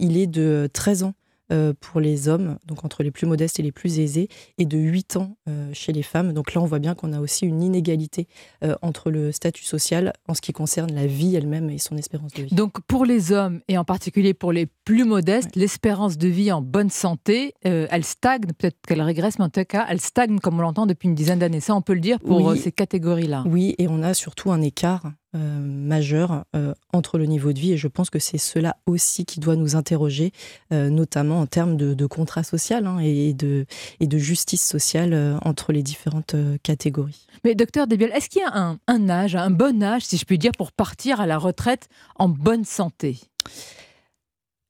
[0.00, 1.14] Il est de 13 ans
[1.52, 4.28] euh, pour les hommes, donc entre les plus modestes et les plus aisés,
[4.58, 6.32] et de 8 ans euh, chez les femmes.
[6.32, 8.28] Donc là, on voit bien qu'on a aussi une inégalité
[8.64, 12.32] euh, entre le statut social en ce qui concerne la vie elle-même et son espérance
[12.32, 12.54] de vie.
[12.54, 16.62] Donc pour les hommes et en particulier pour les plus modestes, l'espérance de vie en
[16.62, 20.62] bonne santé, elle stagne, peut-être qu'elle régresse, mais en tout cas, elle stagne comme on
[20.62, 21.60] l'entend depuis une dizaine d'années.
[21.60, 22.58] Ça, on peut le dire pour Oui.
[22.58, 23.44] ces catégories-là.
[23.46, 25.02] Oui, et on a surtout un écart
[25.36, 29.24] euh, majeur euh, entre le niveau de vie, et je pense que c'est cela aussi
[29.24, 30.32] qui doit nous interroger,
[30.72, 33.66] euh, notamment en termes de, contrat social hein, et, de,
[34.00, 37.26] et de justice sociale euh, entre les différentes catégories.
[37.44, 40.24] Mais docteur Desbiol, est-ce qu'il y a un, un âge, un bon âge, si je
[40.24, 43.20] puis dire, pour partir à la retraite en bonne santé?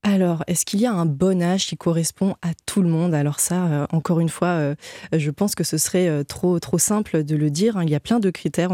[0.03, 3.13] Alors, est-ce qu'il y a un bon âge qui correspond à tout le monde?
[3.13, 4.75] Alors ça, euh, encore une fois, euh,
[5.13, 7.77] je pense que ce serait euh, trop simple de le dire.
[7.77, 7.85] hein.
[7.85, 8.71] Il y a plein de critères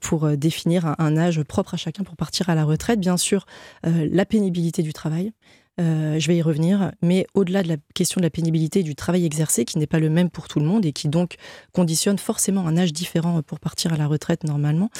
[0.00, 2.98] pour définir un, âge propre à chacun pour partir à la retraite.
[2.98, 3.44] Bien sûr,
[3.84, 5.32] la pénibilité du travail.
[5.78, 9.64] Je vais y revenir, mais au-delà de la question de la pénibilité du travail exercé,
[9.64, 11.36] qui n'est pas le même pour tout le monde et qui donc
[11.72, 14.90] conditionne forcément un âge différent pour partir à la retraite normalement,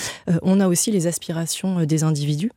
[0.42, 2.50] on a aussi les aspirations des individus.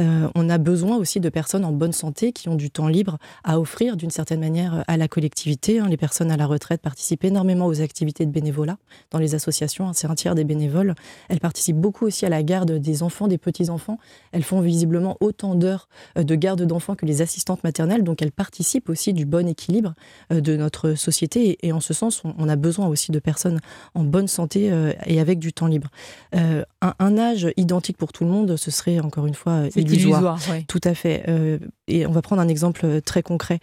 [0.00, 3.18] Euh, on a besoin aussi de personnes en bonne santé qui ont du temps libre
[3.44, 5.78] à offrir d'une certaine manière à la collectivité.
[5.78, 5.88] Hein.
[5.88, 8.76] Les personnes à la retraite participent énormément aux activités de bénévolat
[9.12, 9.88] dans les associations.
[9.88, 9.92] Hein.
[9.94, 10.94] C'est un tiers des bénévoles.
[11.28, 13.98] Elles participent beaucoup aussi à la garde des enfants, des petits-enfants.
[14.32, 15.88] Elles font visiblement autant d'heures
[16.18, 18.02] euh, de garde d'enfants que les assistantes maternelles.
[18.02, 19.94] Donc elles participent aussi du bon équilibre
[20.32, 21.58] euh, de notre société.
[21.62, 23.60] Et, en ce sens, on, a besoin aussi de personnes
[23.94, 24.70] en bonne santé
[25.06, 25.88] et avec du temps libre.
[26.32, 30.38] un, un, âge identique pour tout le monde, ce serait encore une fois illusoire.
[30.68, 31.24] Tout à fait.
[31.28, 31.58] Euh,
[31.88, 33.58] et on va prendre un exemple euh, très concret.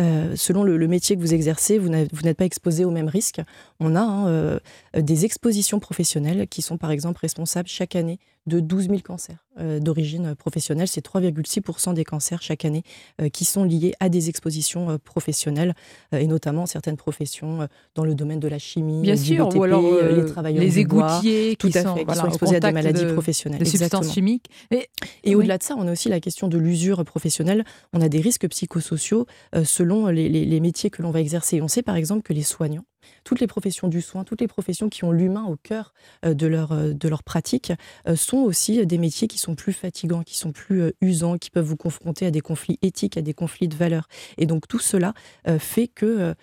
[0.00, 3.40] Euh, selon le, métier que vous exercez, vous n'êtes pas exposé au même risque.
[3.80, 4.60] On a hein,
[4.96, 9.44] des expositions professionnelles qui sont par exemple responsables chaque année de 12 000 cancers
[9.80, 10.86] d'origine professionnelle.
[10.86, 12.84] C'est 3,6% des cancers chaque année
[13.32, 15.74] qui sont liés à des expositions professionnelles
[16.12, 17.66] et notamment certaines professions
[17.96, 20.70] dans le domaine de la chimie, Bien du sûr, BTP, ou alors les travailleurs les
[20.70, 22.72] du bois, égoutiers tout qui à sont, fait, qui voilà, sont au exposés à des
[22.72, 23.58] maladies de- professionnelles.
[23.60, 24.48] de substances chimiques.
[24.70, 24.88] Et,
[25.24, 25.34] Et oui.
[25.36, 27.64] au-delà de ça, on a aussi la question de l'usure professionnelle.
[27.92, 31.60] On a des risques psychosociaux euh, selon les, métiers que l'on va exercer.
[31.60, 32.84] On sait par exemple que les soignants,
[33.24, 35.92] toutes les professions du soin, toutes les professions qui ont l'humain au cœur
[36.24, 37.72] euh, de, leur, euh, de leur pratique,
[38.14, 41.76] sont aussi des métiers qui sont plus fatigants, qui sont plus usants, qui peuvent vous
[41.76, 44.08] confronter à des conflits éthiques, à des conflits de valeurs.
[44.38, 45.14] Et donc tout cela
[45.58, 46.34] fait que...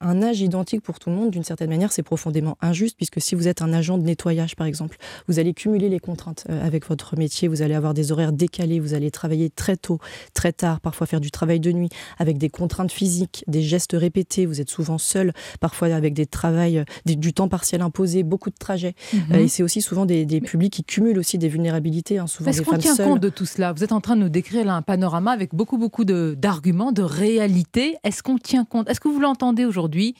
[0.00, 3.34] un âge identique pour tout le monde, d'une certaine manière, c'est profondément injuste, puisque si
[3.34, 4.96] vous êtes un agent de nettoyage, par exemple,
[5.28, 8.80] vous allez cumuler les contraintes euh, avec votre métier, vous allez avoir des horaires décalés,
[8.80, 9.98] vous allez travailler très tôt,
[10.34, 14.46] très tard, parfois faire du travail de nuit, avec des contraintes physiques, des gestes répétés,
[14.46, 18.50] vous êtes souvent seul, parfois avec des travails, euh, des- du temps partiel imposé, beaucoup
[18.50, 18.94] de trajets.
[19.12, 19.20] Mhm.
[19.32, 22.50] Euh, et c'est aussi souvent des, des publics qui cumulent aussi des vulnérabilités, hein, souvent
[22.50, 23.06] Est-ce des qu'on tient seules.
[23.06, 23.72] compte de tout cela?
[23.72, 26.92] Vous êtes en train de nous décrire là un panorama avec beaucoup, beaucoup de- d'arguments,
[26.92, 27.96] de, réalités.
[28.04, 28.88] Est-ce qu'on tient compte?
[28.88, 30.14] Est-ce que vous l'entendez aujourd'hui,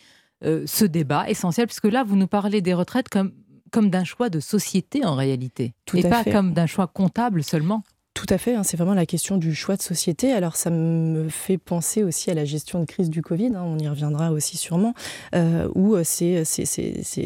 [0.45, 3.33] euh, ce débat essentiel Puisque là, vous nous parlez des retraites comme,
[3.71, 5.75] comme d'un choix de société en réalité.
[5.85, 6.33] Tout et à pas fait.
[6.33, 7.85] comme d'un choix comptable seulement.
[8.21, 10.31] Tout à fait, hein, c'est vraiment la question du choix de société.
[10.31, 13.79] Alors ça me fait penser aussi à la gestion de crise du Covid, hein, on
[13.79, 14.93] y reviendra aussi sûrement,
[15.35, 16.45] euh, où euh, c'est,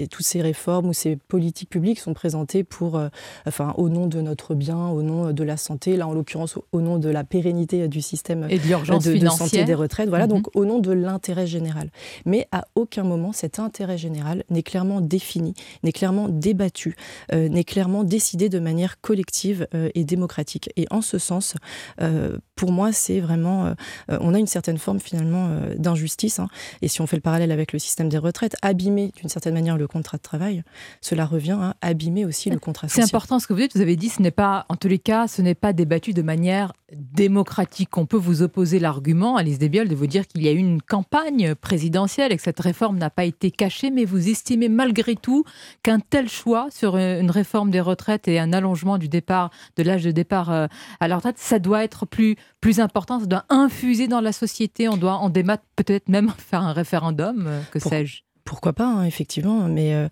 [0.09, 3.09] toutes ces réformes ou ces politiques publiques sont présentées pour, euh,
[3.45, 6.81] enfin, au nom de notre bien, au nom de la santé, là en l'occurrence au,
[6.81, 10.47] nom de la pérennité du système Et de l'urgence de, santé des retraites, voilà, donc
[10.55, 11.91] au nom de l'intérêt général.
[12.25, 16.95] Mais à aucun moment cet intérêt général n'est clairement défini, n'est clairement débattu,
[17.33, 19.67] euh, n'est clairement décidé de manière collective
[19.97, 20.71] et démocratique.
[20.77, 21.55] Et en ce sens,
[22.01, 23.75] euh, pour moi, c'est vraiment, euh,
[24.11, 26.39] euh, on a une certaine forme finalement euh, d'injustice.
[26.39, 26.49] hein.
[26.83, 29.77] Et si on fait le parallèle avec le système des retraites, abîmer d'une certaine manière
[29.77, 30.63] le contrat de travail,
[31.01, 33.07] cela revient à abîmer aussi le contrat C'est social.
[33.17, 33.75] important ce que vous dites.
[33.75, 36.23] Vous avez dit, ce n'est pas, en tous les cas, ce n'est pas débattu de
[36.23, 37.97] manière démocratique.
[37.97, 40.81] On peut vous opposer l'argument, Alice Desbiol, de vous dire qu'il y a eu une
[40.83, 45.45] campagne présidentielle et que cette réforme n'a pas été cachée, mais vous estimez malgré tout
[45.83, 50.05] qu'un tel choix sur une réforme des retraites et un allongement du départ, de l'âge
[50.05, 54.21] de départ à la retraite, ça doit être plus, plus important, ça doit infuser dans
[54.21, 58.23] la société, on doit en débattre, peut-être même faire un référendum, euh, que Pour- sais-je.
[58.45, 60.07] Pourquoi pas, hein, effectivement, mais euh,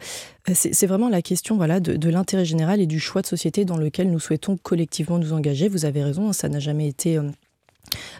[0.55, 3.77] c'est vraiment la question voilà, de, de l'intérêt général et du choix de société dans
[3.77, 5.69] lequel nous souhaitons collectivement nous engager.
[5.69, 7.29] Vous avez raison, hein, ça n'a jamais été euh,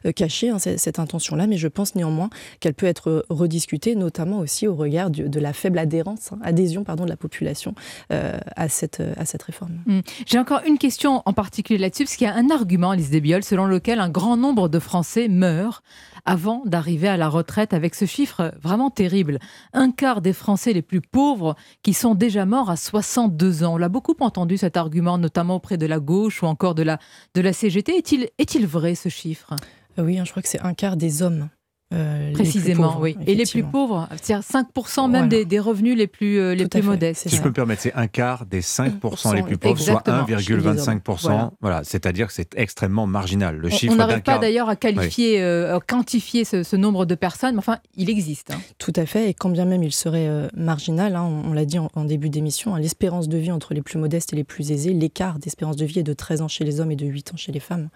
[0.07, 2.31] euh, caché, hein, cette, intention-là, mais je pense néanmoins
[2.61, 7.05] qu'elle peut être rediscutée, notamment aussi au regard de la faible adhérence, hein, adhésion pardon,
[7.05, 7.75] de la population
[8.13, 9.79] euh, à, cette, à cette réforme.
[9.87, 10.01] Hmm.
[10.27, 13.43] J'ai encore une question en particulier là-dessus, parce qu'il y a un argument, Alice Desbiol,
[13.43, 15.83] selon lequel un grand nombre de Français meurent
[16.25, 19.39] avant d'arriver à la retraite avec ce chiffre vraiment terrible.
[19.73, 23.75] Un quart des Français les plus pauvres qui sont déjà morts à 62 ans.
[23.75, 26.99] On l'a beaucoup entendu cet argument, notamment auprès de la gauche ou encore de la,
[27.35, 27.97] de la CGT.
[27.97, 29.52] Est-il est-il vrai ce chiffre?
[29.99, 31.49] Oui, hein, je crois que c'est un quart des hommes.
[31.93, 33.17] Euh, Précisément, pauvres, oui.
[33.27, 35.27] Et les plus pauvres, c'est-à-dire 5% même Voilà.
[35.29, 37.29] des, des revenus les plus, euh, les Tout plus modestes.
[37.29, 40.25] Si je peux me permettre, c'est un quart des 5% les plus pauvres, soit Exactement.
[40.25, 41.21] 1,25%.
[41.23, 41.51] Voilà.
[41.61, 43.57] Voilà, c'est-à-dire que c'est extrêmement marginal.
[43.57, 44.41] Le On- chiffre on n'arrive pas quart.
[44.41, 44.79] d'ailleurs à Oui.
[44.79, 48.53] qualifier, euh, à quantifier ce, ce nombre de personnes, mais enfin, il existe.
[48.53, 48.59] hein.
[48.79, 51.65] Tout à fait, et quand bien même il serait euh, marginal, hein, on, on l'a
[51.65, 54.45] dit en, en début d'émission, hein, l'espérance de vie entre les plus modestes et les
[54.45, 57.07] plus aisés, l'écart d'espérance de vie est de 13 ans chez les hommes et de
[57.07, 57.89] 8 ans chez les femmes,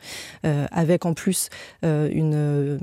[0.45, 1.49] Euh, avec en plus
[1.85, 2.79] euh, une, euh,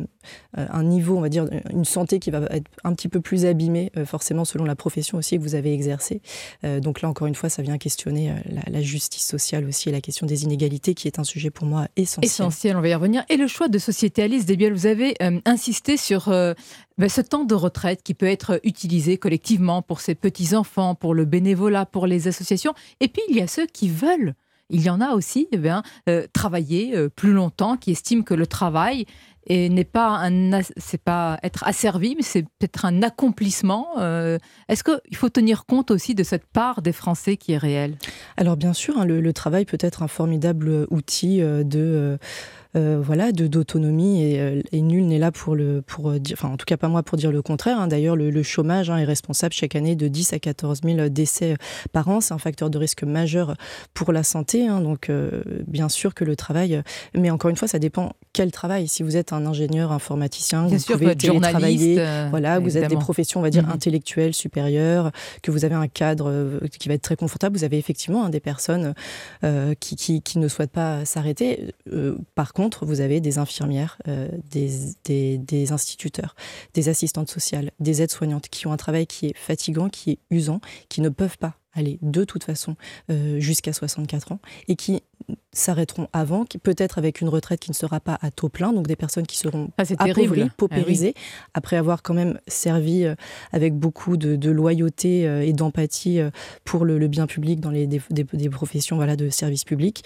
[0.55, 3.91] un niveau, on va dire, une santé qui va être un petit peu plus abîmée,
[3.97, 6.21] euh, forcément selon la profession aussi que vous avez exercée.
[6.63, 8.35] Euh, donc là, encore une fois, ça vient questionner euh,
[8.67, 11.87] la, justice sociale aussi et la question des inégalités, qui est un sujet pour moi
[11.95, 12.25] essentiel.
[12.25, 13.23] Essentiel, on va y revenir.
[13.29, 15.15] Et le choix de société, Alice Desbiol, vous avez
[15.45, 20.95] insisté sur ben, ce temps de retraite qui peut être utilisé collectivement pour ses petits-enfants,
[20.95, 22.73] pour le bénévolat, pour les associations.
[22.99, 24.35] Et puis, il y a ceux qui veulent.
[24.69, 25.83] Il y en a aussi eh bien,
[26.33, 29.05] travailler plus longtemps, qui estiment que le travail
[29.47, 33.87] et n'est pas un, c'est pas être asservi, mais c'est peut-être un accomplissement.
[33.99, 34.37] Euh,
[34.69, 37.97] est-ce qu'il faut tenir compte aussi de cette part des Français qui est réelle?
[38.37, 42.19] Alors bien sûr, hein, le, travail peut être un formidable outil de
[42.75, 46.51] euh, voilà, de d'autonomie euh, et, nul n'est là pour le pour euh, dire, enfin
[46.51, 47.79] en tout cas pas moi pour dire le contraire.
[47.79, 47.87] Hein.
[47.87, 51.55] D'ailleurs, le, chômage hein, est responsable chaque année de 10 à 14 000 décès
[51.91, 52.19] par an.
[52.19, 53.55] C'est un facteur de risque majeur
[53.93, 54.67] pour la santé.
[54.67, 54.81] Hein.
[54.81, 55.11] donc
[55.67, 56.81] bien sûr que le travail,
[57.15, 58.87] mais encore une fois, ça dépend quel travail.
[58.87, 62.03] Si vous êtes un ingénieur informaticien, vous pouvez télétravailler.
[62.31, 63.73] voilà, vous êtes des professions, on va dire, mm-hmm.
[63.73, 65.11] intellectuelles supérieures,
[65.43, 67.55] que vous avez un cadre qui va être très confortable.
[67.55, 68.95] Vous avez effectivement des personnes
[69.79, 71.73] qui, qui, qui, ne souhaitent pas s'arrêter.
[72.35, 76.35] par contre, vous avez des infirmières, euh, des, des, instituteurs,
[76.73, 80.61] des assistantes sociales, des aides-soignantes qui ont un travail qui est fatigant, qui est usant,
[80.89, 82.75] qui ne peuvent pas aller de toute façon
[83.09, 85.01] euh, jusqu'à 64 ans et qui
[85.51, 88.95] s'arrêteront avant, peut-être avec une retraite qui ne sera pas à taux plein, donc des
[88.95, 91.15] personnes qui seront ah, appauvries, ah paupérisées,
[91.55, 93.15] après avoir quand même servi euh,
[93.51, 96.19] avec beaucoup de, loyauté et d'empathie
[96.63, 100.03] pour le, bien public dans les, des, des professions voilà, de service public.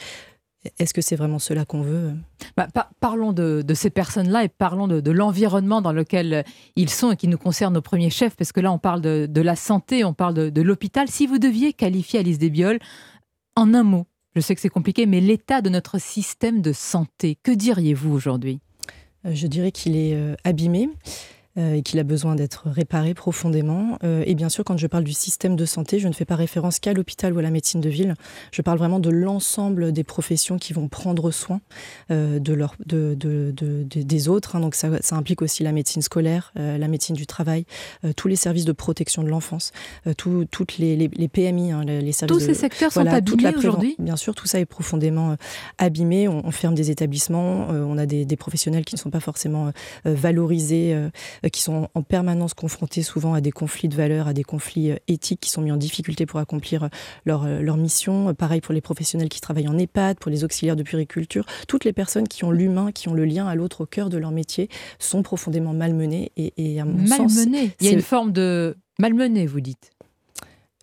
[0.79, 2.13] Est-ce que c'est vraiment cela qu'on veut?
[2.55, 2.67] Bah,
[2.99, 6.45] Parlons de, ces personnes-là et parlons de, l'environnement dans lequel
[6.75, 9.41] ils sont et qui nous concerne au premier chef, parce que là, on parle de,
[9.41, 11.07] la santé, on parle de, l'hôpital.
[11.07, 12.79] Si vous deviez qualifier Alice Desbioles
[13.55, 17.37] en un mot, je sais que c'est compliqué, mais l'état de notre système de santé,
[17.41, 18.59] que diriez-vous aujourd'hui?
[19.25, 20.89] Euh, Je dirais qu'il est euh, abîmé.
[21.57, 23.97] Euh, et qu'il a besoin d'être réparé profondément.
[24.03, 26.35] Euh, et bien sûr, quand je parle du système de santé, je ne fais pas
[26.35, 28.13] référence qu'à l'hôpital ou à la médecine de ville.
[28.51, 31.61] Je parle vraiment de l'ensemble des professions qui vont prendre soin
[32.11, 34.55] euh, de leur, de, de, de, des autres.
[34.55, 34.59] Hein.
[34.59, 37.65] Donc ça, ça, implique aussi la médecine scolaire, la médecine du travail,
[38.15, 39.71] tous les services de protection de l'enfance,
[40.15, 42.37] toutes les, les, PMI, hein, les services.
[42.37, 43.95] Tous ces secteurs sont abîmés aujourd'hui?
[43.97, 45.35] Bien sûr, tout ça est profondément
[45.79, 46.27] abîmé.
[46.27, 49.71] On, ferme des établissements, on a des, des, professionnels qui ne sont pas forcément
[50.05, 50.95] valorisés
[51.49, 54.97] qui sont en permanence confrontés souvent à des conflits de valeurs, à des conflits euh,
[55.07, 56.87] éthiques qui sont mis en difficulté pour accomplir euh,
[57.25, 58.33] leur, leur mission.
[58.33, 61.45] Pareil pour les professionnels qui travaillent en EHPAD, pour les auxiliaires de puriculture.
[61.67, 64.17] Toutes les personnes qui ont l'humain, qui ont le lien à l'autre au cœur de
[64.17, 64.69] leur métier
[64.99, 66.31] sont profondément malmenées.
[66.37, 67.71] Et, et à mon malmenées.
[67.79, 69.91] Il y a une forme de malmené, vous dites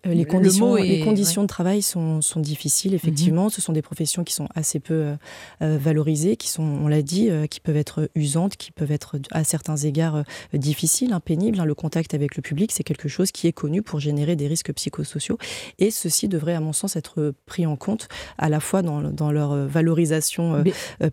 [0.05, 2.95] euh, les conditions, les conditions de travail sont, sont difficiles, mhm.
[2.95, 3.49] effectivement.
[3.49, 5.15] Ce sont des professions qui sont assez peu euh,
[5.61, 9.43] euh, valorisées, qui sont, on l'a dit, qui peuvent être usantes, qui peuvent être à
[9.43, 10.23] certains égards
[10.53, 11.59] difficiles, hein, pénibles.
[11.59, 11.65] Hein.
[11.65, 14.73] Le contact avec le public, c'est quelque chose qui est connu pour générer des risques
[14.73, 15.37] psychosociaux.
[15.79, 18.07] Et ceci devrait, à mon sens, être pris en compte
[18.37, 20.63] à la fois dans, dans leur valorisation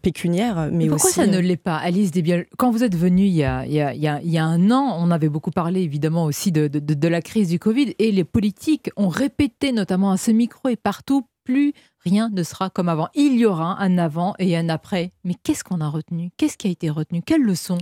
[0.03, 1.21] pécuniaire, mais, pourquoi aussi...
[1.21, 2.47] ça ne l'est pas, Alice Desbiol?
[2.57, 4.97] Quand vous êtes venue il y, a, il, y a, il y a un an,
[4.99, 8.25] on avait beaucoup parlé évidemment aussi de, de, de la crise du Covid et les
[8.25, 13.09] politiques ont répété, notamment à ce micro et partout, plus rien ne sera comme avant.
[13.15, 15.13] Il y aura un avant et un après.
[15.25, 16.31] Mais qu'est-ce qu'on a retenu?
[16.37, 17.23] Qu'est-ce qui a été retenu?
[17.23, 17.79] Quelles leçons?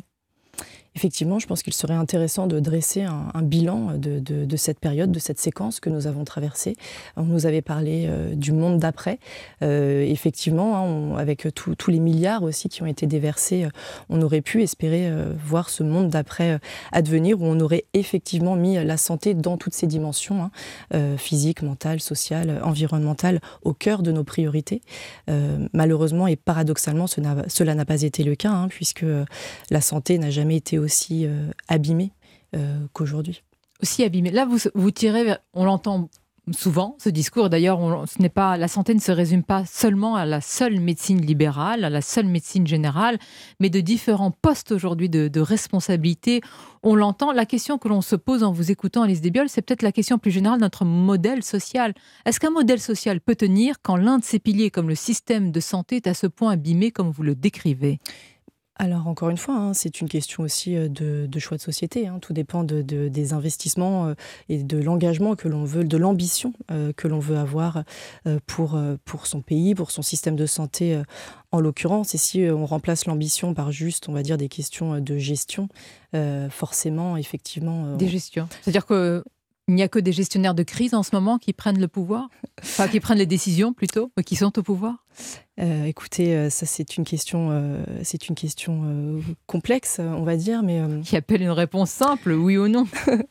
[0.96, 5.38] Effectivement, je pense qu'il serait intéressant de dresser un, bilan de, cette période, de cette
[5.38, 6.74] séquence que nous avons traversée.
[7.16, 9.20] On nous avait parlé euh, du monde d'après.
[9.62, 13.70] Euh, effectivement, hein, avec tous les milliards aussi qui ont été déversés, euh,
[14.08, 15.10] on aurait pu espérer
[15.44, 16.58] voir ce monde d'après
[16.90, 20.50] advenir où on aurait effectivement mis la santé dans toutes ses dimensions,
[20.92, 24.80] hein, physique, mentale, sociale, environnementale, au cœur de nos priorités.
[25.72, 29.04] malheureusement et paradoxalement, cela n'a pas été le cas, hein, puisque
[29.70, 32.12] la santé n'a jamais été aussi euh, abîmé
[32.54, 33.42] euh, qu'aujourd'hui.
[33.82, 34.30] Aussi abîmé.
[34.30, 36.10] Là, vous, tirez, on l'entend
[36.52, 37.48] souvent ce discours.
[37.48, 41.20] D'ailleurs, ce n'est pas la santé ne se résume pas seulement à la seule médecine
[41.20, 43.18] libérale, à la seule médecine générale,
[43.60, 46.40] mais de différents postes aujourd'hui de, responsabilité.
[46.82, 47.32] On l'entend.
[47.32, 50.18] La question que l'on se pose en vous écoutant, Alice Desbiol, c'est peut-être la question
[50.18, 51.94] plus générale de notre modèle social.
[52.24, 55.60] Est-ce qu'un modèle social peut tenir quand l'un de ses piliers, comme le système de
[55.60, 58.00] santé, est à ce point abîmé comme vous le décrivez?
[58.80, 62.06] Alors encore une fois, hein, c'est une question aussi euh, de, choix de société.
[62.06, 62.18] Hein.
[62.18, 64.14] Tout dépend de, des investissements euh,
[64.48, 67.84] et de l'engagement que l'on veut, de l'ambition euh, que l'on veut avoir
[68.46, 71.00] pour, pour son pays, pour son système de santé
[71.52, 72.14] en l'occurrence.
[72.14, 75.68] Et si on remplace l'ambition par juste, on va dire, des questions de gestion,
[76.50, 77.96] forcément, effectivement...
[77.96, 78.48] Des gestions.
[78.62, 79.24] C'est-à-dire que
[79.70, 82.28] il n'y a que des gestionnaires de crise en ce moment qui prennent le pouvoir
[82.60, 85.06] Enfin, qui prennent les décisions plutôt, qui sont au pouvoir
[85.60, 90.62] euh, écoutez, euh, ça c'est une question, euh, c'est une question complexe, on va dire,
[90.62, 92.86] mais qui appelle une réponse simple, oui ou non.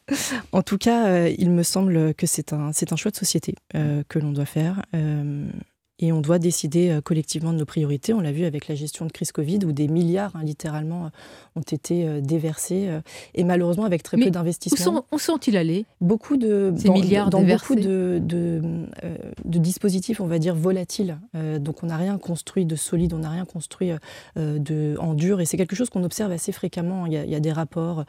[0.51, 4.19] en tout cas, il me semble que c'est un, c'est un choix de société que
[4.19, 4.83] l'on doit faire.
[5.99, 8.13] Et on doit décider euh, collectivement de nos priorités.
[8.13, 11.09] On l'a vu avec la gestion de crise Covid, où des milliards, hein, littéralement, euh,
[11.57, 12.89] ont été euh, déversés.
[13.35, 15.05] et malheureusement, avec très peu d'investissements.
[15.11, 15.85] Où sont-ils allés?
[15.99, 16.73] Beaucoup de.
[16.77, 18.61] Ces milliards Dans beaucoup de, de,
[19.43, 21.19] de, dispositifs, on va dire, volatiles.
[21.59, 23.91] donc, on n'a rien construit de solide, on n'a rien construit
[24.35, 25.41] de, en dur.
[25.41, 27.05] Et c'est quelque chose qu'on observe assez fréquemment.
[27.05, 28.05] Il y a, il y a des rapports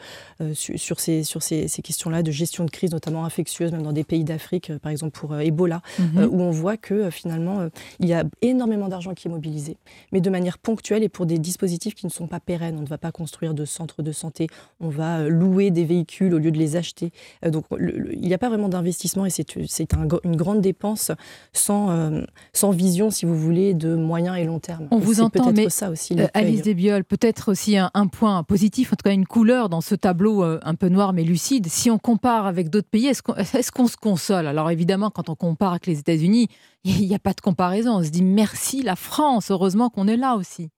[0.52, 3.92] sur, sur, ces, sur ces, ces questions-là de gestion de crise, notamment infectieuse, même dans
[3.92, 6.28] des pays d'Afrique, par exemple pour Ebola, mhm.
[6.30, 9.76] où on voit que finalement, il y a énormément d'argent qui est mobilisé,
[10.12, 12.76] mais de manière ponctuelle et pour des dispositifs qui ne sont pas pérennes.
[12.78, 14.48] On ne va pas construire de centres de santé,
[14.80, 17.12] on va euh, louer des véhicules au lieu de les acheter.
[17.44, 21.12] Euh, donc il n'y a pas vraiment d'investissement et c'est une grande dépense
[21.52, 24.88] sans, euh, sans vision, si vous voulez, de moyen et long terme.
[24.90, 28.96] On vous entend, mais ça aussi, Alice Desbioles, peut-être aussi un, un, point positif, en
[28.96, 31.66] tout cas une couleur dans ce tableau un peu noir mais lucide.
[31.68, 34.46] Si on compare avec d'autres pays, est-ce qu'on se console?
[34.46, 36.48] Alors évidemment, quand on compare avec les États-Unis,
[36.84, 37.96] il n'y a pas de comparaison.
[37.96, 40.70] On se dit merci la France, heureusement qu'on est là aussi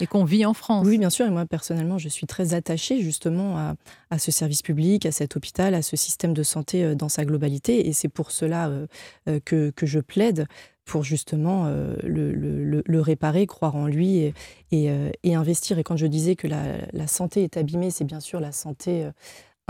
[0.00, 0.86] et qu'on vit en France.
[0.86, 1.26] Oui, bien sûr.
[1.26, 3.74] Et moi, personnellement, je suis très attachée justement
[4.10, 7.24] à, ce service public, à cet hôpital, à ce système de santé euh, dans sa
[7.24, 7.86] globalité.
[7.86, 8.86] Et c'est pour cela euh,
[9.28, 10.46] euh, que, je plaide
[10.84, 11.68] pour justement
[12.02, 14.32] le, réparer, croire en lui
[14.72, 15.78] et, investir.
[15.78, 19.08] Et quand je disais que la santé est abîmée, c'est bien sûr la santé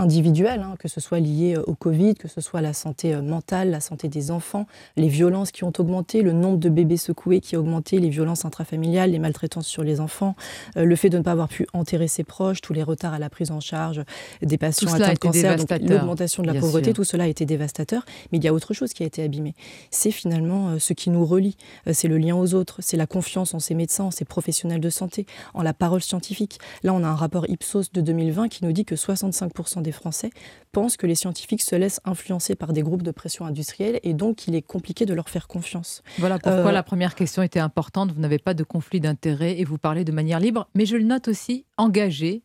[0.01, 3.21] individuelles, hein, que ce soit lié euh, au Covid, que ce soit la santé euh,
[3.21, 4.65] mentale, la santé des enfants,
[4.97, 8.43] les violences qui ont augmenté, le nombre de bébés secoués qui a augmenté, les violences
[8.43, 10.35] intrafamiliales, les maltraitances sur les enfants,
[10.75, 13.19] euh, le fait de ne pas avoir pu enterrer ses proches, tous les retards à
[13.19, 14.01] la prise en charge
[14.41, 18.03] des patients atteints de cancer, l'augmentation de la pauvreté, tout cela a été dévastateur.
[18.31, 19.53] Mais il y a autre chose qui a été abîmé.
[19.91, 21.57] C'est finalement ce qui nous relie,
[21.91, 24.89] c'est le lien aux autres, c'est la confiance en ces médecins, en ces professionnels de
[24.89, 26.59] santé, en la parole scientifique.
[26.83, 30.29] Là, on a un rapport Ipsos de 2020 qui nous dit que 65% des Français
[30.71, 34.47] pensent que les scientifiques se laissent influencer par des groupes de pression industrielle et donc
[34.47, 36.01] il est compliqué de leur faire confiance.
[36.17, 38.11] Voilà pourquoi euh, la première question était importante.
[38.11, 41.03] Vous n'avez pas de conflit d'intérêts et vous parlez de manière libre, mais je le
[41.03, 42.43] note aussi engagé.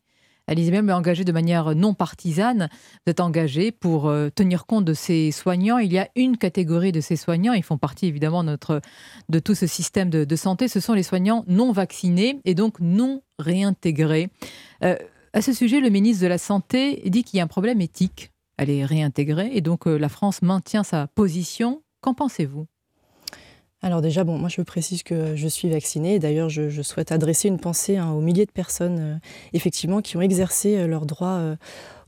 [0.49, 2.69] Même est engagée de manière non partisane.
[3.05, 5.79] Vous êtes engagée pour euh, tenir compte de ces soignants.
[5.79, 8.81] Il y a une catégorie de ces soignants, ils font partie évidemment notre,
[9.29, 10.69] de tout ce système de, santé.
[10.69, 14.29] Ce sont les soignants non vaccinés et donc non réintégrés.
[14.85, 14.97] Euh,
[15.37, 18.33] à ce sujet, le ministre de la Santé dit qu'il y a un problème éthique.
[18.57, 21.83] Elle est réintégrée et donc euh, la France maintient sa position.
[22.01, 22.65] Qu'en pensez-vous?
[23.83, 26.19] Alors déjà, bon, moi je précise que je suis vaccinée.
[26.19, 29.17] D'ailleurs, je, souhaite adresser une pensée hein, aux milliers de personnes, euh,
[29.53, 31.55] effectivement, qui ont exercé euh, leur droit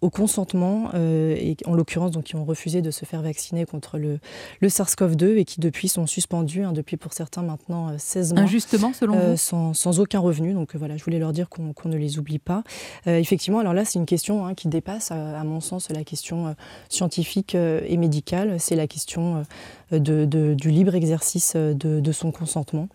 [0.00, 3.98] au consentement, euh, et en l'occurrence donc qui ont refusé de se faire vacciner contre
[3.98, 4.20] le,
[4.60, 8.44] le SARS-CoV-2 et qui depuis sont suspendus, hein, depuis pour certains maintenant 16 euh, mois.
[8.44, 9.36] Injustement selon euh, vous?
[9.36, 12.62] sans, sans, aucun revenu, donc voilà, je voulais leur dire qu'on ne les oublie pas.
[13.06, 16.54] effectivement, alors là c'est une question hein, qui dépasse à, mon sens la question
[16.88, 19.44] scientifique et médicale, c'est la question
[19.90, 22.88] de, de, du libre exercice de, de son consentement,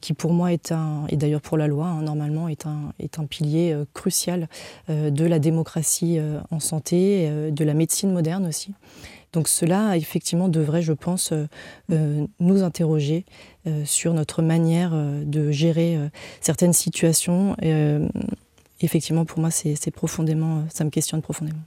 [0.00, 3.18] qui pour moi est un, et d'ailleurs pour la loi hein, normalement, est un, est
[3.18, 4.48] un pilier crucial
[4.88, 6.18] de la démocratie
[6.50, 8.72] en santé, euh, de la médecine moderne aussi.
[9.32, 13.24] Donc cela, effectivement, devrait, je pense, euh, nous interroger
[13.84, 15.98] sur notre manière de gérer
[16.40, 17.56] certaines situations.
[18.80, 19.64] effectivement, pour moi, ça
[20.84, 21.58] me questionne profondément.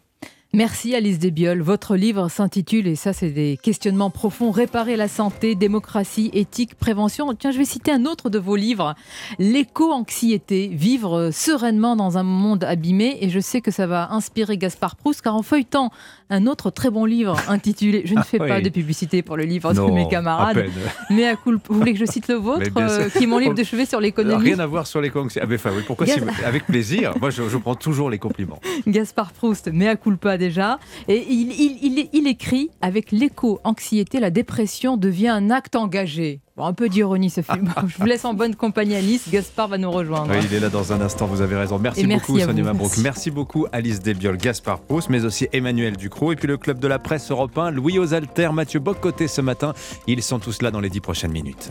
[0.53, 1.61] Merci Alice Desbioles.
[1.61, 7.33] Votre livre s'intitule, et ça c'est des questionnements profonds, Réparer la santé, démocratie, éthique, prévention.
[7.35, 8.95] Tiens, je vais citer un autre de vos livres,
[9.39, 13.17] L'éco-anxiété, vivre sereinement dans un monde abîmé.
[13.19, 15.91] Et je sais que ça va inspirer Gaspard Proust, car en feuilletant
[16.29, 19.73] un autre très bon livre intitulé, je ne fais pas de publicité pour le livre
[19.73, 20.65] de mes camarades,
[21.09, 23.63] mais à vous voulez que je cite le vôtre, euh, qui est mon livre de
[23.63, 25.45] chevet sur l'économie Rien à voir sur l'éco-anxiété.
[25.49, 26.05] Ah, enfin, oui, pourquoi
[26.45, 27.13] Avec plaisir.
[27.19, 28.59] Moi, je, je, prends toujours les compliments.
[28.87, 30.79] Gaspard Proust, mais à culpa déjà.
[31.07, 36.89] Et il, il, il écrit Avec l'éco-anxiété, la dépression devient un acte engagé un peu
[36.89, 37.51] d'ironie, Sophie.
[37.87, 39.29] je vous laisse en bonne compagnie, Alice.
[39.29, 40.31] Gaspard va nous rejoindre.
[40.31, 41.77] Oui, il est là dans un instant, vous avez raison.
[41.79, 42.97] Merci, beaucoup, Sonia Mabrouk.
[42.97, 43.31] Merci.
[43.31, 46.31] beaucoup, Alice Desbiol, Gaspard Proust, mais aussi Emmanuel Ducrot.
[46.31, 49.73] Et puis le club de la presse européen, Louis Osalter, Mathieu Bocoté ce matin.
[50.07, 51.69] Ils sont tous là dans les dix prochaines minutes.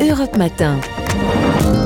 [0.00, 0.78] Europe Matin.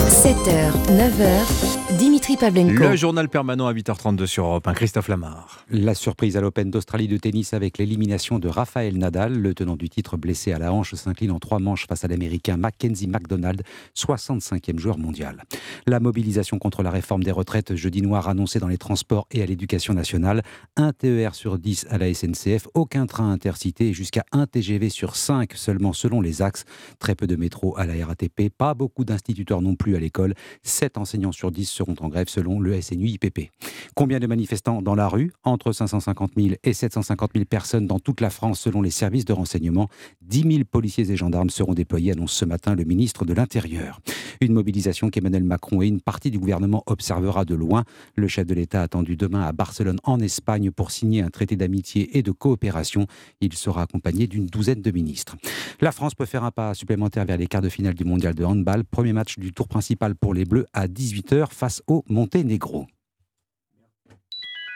[0.08, 2.90] 7h, 9h, Dimitri Pavlenko.
[2.90, 5.64] Le journal permanent à 8h32 sur Europe 1, Christophe Lamar.
[5.70, 9.88] La surprise à l'Open d'Australie de tennis avec l'élimination de Raphaël Nadal, le tenant du
[9.88, 12.08] titre blessé à la hanche, s'incline en trois manches face à
[12.50, 13.62] Mackenzie McDonald,
[13.96, 15.44] 65e joueur mondial.
[15.86, 19.46] La mobilisation contre la réforme des retraites jeudi noir annoncée dans les transports et à
[19.46, 20.42] l'éducation nationale.
[20.76, 25.52] Un TER sur 10 à la SNCF, aucun train intercité jusqu'à un TGV sur 5
[25.54, 26.64] seulement selon les axes.
[26.98, 30.34] Très peu de métro à la RATP, pas beaucoup d'instituteurs non plus à l'école.
[30.62, 33.50] 7 enseignants sur 10 seront en grève selon le SNU-IPP.
[33.94, 35.32] Combien de manifestants dans la rue?
[35.44, 39.32] Entre 550 000 et 750 000 personnes dans toute la France selon les services de
[39.32, 39.88] renseignement.
[40.22, 44.00] 10 000 policiers et gendarmes seront déployés, ce matin le ministre de l'Intérieur.
[44.40, 47.84] Une mobilisation qu'Emmanuel Macron et une partie du gouvernement observera de loin.
[48.16, 52.18] Le chef de l'État attendu demain à Barcelone en Espagne pour signer un traité d'amitié
[52.18, 53.06] et de coopération.
[53.40, 55.36] Il sera accompagné d'une douzaine de ministres.
[55.80, 58.44] La France peut faire un pas supplémentaire vers les quarts de finale du mondial de
[58.44, 58.84] handball.
[58.84, 62.86] Premier match du tour principal pour les Bleus à 18h face au Monténégro.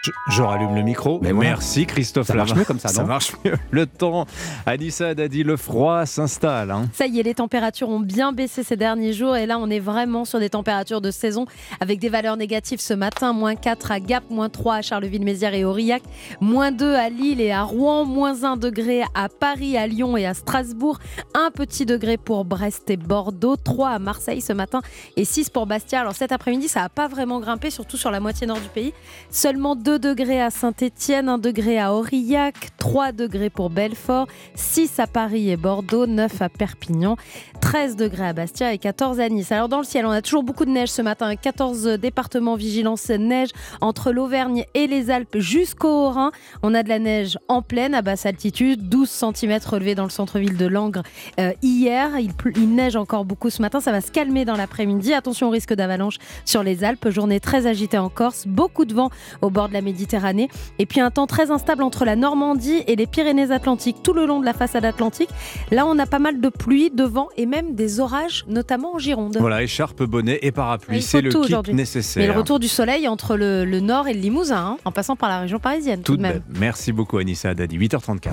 [0.07, 1.19] Je, je rallume le micro.
[1.21, 1.33] Mais.
[1.33, 3.55] Merci Christophe Ça marche mieux comme ça, non marche mieux.
[3.73, 4.25] Le temps,
[4.65, 6.71] Anissa a dit, le froid s'installe.
[6.71, 6.89] hein.
[6.93, 9.81] Ça y est, les températures ont bien baissé ces derniers jours et là on est
[9.81, 11.47] vraiment sur des températures de saison
[11.81, 15.65] avec des valeurs négatives ce matin, moins 4 à Gap, moins 3 à Charleville-Mézières et
[15.65, 16.03] Aurillac,
[16.41, 20.27] moins 2 à Lille et à Rouen, moins 1 degré à Paris, à Lyon et
[20.27, 20.99] à Strasbourg,
[21.35, 24.83] un petit degré pour Brest et Bordeaux, 3 à Marseille ce matin
[25.17, 26.01] et 6 pour Bastia.
[26.01, 28.93] Alors cet après-midi ça n'a pas vraiment grimpé, surtout sur la moitié nord du pays.
[29.31, 35.07] Seulement 2 degrés à Saint-Étienne, 1 degré à Aurillac, 3 degrés pour Belfort, 6 à
[35.07, 37.17] Paris et Bordeaux, 9 à Perpignan,
[37.61, 39.53] 13 degrés à Bastia et 14 à Nice.
[39.53, 43.09] Alors dans le ciel, on a toujours beaucoup de neige ce matin, 14 départements vigilance
[43.11, 43.51] neige
[43.81, 46.33] entre l'Auvergne et les Alpes jusqu'au Haut-Rhin.
[46.63, 50.11] On a de la neige en pleine à basse altitude, 12 cm relevés dans le
[50.11, 51.03] centre-ville de Langres
[51.41, 52.19] euh, hier.
[52.19, 55.13] Il, il neige encore beaucoup ce matin, ça va se calmer dans l'après-midi.
[55.15, 59.11] Attention au risque d'avalanche sur les Alpes, journée très agitée en Corse, beaucoup de vent
[59.43, 60.49] au bord de la Méditerranée
[60.79, 64.41] et puis un temps très instable entre la Normandie et les Pyrénées-Atlantiques tout le long
[64.41, 65.31] de la façade atlantique.
[65.71, 68.99] Là, on a pas mal de pluie, de vent et même des orages, notamment en
[68.99, 69.37] Gironde.
[69.41, 71.75] Voilà, écharpe, bonnet et parapluie, faut c'est le tout kit aujourd'hui.
[71.75, 72.21] nécessaire.
[72.21, 75.17] Mais le retour du soleil entre le, le nord et le Limousin, hein, en passant
[75.17, 76.33] par la région parisienne tout, Tout de même.
[76.33, 76.43] même.
[76.59, 78.31] Merci beaucoup Anissa Dadi, 8h34.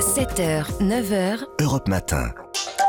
[0.00, 2.30] 7h, 9h, Europe Matin.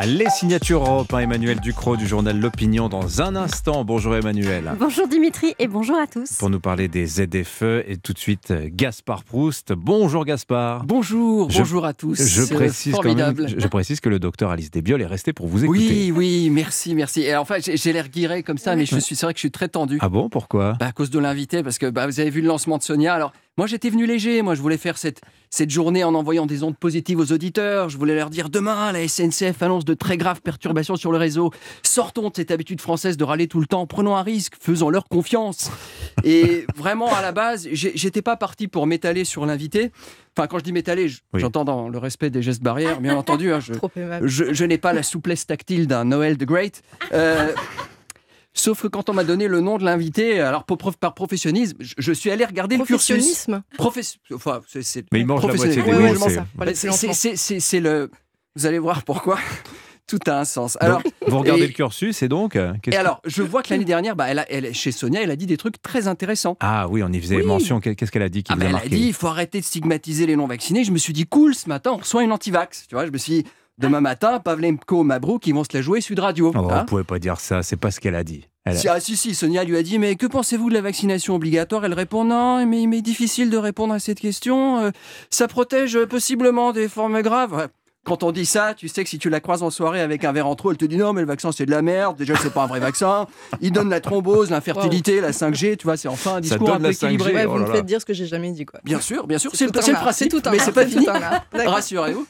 [0.04, 3.84] Les signatures Europe 1, Emmanuel Ducrot du journal L'Opinion dans un instant.
[3.86, 4.72] Bonjour Emmanuel.
[4.80, 6.38] Bonjour Dimitri et bonjour à tous.
[6.40, 9.74] Pour nous parler des ZFE et tout de suite euh, Gaspard Proust.
[9.74, 10.86] Bonjour Gaspard.
[10.86, 12.16] Bonjour, Je- bonjour à tous.
[12.18, 13.48] Je C'est précise, quand même- formidable.
[13.60, 15.80] je- précise que le docteur Alice Desbiol est resté pour vous écouter.
[15.80, 17.22] Oui, oui, merci, merci.
[17.22, 19.42] Et enfin, j'ai j'ai l'air guiré comme ça, mais je suis, c'est vrai que je
[19.42, 20.00] suis très tendu.
[20.02, 20.74] Ah bon, pourquoi?
[20.80, 23.14] Bah, à cause de l'invité, parce que bah, vous avez vu le lancement de Sonia.
[23.14, 24.42] Alors, moi, j'étais venu léger.
[24.42, 27.90] Moi, je voulais faire cette, cette journée en envoyant des ondes positives aux auditeurs.
[27.90, 31.52] Je voulais leur dire demain, la SNCF annonce de très graves perturbations sur le réseau.
[31.84, 33.86] Sortons de cette habitude française de râler tout le temps.
[33.88, 35.72] Prenons un risque, faisons leur confiance.
[36.24, 39.92] Et vraiment, à la base, j'étais pas parti pour m'étaler sur l'invité.
[40.38, 41.42] Enfin, quand je dis m'étaler, Oui.
[41.42, 43.52] j'entends dans le respect des gestes barrières, bien entendu.
[43.52, 46.82] hein, je, n'ai pas la souplesse tactile d'un Noël the Great.
[47.14, 47.52] Euh,
[48.54, 51.94] Sauf que quand on m'a donné le nom de l'invité, alors prof- par professionnalisme, je,
[51.98, 53.08] je suis allé regarder le cursus.
[53.18, 53.64] Professionnisme
[54.34, 54.60] enfin,
[55.14, 55.82] Mais il mange la moitié des
[57.60, 58.12] c'est le.
[58.56, 59.38] Vous allez voir pourquoi.
[60.08, 60.78] Tout a un sens.
[60.82, 63.86] Alors, Vous regardez et- le cursus et donc euh, et alors, je vois que l'année
[63.86, 66.58] dernière, bah, elle a- elle- chez Sonia, elle a dit des trucs très intéressants.
[66.60, 67.44] Ah oui, on y faisait Oui.
[67.46, 67.80] mention.
[67.80, 69.62] Qu'est-ce qu'elle a dit qui Ah vous bah, a elle a dit il faut arrêter
[69.62, 70.84] de stigmatiser les non-vaccinés.
[70.84, 72.88] Je me suis dit cool, ce matin, on reçoit une anti-vax.
[72.90, 73.46] Tu vois, je me suis dit
[73.78, 76.52] demain matin, Pavlenko, Mabrouk, ils vont se la jouer Sud Radio.
[76.54, 76.80] Oh, hein.
[76.80, 78.50] Vous pouvez pas dire ça, c'est pas ce qu'elle a dit.
[78.66, 80.82] Elle a- Si, ah, si, si, Sonia lui a dit Mais que pensez-vous de la
[80.82, 81.86] vaccination obligatoire?
[81.86, 84.80] Elle répond Non, mais il m'est difficile de répondre à cette question.
[84.80, 84.92] Euh,
[85.30, 87.54] ça protège euh, possiblement des formes graves.
[87.54, 87.68] Ouais.
[88.04, 90.32] Quand on dit ça, tu sais que si tu la croises en soirée avec un
[90.32, 92.18] verre en trop, elle te dit non, mais le vaccin c'est de la merde.
[92.18, 93.28] Déjà, c'est pas un vrai vaccin.
[93.62, 95.78] Il donne la thrombose, l'infertilité, la 5G.
[95.78, 97.34] Tu vois, c'est enfin un discours un peu la 5G, équilibré.
[97.34, 97.76] Ouais, oh vous là me là.
[97.76, 98.80] faites dire ce que j'ai jamais dit, quoi.
[98.84, 101.06] Bien sûr, bien sûr, C'est le, le principe, c'est tout un mais c'est pas fini.
[101.54, 102.26] Rassurez-vous.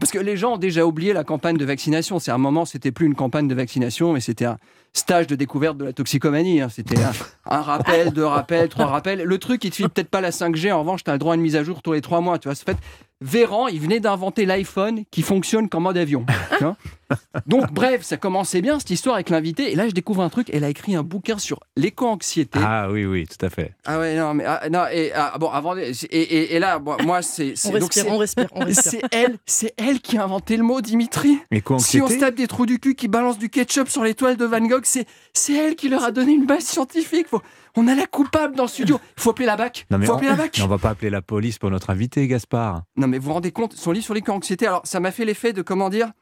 [0.00, 2.18] Parce que les gens ont déjà oublié la campagne de vaccination.
[2.18, 4.58] C'est un moment, c'était plus une campagne de vaccination, mais c'était un
[4.92, 6.60] stage de découverte de la toxicomanie.
[6.60, 6.68] hein.
[6.68, 7.12] C'était un,
[7.48, 9.22] un rappel, deux rappels, trois rappels.
[9.22, 10.72] Le truc, il te file peut-être pas la 5G.
[10.72, 12.38] En revanche, tu as le droit à une mise à jour tous les trois mois.
[12.38, 12.76] Tu vois, c'est fait.
[13.22, 16.26] Véran, il venait d'inventer l'iPhone qui fonctionne comme mode avion.
[17.46, 19.70] Donc, bref, ça commençait bien cette histoire avec l'invité.
[19.72, 20.50] Et là, je découvre un truc.
[20.52, 22.58] Elle a écrit un bouquin sur l'éco-anxiété.
[22.62, 23.72] Ah oui, oui, tout à fait.
[23.84, 26.96] Ah ouais, non, mais ah, non, et ah, bon, avant, et, et- et là, bon,
[27.04, 27.54] moi, c'est.
[27.56, 28.92] c'est- On donc respire, on respire, on respire.
[28.92, 31.38] C'est elle, c'est elle qui a inventé le mot, Dimitri.
[31.78, 34.36] Si on se tape des trous du cul qui balancent du ketchup sur les toiles
[34.36, 37.28] de Van Gogh, c'est, c'est elle qui leur a donné une base scientifique.
[37.28, 37.42] Faut-
[37.76, 38.98] on a la coupable dans le studio.
[39.16, 39.86] Il faut appeler la BAC.
[39.90, 40.58] Non, mais faut on, appeler la BAC.
[40.58, 42.82] mais on va pas appeler la police pour notre invité, Gaspard.
[42.96, 45.52] Non, mais vous vous rendez compte, son livre sur l'éco-anxiété, alors ça m'a fait l'effet
[45.52, 46.12] de comment dire.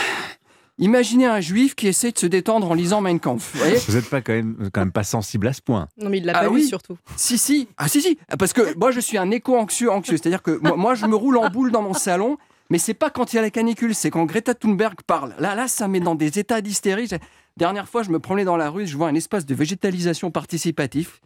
[0.81, 3.51] Imaginez un juif qui essaie de se détendre en lisant Mein Kampf.
[3.53, 5.89] Vous voyez Vous n'êtes pas quand même, quand même pas sensible à ce point.
[6.01, 6.61] Non, mais il l'a Ah pas oui.
[6.63, 6.97] vu surtout.
[7.17, 7.67] Si, si.
[7.77, 8.17] Ah, si, si.
[8.39, 10.17] Parce que moi, je suis un éco-anxieux, anxieux.
[10.17, 12.39] C'est-à-dire que moi, moi, je me roule en boule dans mon salon.
[12.71, 15.35] Mais c'est pas quand il y a la canicule, c'est quand Greta Thunberg parle.
[15.39, 17.09] Là, là, ça met dans des états d'hystérie.
[17.57, 21.21] Dernière fois, je me promenais dans la rue, je vois un espace de végétalisation participatif.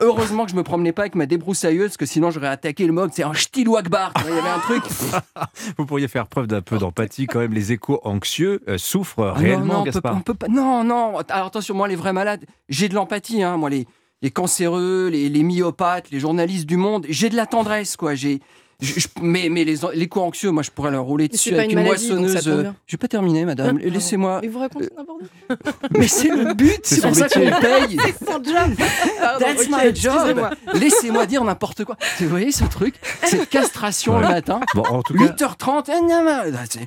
[0.00, 2.92] Heureusement que je me promenais pas avec ma débroussailleuse, parce que sinon j'aurais attaqué le
[2.92, 3.10] mode.
[3.12, 4.12] C'est un ch'tilou akbar.
[4.26, 4.82] Il y avait un truc.
[5.78, 7.52] Vous pourriez faire preuve d'un peu d'empathie quand même.
[7.52, 10.48] Les échos anxieux euh, souffrent Ah non, réellement, non, on peut, on peut pas.
[10.48, 11.18] Non, non.
[11.28, 13.42] Alors attention, moi, les vrais malades, j'ai de l'empathie.
[13.42, 13.86] Hein, moi, les,
[14.22, 18.14] les cancéreux, les, les myopathes, les journalistes du monde, j'ai de la tendresse, quoi.
[18.14, 18.40] J'ai.
[18.82, 21.70] Je- je- mais, mais les, les co-anxieux, moi, je pourrais leur rouler dessus pas avec
[21.72, 22.48] une maladie, moissonneuse.
[22.48, 22.70] euh.
[22.86, 23.76] Je vais pas terminer, madame.
[23.78, 24.40] Hein Laissez-moi.
[24.42, 25.72] Mais vous racontez n'importe quoi.
[25.98, 27.96] Mais c'est le but, C'est pour ça qu'on paye.
[28.18, 28.74] C'est son job.
[29.20, 30.12] Pardon, That's my job.
[30.14, 30.50] excusez-moi.
[30.74, 31.96] Laissez-moi dire n'importe quoi.
[32.20, 34.60] Vous voyez ce truc Cette castration le matin?
[34.74, 35.84] Bon, en tout cas- 8h30.
[35.88, 36.80] eh, c'est-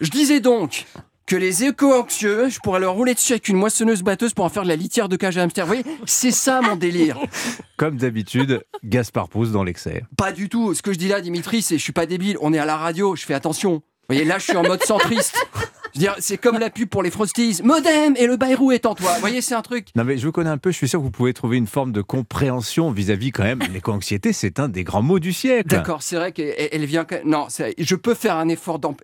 [0.00, 0.86] Je disais donc
[1.30, 4.64] que les éco-anxieux, je pourrais leur rouler dessus avec une moissonneuse batteuse pour en faire
[4.64, 5.64] de la litière de cage à hamster.
[5.64, 7.20] Vous voyez C'est ça mon délire.
[7.76, 10.02] Comme d'habitude, Gaspard pousse dans l'excès.
[10.16, 10.74] Pas du tout.
[10.74, 12.36] Ce que je dis là, Dimitri, c'est je suis pas débile.
[12.40, 13.14] On est à la radio.
[13.14, 13.74] Je fais attention.
[13.74, 15.36] Vous voyez, là, je suis en mode centriste.
[15.94, 17.60] Je veux dire, c'est comme la pub pour les Frosties.
[17.62, 19.12] Modem et le Bayrou est en toi.
[19.14, 19.86] Vous voyez, c'est un truc.
[19.94, 21.68] Non mais je vous connais un peu, je suis sûr que vous pouvez trouver une
[21.68, 23.60] forme de compréhension vis-à-vis quand même.
[23.72, 25.68] L'éco-anxiété, c'est un des grands mots du siècle.
[25.68, 27.06] D'accord, c'est vrai qu'elle elle vient.
[27.24, 27.46] Non,
[27.78, 29.00] je peux faire un effort d'emp.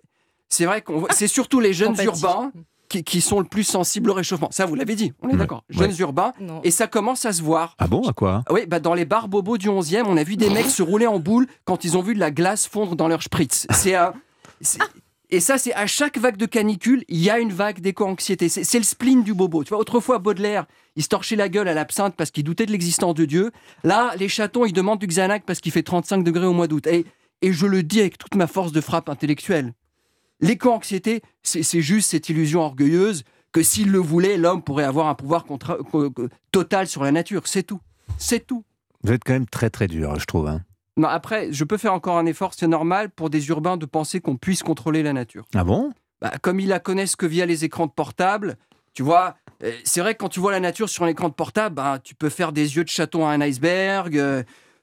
[0.49, 2.51] C'est vrai qu'on voit- c'est surtout les jeunes urbains
[2.89, 4.47] qui, qui sont le plus sensibles au réchauffement.
[4.51, 5.37] Ça, vous l'avez dit, on est Ouais.
[5.37, 5.63] d'accord.
[5.75, 5.87] Ouais.
[5.89, 6.61] Jeunes urbains, Non.
[6.63, 7.75] et ça commence à se voir.
[7.79, 8.43] Ah bon, à quoi?
[8.49, 11.05] Oui, bah dans les bars bobos du 11e, on a vu des mecs se rouler
[11.07, 13.67] en boule quand ils ont vu de la glace fondre dans leur spritz.
[13.71, 14.13] C'est un.
[15.29, 18.47] Et ça, c'est à chaque vague de canicule, il y a une vague d'éco-anxiété.
[18.47, 19.65] C'est c'est le spleen du bobo.
[19.65, 20.65] Tu vois, autrefois, Baudelaire,
[20.95, 23.51] il se torchait la gueule à l'absinthe parce qu'il doutait de l'existence de Dieu.
[23.83, 26.87] Là, les chatons, ils demandent du Xanax parce qu'il fait 35 degrés au mois d'août.
[26.87, 27.05] Et,
[27.41, 29.73] et je le dis avec toute ma force de frappe intellectuelle.
[30.39, 35.45] L'éco-anxiété, c'est juste cette illusion orgueilleuse que s'il le voulait, l'homme pourrait avoir un pouvoir
[35.45, 35.77] contra-
[36.51, 37.41] total sur la nature.
[37.45, 37.79] C'est tout.
[38.17, 38.63] C'est tout.
[39.03, 40.47] Vous êtes quand même très très dur, je trouve.
[40.47, 40.61] hein.
[40.97, 44.19] Non, après, je peux faire encore un effort, c'est normal pour des urbains de penser
[44.19, 45.45] qu'on puisse contrôler la nature.
[45.55, 45.91] Ah bon?
[46.21, 48.57] Bah, comme ils la connaissent que via les écrans de portable,
[48.95, 51.33] tu vois, euh, c'est vrai que quand tu vois la nature sur un écran de
[51.35, 54.41] portable, bah, tu peux faire des yeux de chaton à un iceberg, euh,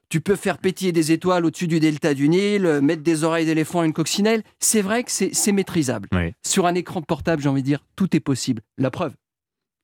[0.09, 3.47] tu peux faire pétiller des étoiles au-dessus du delta du Nil, euh, mettre des oreilles
[3.47, 4.43] d'éléphant à une coccinelle.
[4.61, 6.09] C'est vrai que c'est maîtrisable.
[6.13, 6.33] Oui.
[6.45, 8.63] Sur un écran portable, j'ai envie de dire, tout est possible.
[8.79, 9.15] La preuve.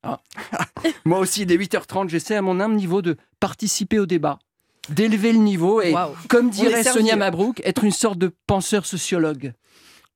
[0.03, 0.21] Ah.
[1.05, 4.39] Moi aussi, dès 8h30, j'essaie à mon humble niveau de participer au débat,
[4.89, 5.95] d'élever le niveau et,
[6.29, 6.85] comme dirait.
[6.85, 9.53] Sonia Mabrouk, être une sorte de penseur sociologue,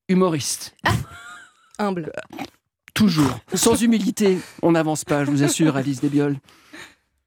[0.09, 0.75] humoriste.
[1.79, 2.13] Humble.
[2.95, 3.41] Toujours.
[3.55, 6.37] Sans humilité, on n'avance pas, je vous assure, Alice Desbioles.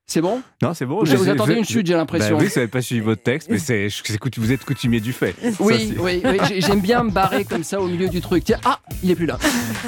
[0.10, 0.42] C'est bon?
[0.62, 1.04] Non, c'est bon.
[1.04, 2.38] Vous attendez une chute, j'ai l'impression.
[2.38, 3.90] Bah oui, ça n'avait pas suivi votre texte, mais c'est,
[4.38, 5.36] vous êtes coutumier du fait.
[5.60, 8.46] Oui, oui, oui, j'ai- j'aime bien me barrer comme ça au milieu du truc.
[8.46, 9.38] Tiens, ah, il est plus là.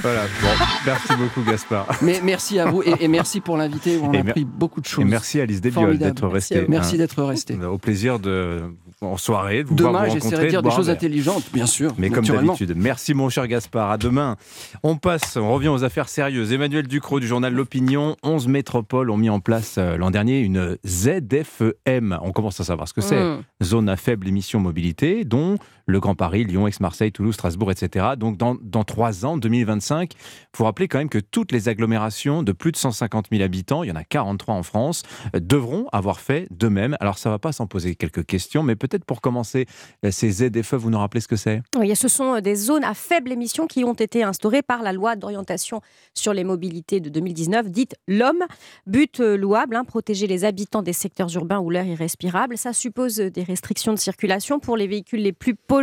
[0.01, 0.23] Voilà.
[0.41, 1.87] Bon, merci beaucoup, Gaspard.
[2.01, 3.97] Mais merci à vous et, et merci pour l'invité.
[4.03, 5.05] On Et a appris beaucoup de Et choses.
[5.05, 6.13] merci Alice Formidable.
[6.13, 6.65] d'être restée.
[6.67, 6.97] Merci hein.
[6.97, 7.55] d'être resté.
[7.55, 8.61] Au plaisir de
[9.01, 11.93] en soirée, de vous Demain, voir vous j'essaierai de dire des choses intelligentes, bien sûr.
[11.97, 12.73] Mais comme d'habitude.
[12.75, 13.91] Merci mon cher Gaspard.
[13.91, 14.35] À demain.
[14.83, 16.51] On passe, on revient aux affaires sérieuses.
[16.51, 18.17] Emmanuel Ducrot du journal L'Opinion.
[18.23, 22.19] 11 métropoles ont mis en place euh, l'an dernier une ZFEM.
[22.21, 23.21] On commence à savoir ce que c'est.
[23.21, 23.43] Mmh.
[23.63, 25.57] Zone à faible émission mobilité, dont
[25.89, 28.05] le Grand Paris, Lyon, Aix-Marseille, Toulouse, Strasbourg, etc.
[28.17, 30.17] Donc dans, dans trois ans, 2025, il
[30.55, 33.89] faut rappeler quand même que toutes les agglomérations de plus de 150 000 habitants, il
[33.89, 35.03] y en a 43 en France,
[35.35, 36.95] euh, devront avoir fait de même.
[36.99, 39.65] Alors ça ne va pas s'en poser quelques questions, mais peut-être pour commencer,
[40.05, 41.61] euh, ces ZFE, vous nous rappelez ce que c'est?
[41.77, 44.93] Oui, ce sont euh, des zones à faible émission qui ont été instaurées par la
[44.93, 45.81] loi d'orientation
[46.13, 48.43] sur les mobilités de 2019, dite l'homme.
[48.85, 52.57] But louable, hein, protéger les habitants des secteurs urbains où l'air est respirable.
[52.57, 55.78] Ça suppose des restrictions de circulation pour les véhicules les plus polluants.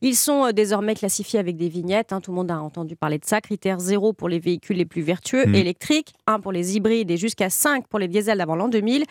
[0.00, 2.12] Ils sont euh, désormais classifiés avec des vignettes.
[2.12, 3.40] hein, tout le monde a entendu parler de ça.
[3.40, 5.54] Critère 0 pour les véhicules les plus vertueux Mhm.
[5.54, 9.04] électriques, 1 pour les hybrides et jusqu'à 5 pour les diesels d'avant l'an 2000.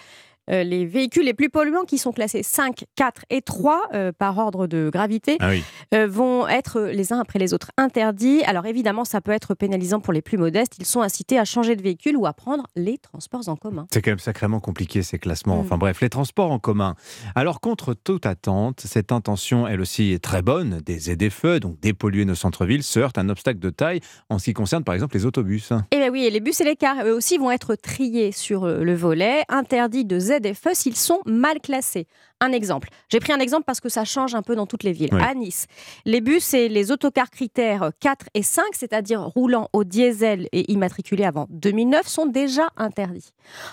[0.51, 4.38] Euh, les véhicules les plus polluants qui sont classés 5, 4 et 3 euh, par
[4.38, 5.63] ordre de gravité Ah oui.
[5.93, 8.43] euh, vont être les uns après les autres interdits.
[8.43, 10.73] Alors évidemment, ça peut être pénalisant pour les plus modestes.
[10.80, 13.88] Ils sont incités à changer de véhicule ou à prendre les transports en commun.
[13.91, 15.57] C'est quand même sacrément compliqué ces classements.
[15.57, 15.61] Mm.
[15.61, 16.95] Enfin bref, les transports en commun.
[17.34, 20.81] Alors contre toute attente, cette intention, elle aussi, est très bonne.
[20.85, 23.99] Des ZFE, donc dépolluer nos centres-villes, se heurtent à un obstacle de taille
[24.30, 25.72] en ce qui concerne par exemple les autobus.
[25.91, 28.67] Et bien oui, et les bus et les cars, eux aussi, vont être triés sur
[28.67, 32.07] le volet, interdits de ZFE s'ils sont mal classés.
[32.41, 32.90] Un exemple.
[33.10, 35.10] J'ai pris un exemple parce que ça change un peu dans toutes les villes.
[35.14, 35.22] Oui.
[35.22, 35.68] À Nice,
[36.03, 41.24] les bus et les autocars critères 4 et 5, c'est-à-dire roulant au diesel et immatriculés
[41.24, 43.30] avant 2009, sont déjà interdits.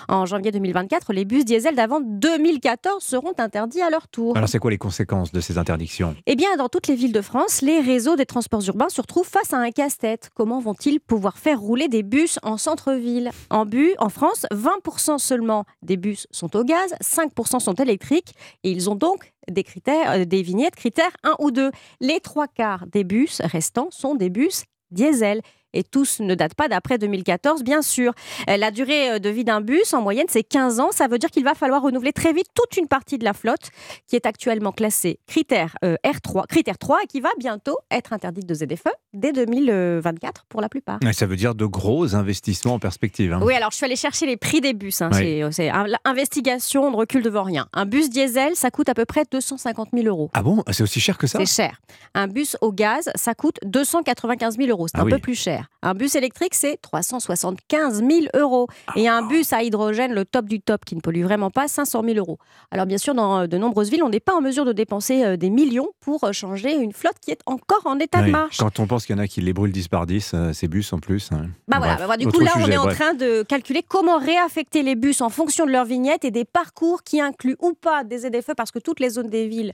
[0.08, 4.36] En janvier 2024, les bus diesel d'avant 2014 seront interdits à leur tour.
[4.36, 6.14] Alors c'est quoi les conséquences de ces interdictions?
[6.26, 9.28] Eh bien, dans toutes les villes de France, les réseaux des transports urbains se retrouvent
[9.28, 10.30] face à un casse-tête.
[10.34, 13.30] Comment vont-ils pouvoir faire rouler des bus en centre-ville?
[13.50, 18.90] En but, en France, 20% seulement des bus sont au gaz, 5% sont électriques Ils
[18.90, 21.70] ont donc des euh, des vignettes critères 1 ou 2.
[22.00, 25.42] Les trois quarts des bus restants sont des bus diesel
[25.74, 28.12] et tous ne datent pas d'après 2014, bien sûr.
[28.48, 30.90] Euh, La durée euh, de vie d'un bus, en moyenne, c'est 15 ans.
[30.92, 33.70] Ça veut dire qu'il va falloir renouveler très vite toute une partie de la flotte
[34.06, 38.46] qui est actuellement classée critère euh, R3, critère 3 et qui va bientôt être interdite
[38.46, 40.98] de ZFE dès 2024 pour la plupart.
[41.12, 43.32] Ça veut dire de gros investissements en perspective.
[43.32, 43.40] hein.
[43.42, 45.00] Oui, alors je suis allée chercher les prix des bus.
[45.02, 45.10] hein.
[45.12, 45.42] Oui.
[45.50, 45.70] C'est-
[46.04, 47.66] investigation, on ne recule devant rien.
[47.72, 50.30] Un bus diesel, ça coûte à peu près 250 000 euros.
[50.34, 50.62] Ah bon?
[50.70, 51.38] C'est aussi cher que ça?
[51.38, 51.80] C'est cher.
[52.14, 54.88] Un bus au gaz, ça coûte 295 000 euros.
[54.88, 55.12] C'est Ah un oui.
[55.12, 55.61] peu plus cher.
[55.82, 58.66] Un bus électrique, c'est 375 000 euros.
[58.96, 62.02] Et un bus à hydrogène, le top du top, qui ne pollue vraiment pas, 500
[62.04, 62.38] 000 euros.
[62.70, 65.24] Alors bien sûr, dans euh, de nombreuses villes, on n'est pas en mesure de dépenser
[65.24, 68.26] euh, des millions pour euh, changer une flotte qui est encore en état Oui.
[68.26, 68.58] de marche.
[68.58, 70.68] Quand on pense qu'il y en a qui les brûlent 10 par 10, euh, ces
[70.68, 71.30] bus en plus.
[71.32, 71.46] hein.
[71.68, 74.82] Bah voilà, bah voilà, du coup là on est en train de calculer comment réaffecter
[74.82, 78.18] les bus en fonction de leur vignette et des parcours qui incluent ou pas des
[78.18, 79.72] ZFE parce que toutes les zones des villes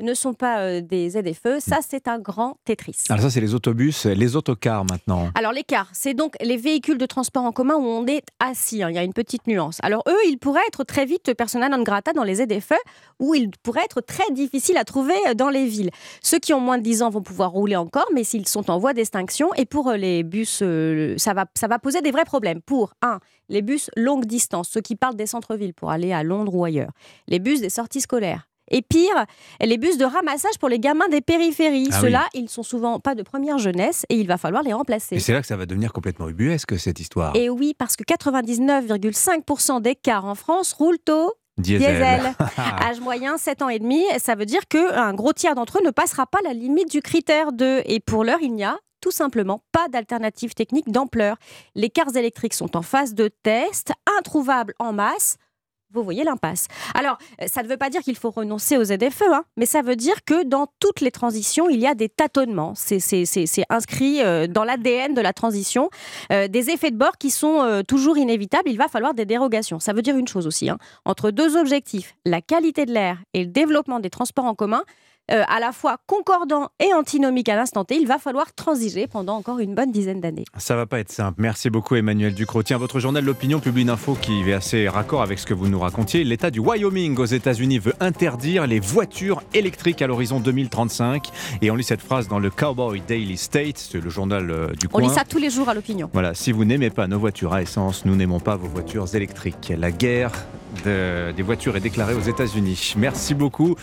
[0.00, 1.58] ne sont pas euh, des ZFE.
[1.58, 3.04] Ça c'est un grand Tetris.
[3.08, 5.30] Alors ça, c'est les autobus, les autocars maintenant.
[5.34, 8.82] Alors l'écart, c'est donc les véhicules de transport en commun où on est assis.
[8.82, 9.78] hein, Il y a une petite nuance.
[9.82, 12.74] Alors eux, ils pourraient être très vite persona non grata dans les ZFE,
[13.20, 15.90] où ils pourraient être très difficiles à trouver euh, dans les villes.
[16.22, 18.78] Ceux qui ont moins de 10 ans vont pouvoir rouler encore, mais s'ils sont en
[18.78, 20.62] voie d'extinction, et pour euh, les bus,
[21.16, 22.60] ça, va, ça va poser des vrais problèmes.
[22.62, 26.54] Pour, un, les bus longue distance, ceux qui parlent des centres-villes pour aller à Londres
[26.54, 26.90] ou ailleurs.
[27.28, 28.48] Les bus des sorties scolaires.
[28.70, 29.26] Et pire,
[29.60, 31.88] les bus de ramassage pour les gamins des périphéries.
[31.92, 32.00] Ah oui.
[32.02, 35.16] Ceux-là, ils sont souvent pas de première jeunesse et il va falloir les remplacer.
[35.16, 37.34] Et c'est là que ça va devenir complètement ubuesque, cette histoire.
[37.36, 42.34] Et oui, parce que 99,5% des cars en France roulent au Diesel.
[42.58, 44.02] Âge moyen, 7 ans et demi.
[44.18, 47.52] Ça veut dire qu'un gros tiers d'entre eux ne passera pas la limite du critère
[47.52, 47.82] 2.
[47.86, 51.36] Et pour l'heure, il n'y a tout simplement pas d'alternative technique d'ampleur.
[51.74, 55.36] Les cars électriques sont en phase de test, introuvables en masse.
[55.92, 56.66] Vous voyez l'impasse.
[56.94, 59.82] Alors, euh, ça ne veut pas dire qu'il faut renoncer aux ZFE, hein, mais ça
[59.82, 62.74] veut dire que dans toutes les transitions, il y a des tâtonnements.
[62.74, 65.88] C'est- inscrit euh, dans l'ADN de la transition.
[66.32, 68.68] Euh, des effets de bord qui sont toujours inévitables.
[68.68, 69.78] Il va falloir des dérogations.
[69.78, 70.68] Ça veut dire une chose aussi.
[70.68, 70.78] hein.
[71.04, 74.82] Entre deux objectifs, la qualité de l'air et le développement des transports en commun,
[75.30, 79.36] euh, à la fois concordants et antinomiques à l'instant T, il va falloir transiger pendant
[79.36, 80.44] encore une bonne dizaine d'années.
[80.56, 81.40] Ça va pas être simple.
[81.40, 82.62] Merci beaucoup Emmanuel Ducrot.
[82.62, 85.68] Tiens, votre journal L'Opinion publie une info qui est assez raccord avec ce que vous
[85.68, 86.22] nous racontiez.
[86.24, 91.28] L'État du Wyoming aux États-Unis veut interdire les voitures électriques à l'horizon 2035.
[91.62, 94.86] Et on lit cette phrase dans le Cowboy Daily State, c'est le journal euh, du
[94.86, 95.02] On coin.
[95.02, 96.08] lit ça tous les jours à l'opinion.
[96.12, 99.72] Voilà, si vous n'aimez pas nos voitures à essence, nous n'aimons pas vos voitures électriques.
[99.76, 100.32] La guerre
[100.84, 102.94] de- des voitures est déclarée aux États-Unis.
[102.96, 103.76] Merci beaucoup.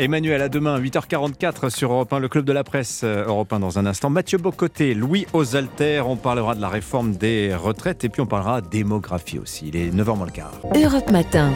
[0.00, 3.58] Emmanuel, à demain, 8h44 sur Europe 1, le club de la presse euh, Europe 1
[3.58, 4.10] dans un instant.
[4.10, 8.60] Mathieu Bocoté, Louis Osalter, on parlera de la réforme des retraites et puis on parlera
[8.60, 9.66] démographie aussi.
[9.66, 10.52] Il est 9h moins le quart.
[10.76, 11.52] Europe Matin.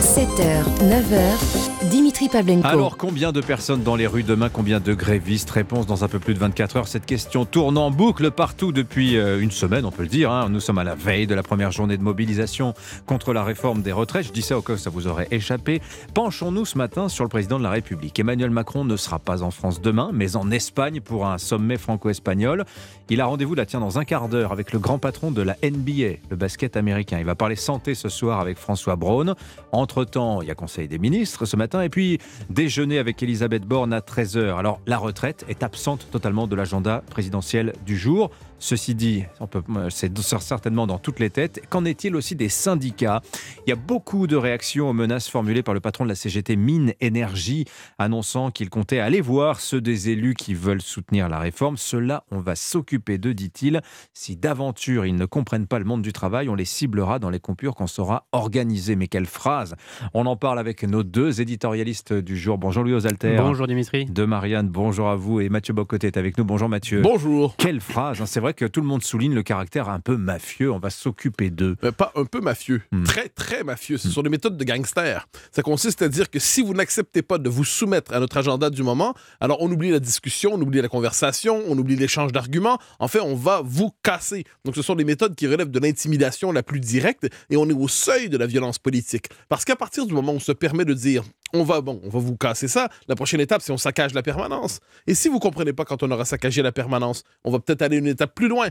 [0.00, 2.68] 7h, 9h, Dimitri Pavlenko.
[2.68, 6.20] Alors, combien de personnes dans les rues demain Combien de grévistes Réponse dans un peu
[6.20, 6.86] plus de 24 heures.
[6.88, 10.30] Cette question tourne en boucle partout depuis euh, une semaine, on peut le dire.
[10.30, 10.48] hein.
[10.50, 12.74] Nous sommes à la veille de la première journée de mobilisation
[13.06, 14.26] contre la réforme des retraites.
[14.26, 15.82] Je dis ça au cas où ça vous aurait échappé.
[16.14, 18.16] Penchons-nous ce matin sur le président de la République.
[18.20, 22.66] Emmanuel Macron ne sera pas en France demain, mais en Espagne pour un sommet franco-espagnol.
[23.08, 25.56] Il a rendez-vous là, tiens, dans un quart d'heure avec le grand patron de la
[25.64, 27.18] NBA, le basket américain.
[27.18, 29.34] Il va parler santé ce soir avec François Braun.
[29.72, 33.92] Entre-temps, il y a Conseil des ministres ce matin et puis déjeuner avec Elisabeth Borne
[33.92, 34.56] à 13h.
[34.56, 38.30] Alors, la retraite est absente totalement de l'agenda présidentiel du jour.
[38.62, 41.62] Ceci dit, peut- c'est certainement dans toutes les têtes.
[41.70, 43.22] Qu'en est-il aussi des syndicats?
[43.66, 46.56] Il y a beaucoup de réactions aux menaces formulées par le patron de la CGT
[46.56, 47.64] Mine Énergie,
[47.98, 51.78] annonçant qu'il comptait aller voir ceux des élus qui veulent soutenir la réforme.
[51.78, 53.80] Cela, on va s'occuper d'eux, dit-il.
[54.12, 57.40] Si d'aventure ils ne comprennent pas le monde du travail, on les ciblera dans les
[57.40, 58.94] compures qu'on saura organiser.
[58.94, 59.74] Mais quelle phrase
[60.12, 62.58] On en parle avec nos deux éditorialistes du jour.
[62.58, 63.36] Bonjour Louis Osalter.
[63.38, 64.04] Bonjour Dimitri.
[64.04, 65.40] De Marianne, bonjour à vous.
[65.40, 66.44] Et Mathieu Bocoté est avec nous.
[66.44, 67.00] Bonjour Mathieu.
[67.00, 67.56] Bonjour.
[67.56, 68.26] Quelle phrase hein.
[68.26, 70.70] C'est vrai que tout le monde souligne le caractère un peu mafieux.
[70.72, 71.76] On va s'occuper d'eux.
[71.82, 73.04] Mais pas un peu mafieux, Hmm.
[73.04, 73.98] très très mafieux.
[73.98, 75.28] Ce sont des méthodes de gangsters.
[75.52, 78.70] Ça consiste à dire que si vous n'acceptez pas de vous soumettre à notre agenda
[78.70, 82.78] du moment, alors on oublie la discussion, on oublie la conversation, on oublie l'échange d'arguments.
[82.98, 84.44] En fait, on va vous casser.
[84.64, 87.72] Donc ce sont des méthodes qui relèvent de l'intimidation la plus directe et on est
[87.72, 89.26] au seuil de la violence politique.
[89.48, 91.22] Parce qu'à partir du moment où on se permet de dire
[91.52, 94.22] on va bon, on va vous casser ça, la prochaine étape c'est on saccage la
[94.22, 94.80] permanence.
[95.06, 97.98] Et si vous comprenez pas quand on aura saccagé la permanence, on va peut-être aller
[97.98, 98.68] une étape plus loin.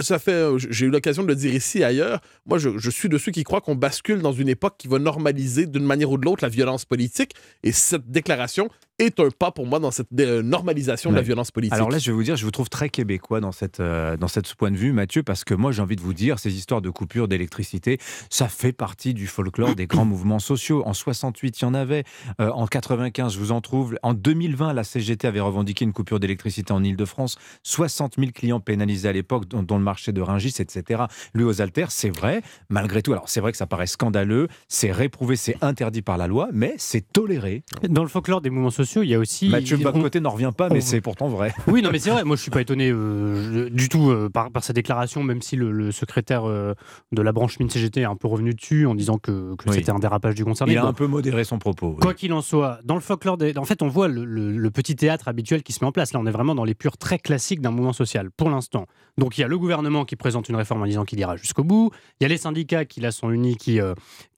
[0.00, 2.20] Ça fait euh, j'ai eu l'occasion de le dire ici ailleurs.
[2.46, 4.98] Moi je, je suis de ceux qui croient qu'on bascule dans une époque qui va
[4.98, 8.68] normaliser d'une manière ou de l'autre la violence politique et cette déclaration
[9.00, 11.74] est un pas pour moi dans cette euh, normalisation de la violence politique.
[11.74, 14.28] Alors là, je vais vous dire, je vous trouve très québécois dans, cette, euh, dans
[14.28, 16.54] cette, ce point de vue, Mathieu, parce que moi, j'ai envie de vous dire, ces
[16.54, 17.98] histoires de coupure d'électricité,
[18.28, 20.82] ça fait partie du folklore des grands mouvements sociaux.
[20.86, 22.04] En 68, il y en avait.
[22.40, 23.96] Euh, en 95, je vous en trouve.
[24.02, 27.36] En 2020, la CGT avait revendiqué une coupure d'électricité en Ile-de-France.
[27.62, 31.04] 60 000 clients pénalisés à l'époque, dont, dont le marché de Ringis, etc.
[31.34, 32.42] Lui aux altères, c'est vrai.
[32.68, 36.26] Malgré tout, alors c'est vrai que ça paraît scandaleux, c'est réprouvé, c'est interdit par la
[36.26, 37.62] loi, mais c'est toléré.
[37.88, 39.48] Dans le folklore des mouvements sociaux, il y a aussi.
[39.48, 41.52] Mathieu votre on- côté n'en revient pas, mais on- c'est pourtant vrai.
[41.66, 42.24] Oui, non, mais c'est vrai.
[42.24, 45.56] Moi, je suis pas étonné euh, du tout euh, par, par sa déclaration, même si
[45.56, 46.74] le, le secrétaire euh,
[47.12, 49.74] de la branche Mine-CGT est un peu revenu dessus en disant que, que Oui.
[49.76, 50.72] c'était un dérapage du concerné.
[50.74, 50.88] Il a Bon.
[50.88, 51.90] un peu modéré son propos.
[51.92, 52.00] oui.
[52.00, 54.70] Quoi qu'il en soit, dans le folklore, des- en fait, on voit le, le- le
[54.70, 56.12] petit théâtre habituel qui se met en place.
[56.12, 58.86] Là, on est vraiment dans les purs très classiques d'un mouvement social, pour l'instant.
[59.18, 61.62] Donc, il y a le gouvernement qui présente une réforme en disant qu'il ira jusqu'au
[61.64, 61.90] bout.
[62.20, 63.78] Il y a les syndicats qui, là, sont unis, qui,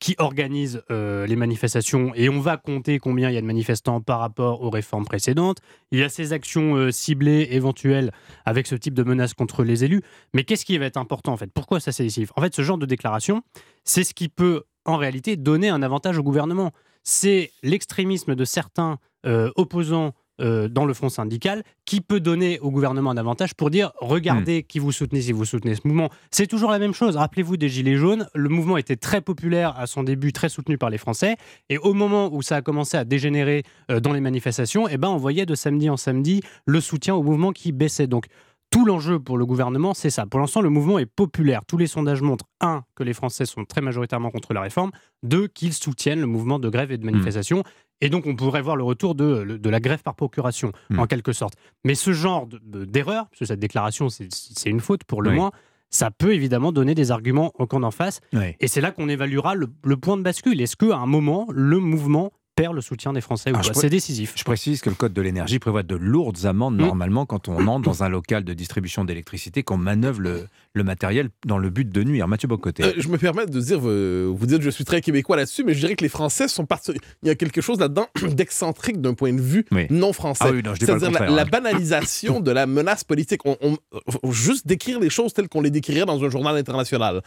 [0.00, 2.12] qui organisent les manifestations.
[2.14, 5.58] Et on va compter combien il y a de manifestants par rapport aux réformes précédentes.
[5.90, 8.12] Il y a ces actions euh, ciblées, éventuelles,
[8.44, 10.02] avec ce type de menaces contre les élus.
[10.34, 11.50] Mais qu'est-ce qui va être important, en fait?
[11.52, 13.42] Pourquoi ça, c'est décisif En fait, ce genre de déclaration,
[13.84, 18.98] c'est ce qui peut, en réalité, donner un avantage au gouvernement c'est l'extrémisme de certains
[19.26, 20.12] euh, opposants
[20.42, 24.62] euh, dans le front syndical qui peut donner au gouvernement un avantage pour dire regardez
[24.62, 26.10] qui vous soutenez si vous soutenez ce mouvement.
[26.30, 27.16] C'est toujours la même chose.
[27.16, 28.28] Rappelez-vous des Gilets jaunes.
[28.34, 31.36] Le mouvement était très populaire à son début, très soutenu par les Français.
[31.68, 35.08] Et au moment où ça a commencé à dégénérer euh, dans les manifestations, eh ben,
[35.08, 38.06] on voyait de samedi en samedi le soutien au mouvement qui baissait.
[38.06, 38.26] Donc
[38.72, 40.24] tout l'enjeu pour le gouvernement, c'est ça.
[40.24, 41.60] Pour l'instant, le mouvement est populaire.
[41.66, 44.92] Tous les sondages montrent, un, que les Français sont très majoritairement contre la réforme,
[45.22, 47.64] deux, qu'ils soutiennent le mouvement de grève et de manifestation.
[48.02, 51.32] Et donc, on pourrait voir le retour de, de la grève par procuration, en quelque
[51.32, 51.54] sorte.
[51.84, 55.22] Mais ce genre de- de- d'erreur, parce que cette déclaration, c'est c'est une faute pour
[55.22, 55.36] le Oui.
[55.36, 55.52] moins,
[55.88, 58.20] ça peut évidemment donner des arguments au camp d'en face.
[58.32, 58.56] Oui.
[58.60, 60.60] Et c'est là qu'on évaluera le, le point de bascule.
[60.60, 64.34] Est-ce qu'à un moment, le mouvement perd le soutien des Français ou pré- C'est décisif.
[64.36, 66.82] Je précise que le Code de l'énergie prévoit de lourdes amendes Mm.
[66.86, 71.30] normalement quand on entre dans un local de distribution d'électricité, qu'on manœuvre le, le matériel
[71.46, 72.28] dans le but de nuire.
[72.28, 72.84] Mathieu Bocoté.
[72.84, 75.64] Euh, je me permets de dire, euh, vous dites que je suis très québécois là-dessus,
[75.64, 76.92] mais je dirais que les Français sont partis.
[77.22, 80.44] Il y a quelque chose là-dedans d'excentrique d'un point de vue non français.
[80.46, 81.44] Ah oui, C'est-à-dire la, hein.
[81.50, 83.40] banalisation de la menace politique.
[83.46, 83.78] On, on-
[84.10, 87.22] faut juste décrire les choses telles qu'on les décrirait dans un journal international.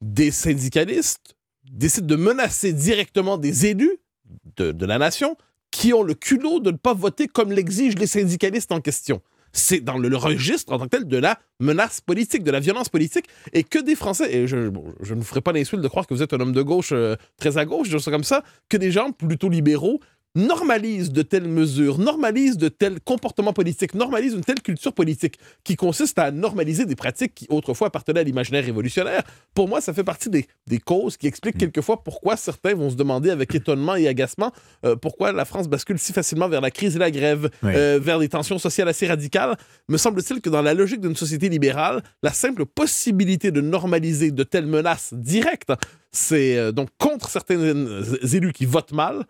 [0.00, 1.34] Des syndicalistes
[1.70, 3.96] décident de menacer directement des élus
[4.56, 5.36] de, la nation
[5.70, 9.22] qui ont le culot de ne pas voter comme l'exigent les syndicalistes en question.
[9.54, 12.88] C'est dans le, registre en tant que tel de la menace politique, de la violence
[12.88, 14.70] politique, et que des Français, et je,
[15.02, 16.90] je ne vous ferai pas l'insulte de croire que vous êtes un homme de gauche
[16.92, 20.00] euh, très à gauche, je ça comme ça, que des gens plutôt libéraux
[20.34, 25.76] normalisent de telles mesures, normalisent de tels comportements politiques, normalisent une telle culture politique qui
[25.76, 29.22] consiste à normaliser des pratiques qui autrefois appartenaient à l'imaginaire révolutionnaire.
[29.54, 32.96] Pour moi, ça fait partie des, des causes qui expliquent quelquefois pourquoi certains vont se
[32.96, 34.52] demander avec étonnement et agacement
[34.84, 37.72] euh, pourquoi la France bascule si facilement vers la crise et la grève, Oui.
[37.74, 39.56] euh, vers des tensions sociales assez radicales.
[39.88, 44.42] Me semble-t-il que dans la logique d'une société libérale, la simple possibilité de normaliser de
[44.42, 45.72] telles menaces directes,
[46.10, 47.58] c'est euh, donc contre certains
[48.32, 49.24] élus qui votent mal,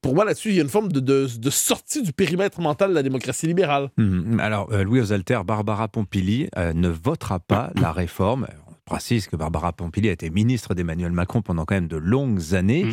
[0.00, 2.90] pour moi, là-dessus, il y a une forme de, de- de sortie du périmètre mental
[2.90, 3.90] de la démocratie libérale.
[3.96, 4.38] Mhm.
[4.40, 8.46] Alors, euh, Louis Osalter, Barbara Pompili euh, ne votera pas la réforme.
[8.68, 12.54] On précise que Barbara Pompili a été ministre d'Emmanuel Macron pendant quand même de longues
[12.54, 12.86] années.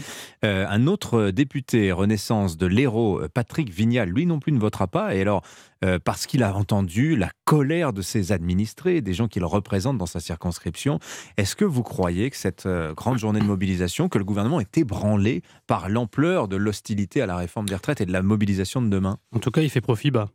[0.43, 5.15] Euh, un autre député Renaissance de l'Hérault, Patrick Vignal, lui non plus ne votera pas.
[5.15, 5.41] Et alors,
[5.83, 10.05] euh, parce qu'il a entendu la colère de ses administrés, des gens qu'il représente dans
[10.05, 10.99] sa circonscription,
[11.37, 14.77] est-ce que vous croyez que cette euh, grande journée de mobilisation, que le gouvernement est
[14.77, 18.89] ébranlé par l'ampleur de l'hostilité à la réforme des retraites et de la mobilisation de
[18.89, 19.17] demain?
[19.33, 20.29] En tout cas, il fait profit bas.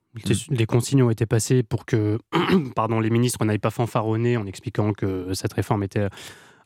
[0.51, 2.19] Les consignes ont été passées pour que
[2.75, 6.09] pardon, les ministres n'aillent pas fanfaronner en expliquant que cette réforme était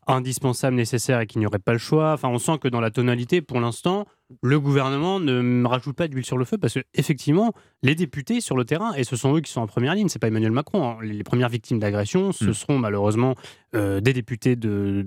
[0.07, 2.13] indispensable, nécessaire et qu'il n'y aurait pas le choix.
[2.13, 4.07] Enfin, on sent que dans la tonalité, pour l'instant,
[4.43, 7.53] le gouvernement ne rajoute pas d'huile sur le feu parce que effectivement,
[7.83, 10.19] les députés sur le terrain, et ce sont eux qui sont en première ligne, c'est
[10.19, 10.89] pas Emmanuel Macron.
[10.89, 10.97] hein.
[11.03, 12.55] Les premières victimes d'agression, ce Mm.
[12.55, 13.35] seront malheureusement
[13.75, 15.05] euh, des députés de,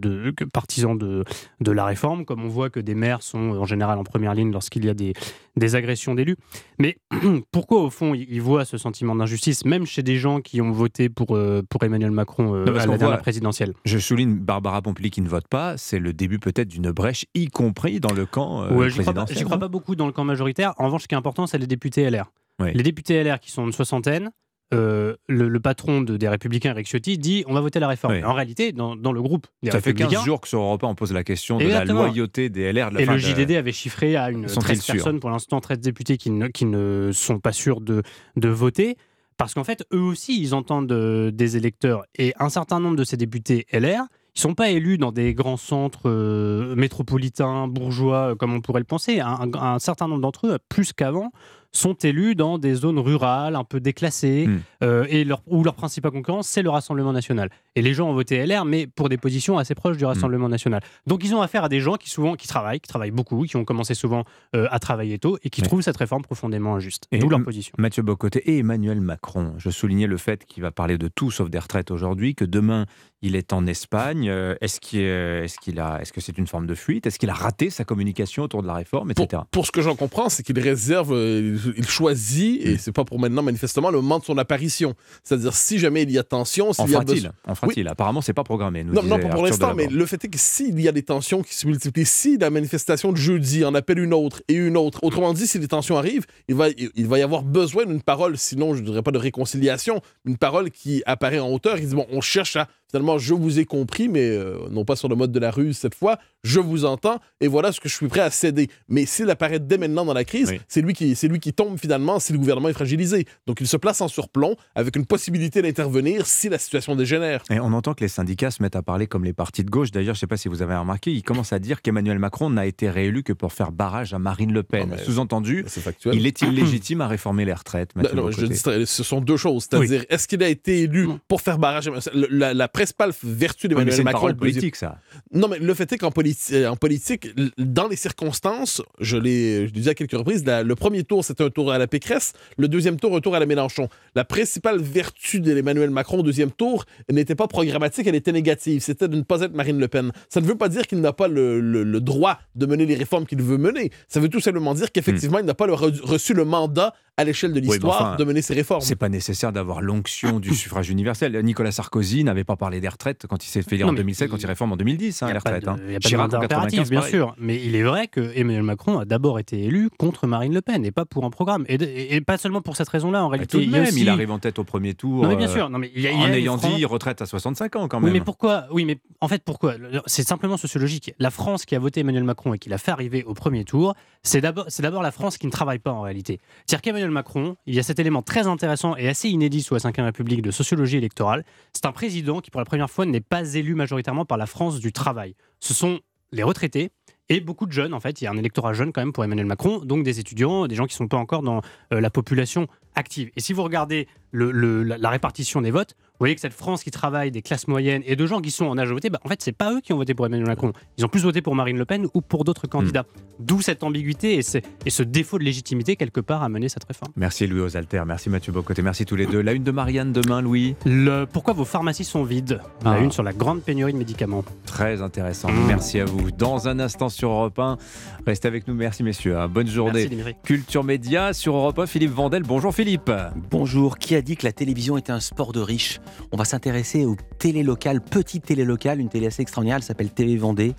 [0.53, 1.23] partisans de,
[1.61, 4.51] de la réforme, comme on voit que des maires sont en général en première ligne
[4.51, 5.13] lorsqu'il y a des,
[5.55, 6.35] des agressions d'élus.
[6.77, 6.97] Mais
[7.51, 11.09] pourquoi, au fond, ils voient ce sentiment d'injustice, même chez des gens qui ont voté
[11.09, 13.73] pour, euh, pour Emmanuel Macron euh, Non, à la dernière présidentielle?
[13.85, 17.47] Je souligne Barbara Pompili qui ne vote pas, c'est le début peut-être d'une brèche, y
[17.47, 19.37] compris dans le camp euh, Ouais, crois, pas- présidentiel.
[19.37, 20.73] j'y crois pas beaucoup dans le camp majoritaire.
[20.77, 22.31] En revanche, ce qui est important, c'est les députés LR.
[22.59, 22.71] Oui.
[22.73, 24.31] Les députés LR qui sont une soixantaine,
[24.73, 28.15] euh, le, le patron de- des Républicains, Eric Ciotti, dit on va voter la réforme.
[28.15, 28.23] Oui.
[28.23, 30.83] En réalité, dans, dans le groupe des Ça fait 15 Républicains, jours que sur Europe
[30.83, 32.89] 1, on pose la question de la loyauté des LR.
[32.89, 35.19] de la et fin le de- JDD avait chiffré à une Sont-ils 13 sûrs personnes,
[35.21, 38.01] pour l'instant 13 députés qui ne, qui ne sont pas sûrs de,
[38.35, 38.97] de voter.
[39.37, 42.03] Parce qu'en fait, eux aussi, ils entendent euh, des électeurs.
[42.17, 44.01] Et un certain nombre de ces députés LR,
[44.37, 48.81] ils sont pas élus dans des grands centres euh, métropolitains, bourgeois, euh, comme on pourrait
[48.81, 49.19] le penser.
[49.19, 51.31] Un certain nombre d'entre eux, plus qu'avant,
[51.71, 54.59] sont élus dans des zones rurales, un peu déclassées, Hmm.
[54.83, 57.49] euh, et leur, où leur principal concurrent, c'est le Rassemblement national.
[57.75, 60.07] Et les gens ont voté LR, mais pour des positions assez proches du Hmm.
[60.07, 60.81] Rassemblement national.
[61.05, 63.55] Donc ils ont affaire à des gens qui souvent qui travaillent, qui travaillent beaucoup, qui
[63.57, 64.23] ont commencé souvent
[64.55, 65.67] euh, à travailler tôt, et qui Ouais.
[65.67, 67.05] trouvent cette réforme profondément injuste.
[67.11, 67.73] Et D'où leur position.
[67.77, 69.53] Mathieu Bocoté et Emmanuel Macron.
[69.57, 72.85] Je soulignais le fait qu'il va parler de tout sauf des retraites aujourd'hui, que demain
[73.23, 74.29] il est en Espagne.
[74.29, 77.07] Euh, Est-ce qu'il est, a, est-ce que c'est une forme de fuite?
[77.07, 79.41] Est-ce qu'il a raté sa communication autour de la réforme, etc.
[79.51, 82.69] Pour ce que j'en comprends, c'est qu'il réserve, euh, il, choisit, Mm.
[82.69, 84.93] et c'est pas pour maintenant manifestement, le moment de son apparition.
[85.23, 88.21] C'est-à-dire, si jamais il y a tension, En s'il y a besoin- En fera-t-il Apparemment,
[88.21, 88.83] c'est pas programmé.
[88.83, 91.41] nous Non, non, pour l'instant, mais le fait est que s'il y a des tensions
[91.41, 94.99] qui se multiplient, si la manifestation de jeudi en appelle une autre et une autre,
[95.03, 98.37] autrement dit, si les tensions arrivent, il va, il, va y avoir besoin d'une parole,
[98.37, 101.77] sinon je ne dirais pas de réconciliation, une parole qui apparaît en hauteur.
[101.77, 104.95] Il dit, bon, on cherche à, finalement, je vous ai compris, mais euh, non pas
[104.95, 107.89] sur le mode de la ruse cette fois, je vous entends, et voilà ce que
[107.89, 108.69] je suis prêt à céder.
[108.87, 112.19] Mais s'il apparaît dès maintenant dans la crise, c'est lui, qui, lui qui tombe finalement
[112.19, 113.25] si le gouvernement est fragilisé.
[113.47, 117.43] Donc il se place en surplomb avec une possibilité d'intervenir si la situation dégénère.
[117.49, 119.91] Et on entend que les syndicats se mettent à parler comme les partis de gauche.
[119.91, 122.49] D'ailleurs, je ne sais pas si vous avez remarqué, ils commencent à dire qu'Emmanuel Macron
[122.49, 124.95] n'a été réélu que pour faire barrage à Marine Le Pen.
[125.03, 125.65] Sous-entendu,
[126.13, 127.95] il est illégitime à réformer les retraites.
[127.95, 129.67] Non, je dis, ce sont deux choses.
[129.69, 133.69] C'est-à-dire, est-ce qu'il a été élu pour faire barrage à- la, la principale vertu Oui,
[133.69, 134.27] mais d'Emmanuel c'est une Macron.
[134.27, 134.99] dire- politique, ça.
[135.33, 137.27] Non, mais le fait est qu'en politi- euh, en politique,
[137.57, 141.49] dans les circonstances, je l'ai dit à quelques reprises, la- le premier tour, c'était un
[141.49, 143.89] tour à la Pécresse, le deuxième tour, un tour à la Mélenchon.
[144.15, 148.81] La principale vertu d'Emmanuel Macron au deuxième tour n'était pas programmatique, elle était négative.
[148.81, 150.11] C'était de ne pas être Marine Le Pen.
[150.29, 152.95] Ça ne veut pas dire qu'il n'a pas le, le- le droit de mener les
[152.95, 153.91] réformes qu'il veut mener.
[154.07, 157.23] Ça veut tout simplement dire qu'effectivement, il n'a pas le re- reçu le mandat à
[157.23, 157.63] l'échelle de Hmm.
[157.63, 158.81] Oui, l'histoire enfin, de mener ses réformes.
[158.81, 161.35] C'est pas nécessaire d'avoir l'onction du suffrage universel.
[161.43, 164.29] Nicolas Sarkozy n'avait pas parlé des retraites quand il s'est fait Non, en mais 2007,
[164.29, 165.63] quand il réforme en 2010, hein, les retraites.
[165.63, 165.75] de- hein.
[165.83, 167.13] Il n'y a pas Chirac de en mandat impératif, 95, bien pareil.
[167.13, 167.35] sûr.
[167.39, 170.85] Mais il est vrai que Emmanuel Macron a d'abord été élu contre Marine Le Pen
[170.85, 171.65] et pas pour un programme.
[171.67, 173.51] Et, et- et pas seulement pour cette raison-là, en Mais réalité.
[173.51, 175.23] tout de il même, aussi- il arrive en tête au premier tour.
[175.23, 175.69] Non, mais bien euh, sûr.
[175.69, 177.75] Non, mais il y a- il y a en ayant Francs- dit retraite à 65
[177.75, 178.13] ans, quand Oui, même.
[178.13, 178.65] mais pourquoi?
[178.71, 179.75] Oui, mais en fait, pourquoi?
[180.05, 181.13] C'est simplement sociologique.
[181.19, 183.95] La France qui a voté Emmanuel Macron et qui l'a fait arriver au premier tour,
[184.23, 186.39] c'est d'abord, la France qui ne travaille pas en réalité.
[186.65, 189.79] C'est-à-dire qu'Emmanuel Macron, il y a cet élément très intéressant et assez inédit sous la
[189.79, 191.43] Ve République de sociologie électorale.
[191.73, 194.79] C'est un président qui, pour la première fois, n'est pas élu majoritairement par la France
[194.79, 195.35] du travail.
[195.59, 195.99] Ce sont
[196.31, 196.89] les retraités.
[197.29, 199.23] Et beaucoup de jeunes, en fait, il y a un électorat jeune quand même pour
[199.23, 201.61] Emmanuel Macron, donc des étudiants, des gens qui ne sont pas encore dans
[201.93, 202.65] euh, la population
[202.95, 203.29] active.
[203.35, 207.29] Et si vous regardez la répartition des votes, vous voyez que cette France qui travaille,
[207.29, 209.39] des classes moyennes et de gens qui sont en âge de voter, bah, en fait,
[209.41, 210.73] c'est pas eux qui ont voté pour Emmanuel Macron.
[210.97, 213.05] Ils ont plus voté pour Marine Le Pen ou pour d'autres candidats.
[213.39, 216.85] D'où cette ambiguïté et, c'est- et ce défaut de légitimité quelque part à mener cette
[216.85, 217.11] réforme.
[217.15, 219.41] Merci Louis Osalter, merci Mathieu Bocoté, merci tous les deux.
[219.41, 220.75] La une de Marianne demain, Louis.
[220.85, 222.61] Le, pourquoi vos pharmacies sont vides?
[222.83, 222.99] La Ah.
[222.99, 224.43] une sur la grande pénurie de médicaments.
[224.65, 225.49] Très intéressant.
[225.67, 226.31] Merci à vous.
[226.31, 227.77] Dans un instant sur Europe 1,
[228.25, 228.73] restez avec nous.
[228.73, 229.37] Merci messieurs.
[229.37, 229.47] hein.
[229.47, 229.93] Bonne journée.
[229.93, 230.35] Merci, Dimitri.
[230.43, 232.41] Culture Média sur Europe 1, Philippe Vandel.
[232.41, 233.11] Bonjour Philippe.
[233.51, 235.99] Bonjour, qui a dit que la télévision était un sport de riches?
[236.31, 240.09] On va s'intéresser aux télé locales, petites télé locales, une télé assez extraordinaire, elle s'appelle
[240.09, 240.75] TV Vendée.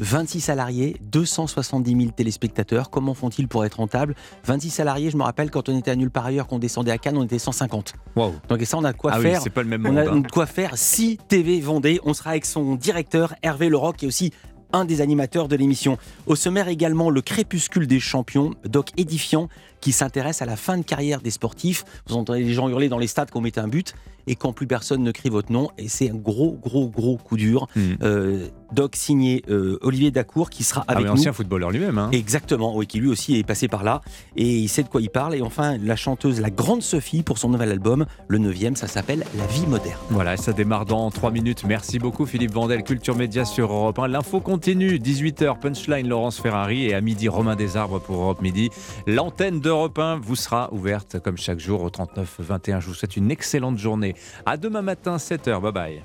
[0.00, 4.14] 26 salariés, 270 000 téléspectateurs, comment font-ils pour être rentables?
[4.46, 6.98] 26 salariés, je me rappelle quand on était à nulle part ailleurs, qu'on descendait à
[6.98, 7.92] Cannes, on était 150.
[8.16, 8.32] Wow.
[8.48, 9.42] Donc et ça, on a de quoi Ah oui, faire.
[9.42, 10.20] c'est pas le même on a monde, hein.
[10.20, 12.00] de quoi faire 6 TV Vendée.
[12.04, 14.32] On sera avec son directeur Hervé Leroc qui est aussi
[14.72, 15.98] un des animateurs de l'émission.
[16.26, 19.48] Au sommaire également le crépuscule des champions, doc édifiant
[19.82, 21.84] qui s'intéresse à la fin de carrière des sportifs.
[22.08, 23.94] Vous entendez les gens hurler dans les stades qu'on mettait un but
[24.28, 25.68] et quand plus personne ne crie votre nom.
[25.78, 27.66] Et c'est un gros, gros, gros coup dur.
[28.02, 30.84] Euh, doc signé euh, Olivier Dacour qui sera Hmm.
[30.88, 31.18] Ah avec oui, nous.
[31.18, 31.98] ancien footballeur lui-même.
[31.98, 32.08] hein.
[32.12, 34.00] Exactement, oui, qui lui aussi est passé par là
[34.36, 35.34] et il sait de quoi il parle.
[35.34, 39.24] Et enfin, la chanteuse, la grande Sophie, pour son nouvel album, le 9 ça s'appelle
[39.36, 39.98] La vie moderne.
[40.10, 41.64] Voilà, ça démarre dans 3 minutes.
[41.66, 44.06] Merci beaucoup Philippe Vandel, Culture Média sur Europe 1.
[44.08, 48.70] L'info continue, 18h, Punchline Laurence Ferrari et à midi Romain Desarbres pour Europe Midi.
[49.08, 52.80] L'antenne d'Europe 1 vous sera ouverte comme chaque jour au 39 21.
[52.80, 54.14] Je vous souhaite une excellente journée.
[54.44, 55.62] À demain matin, 7h.
[55.62, 56.04] Bye bye.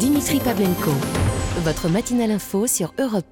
[0.00, 0.90] Dimitri Pavlenko,
[1.62, 3.30] votre matinale info sur Europe 1.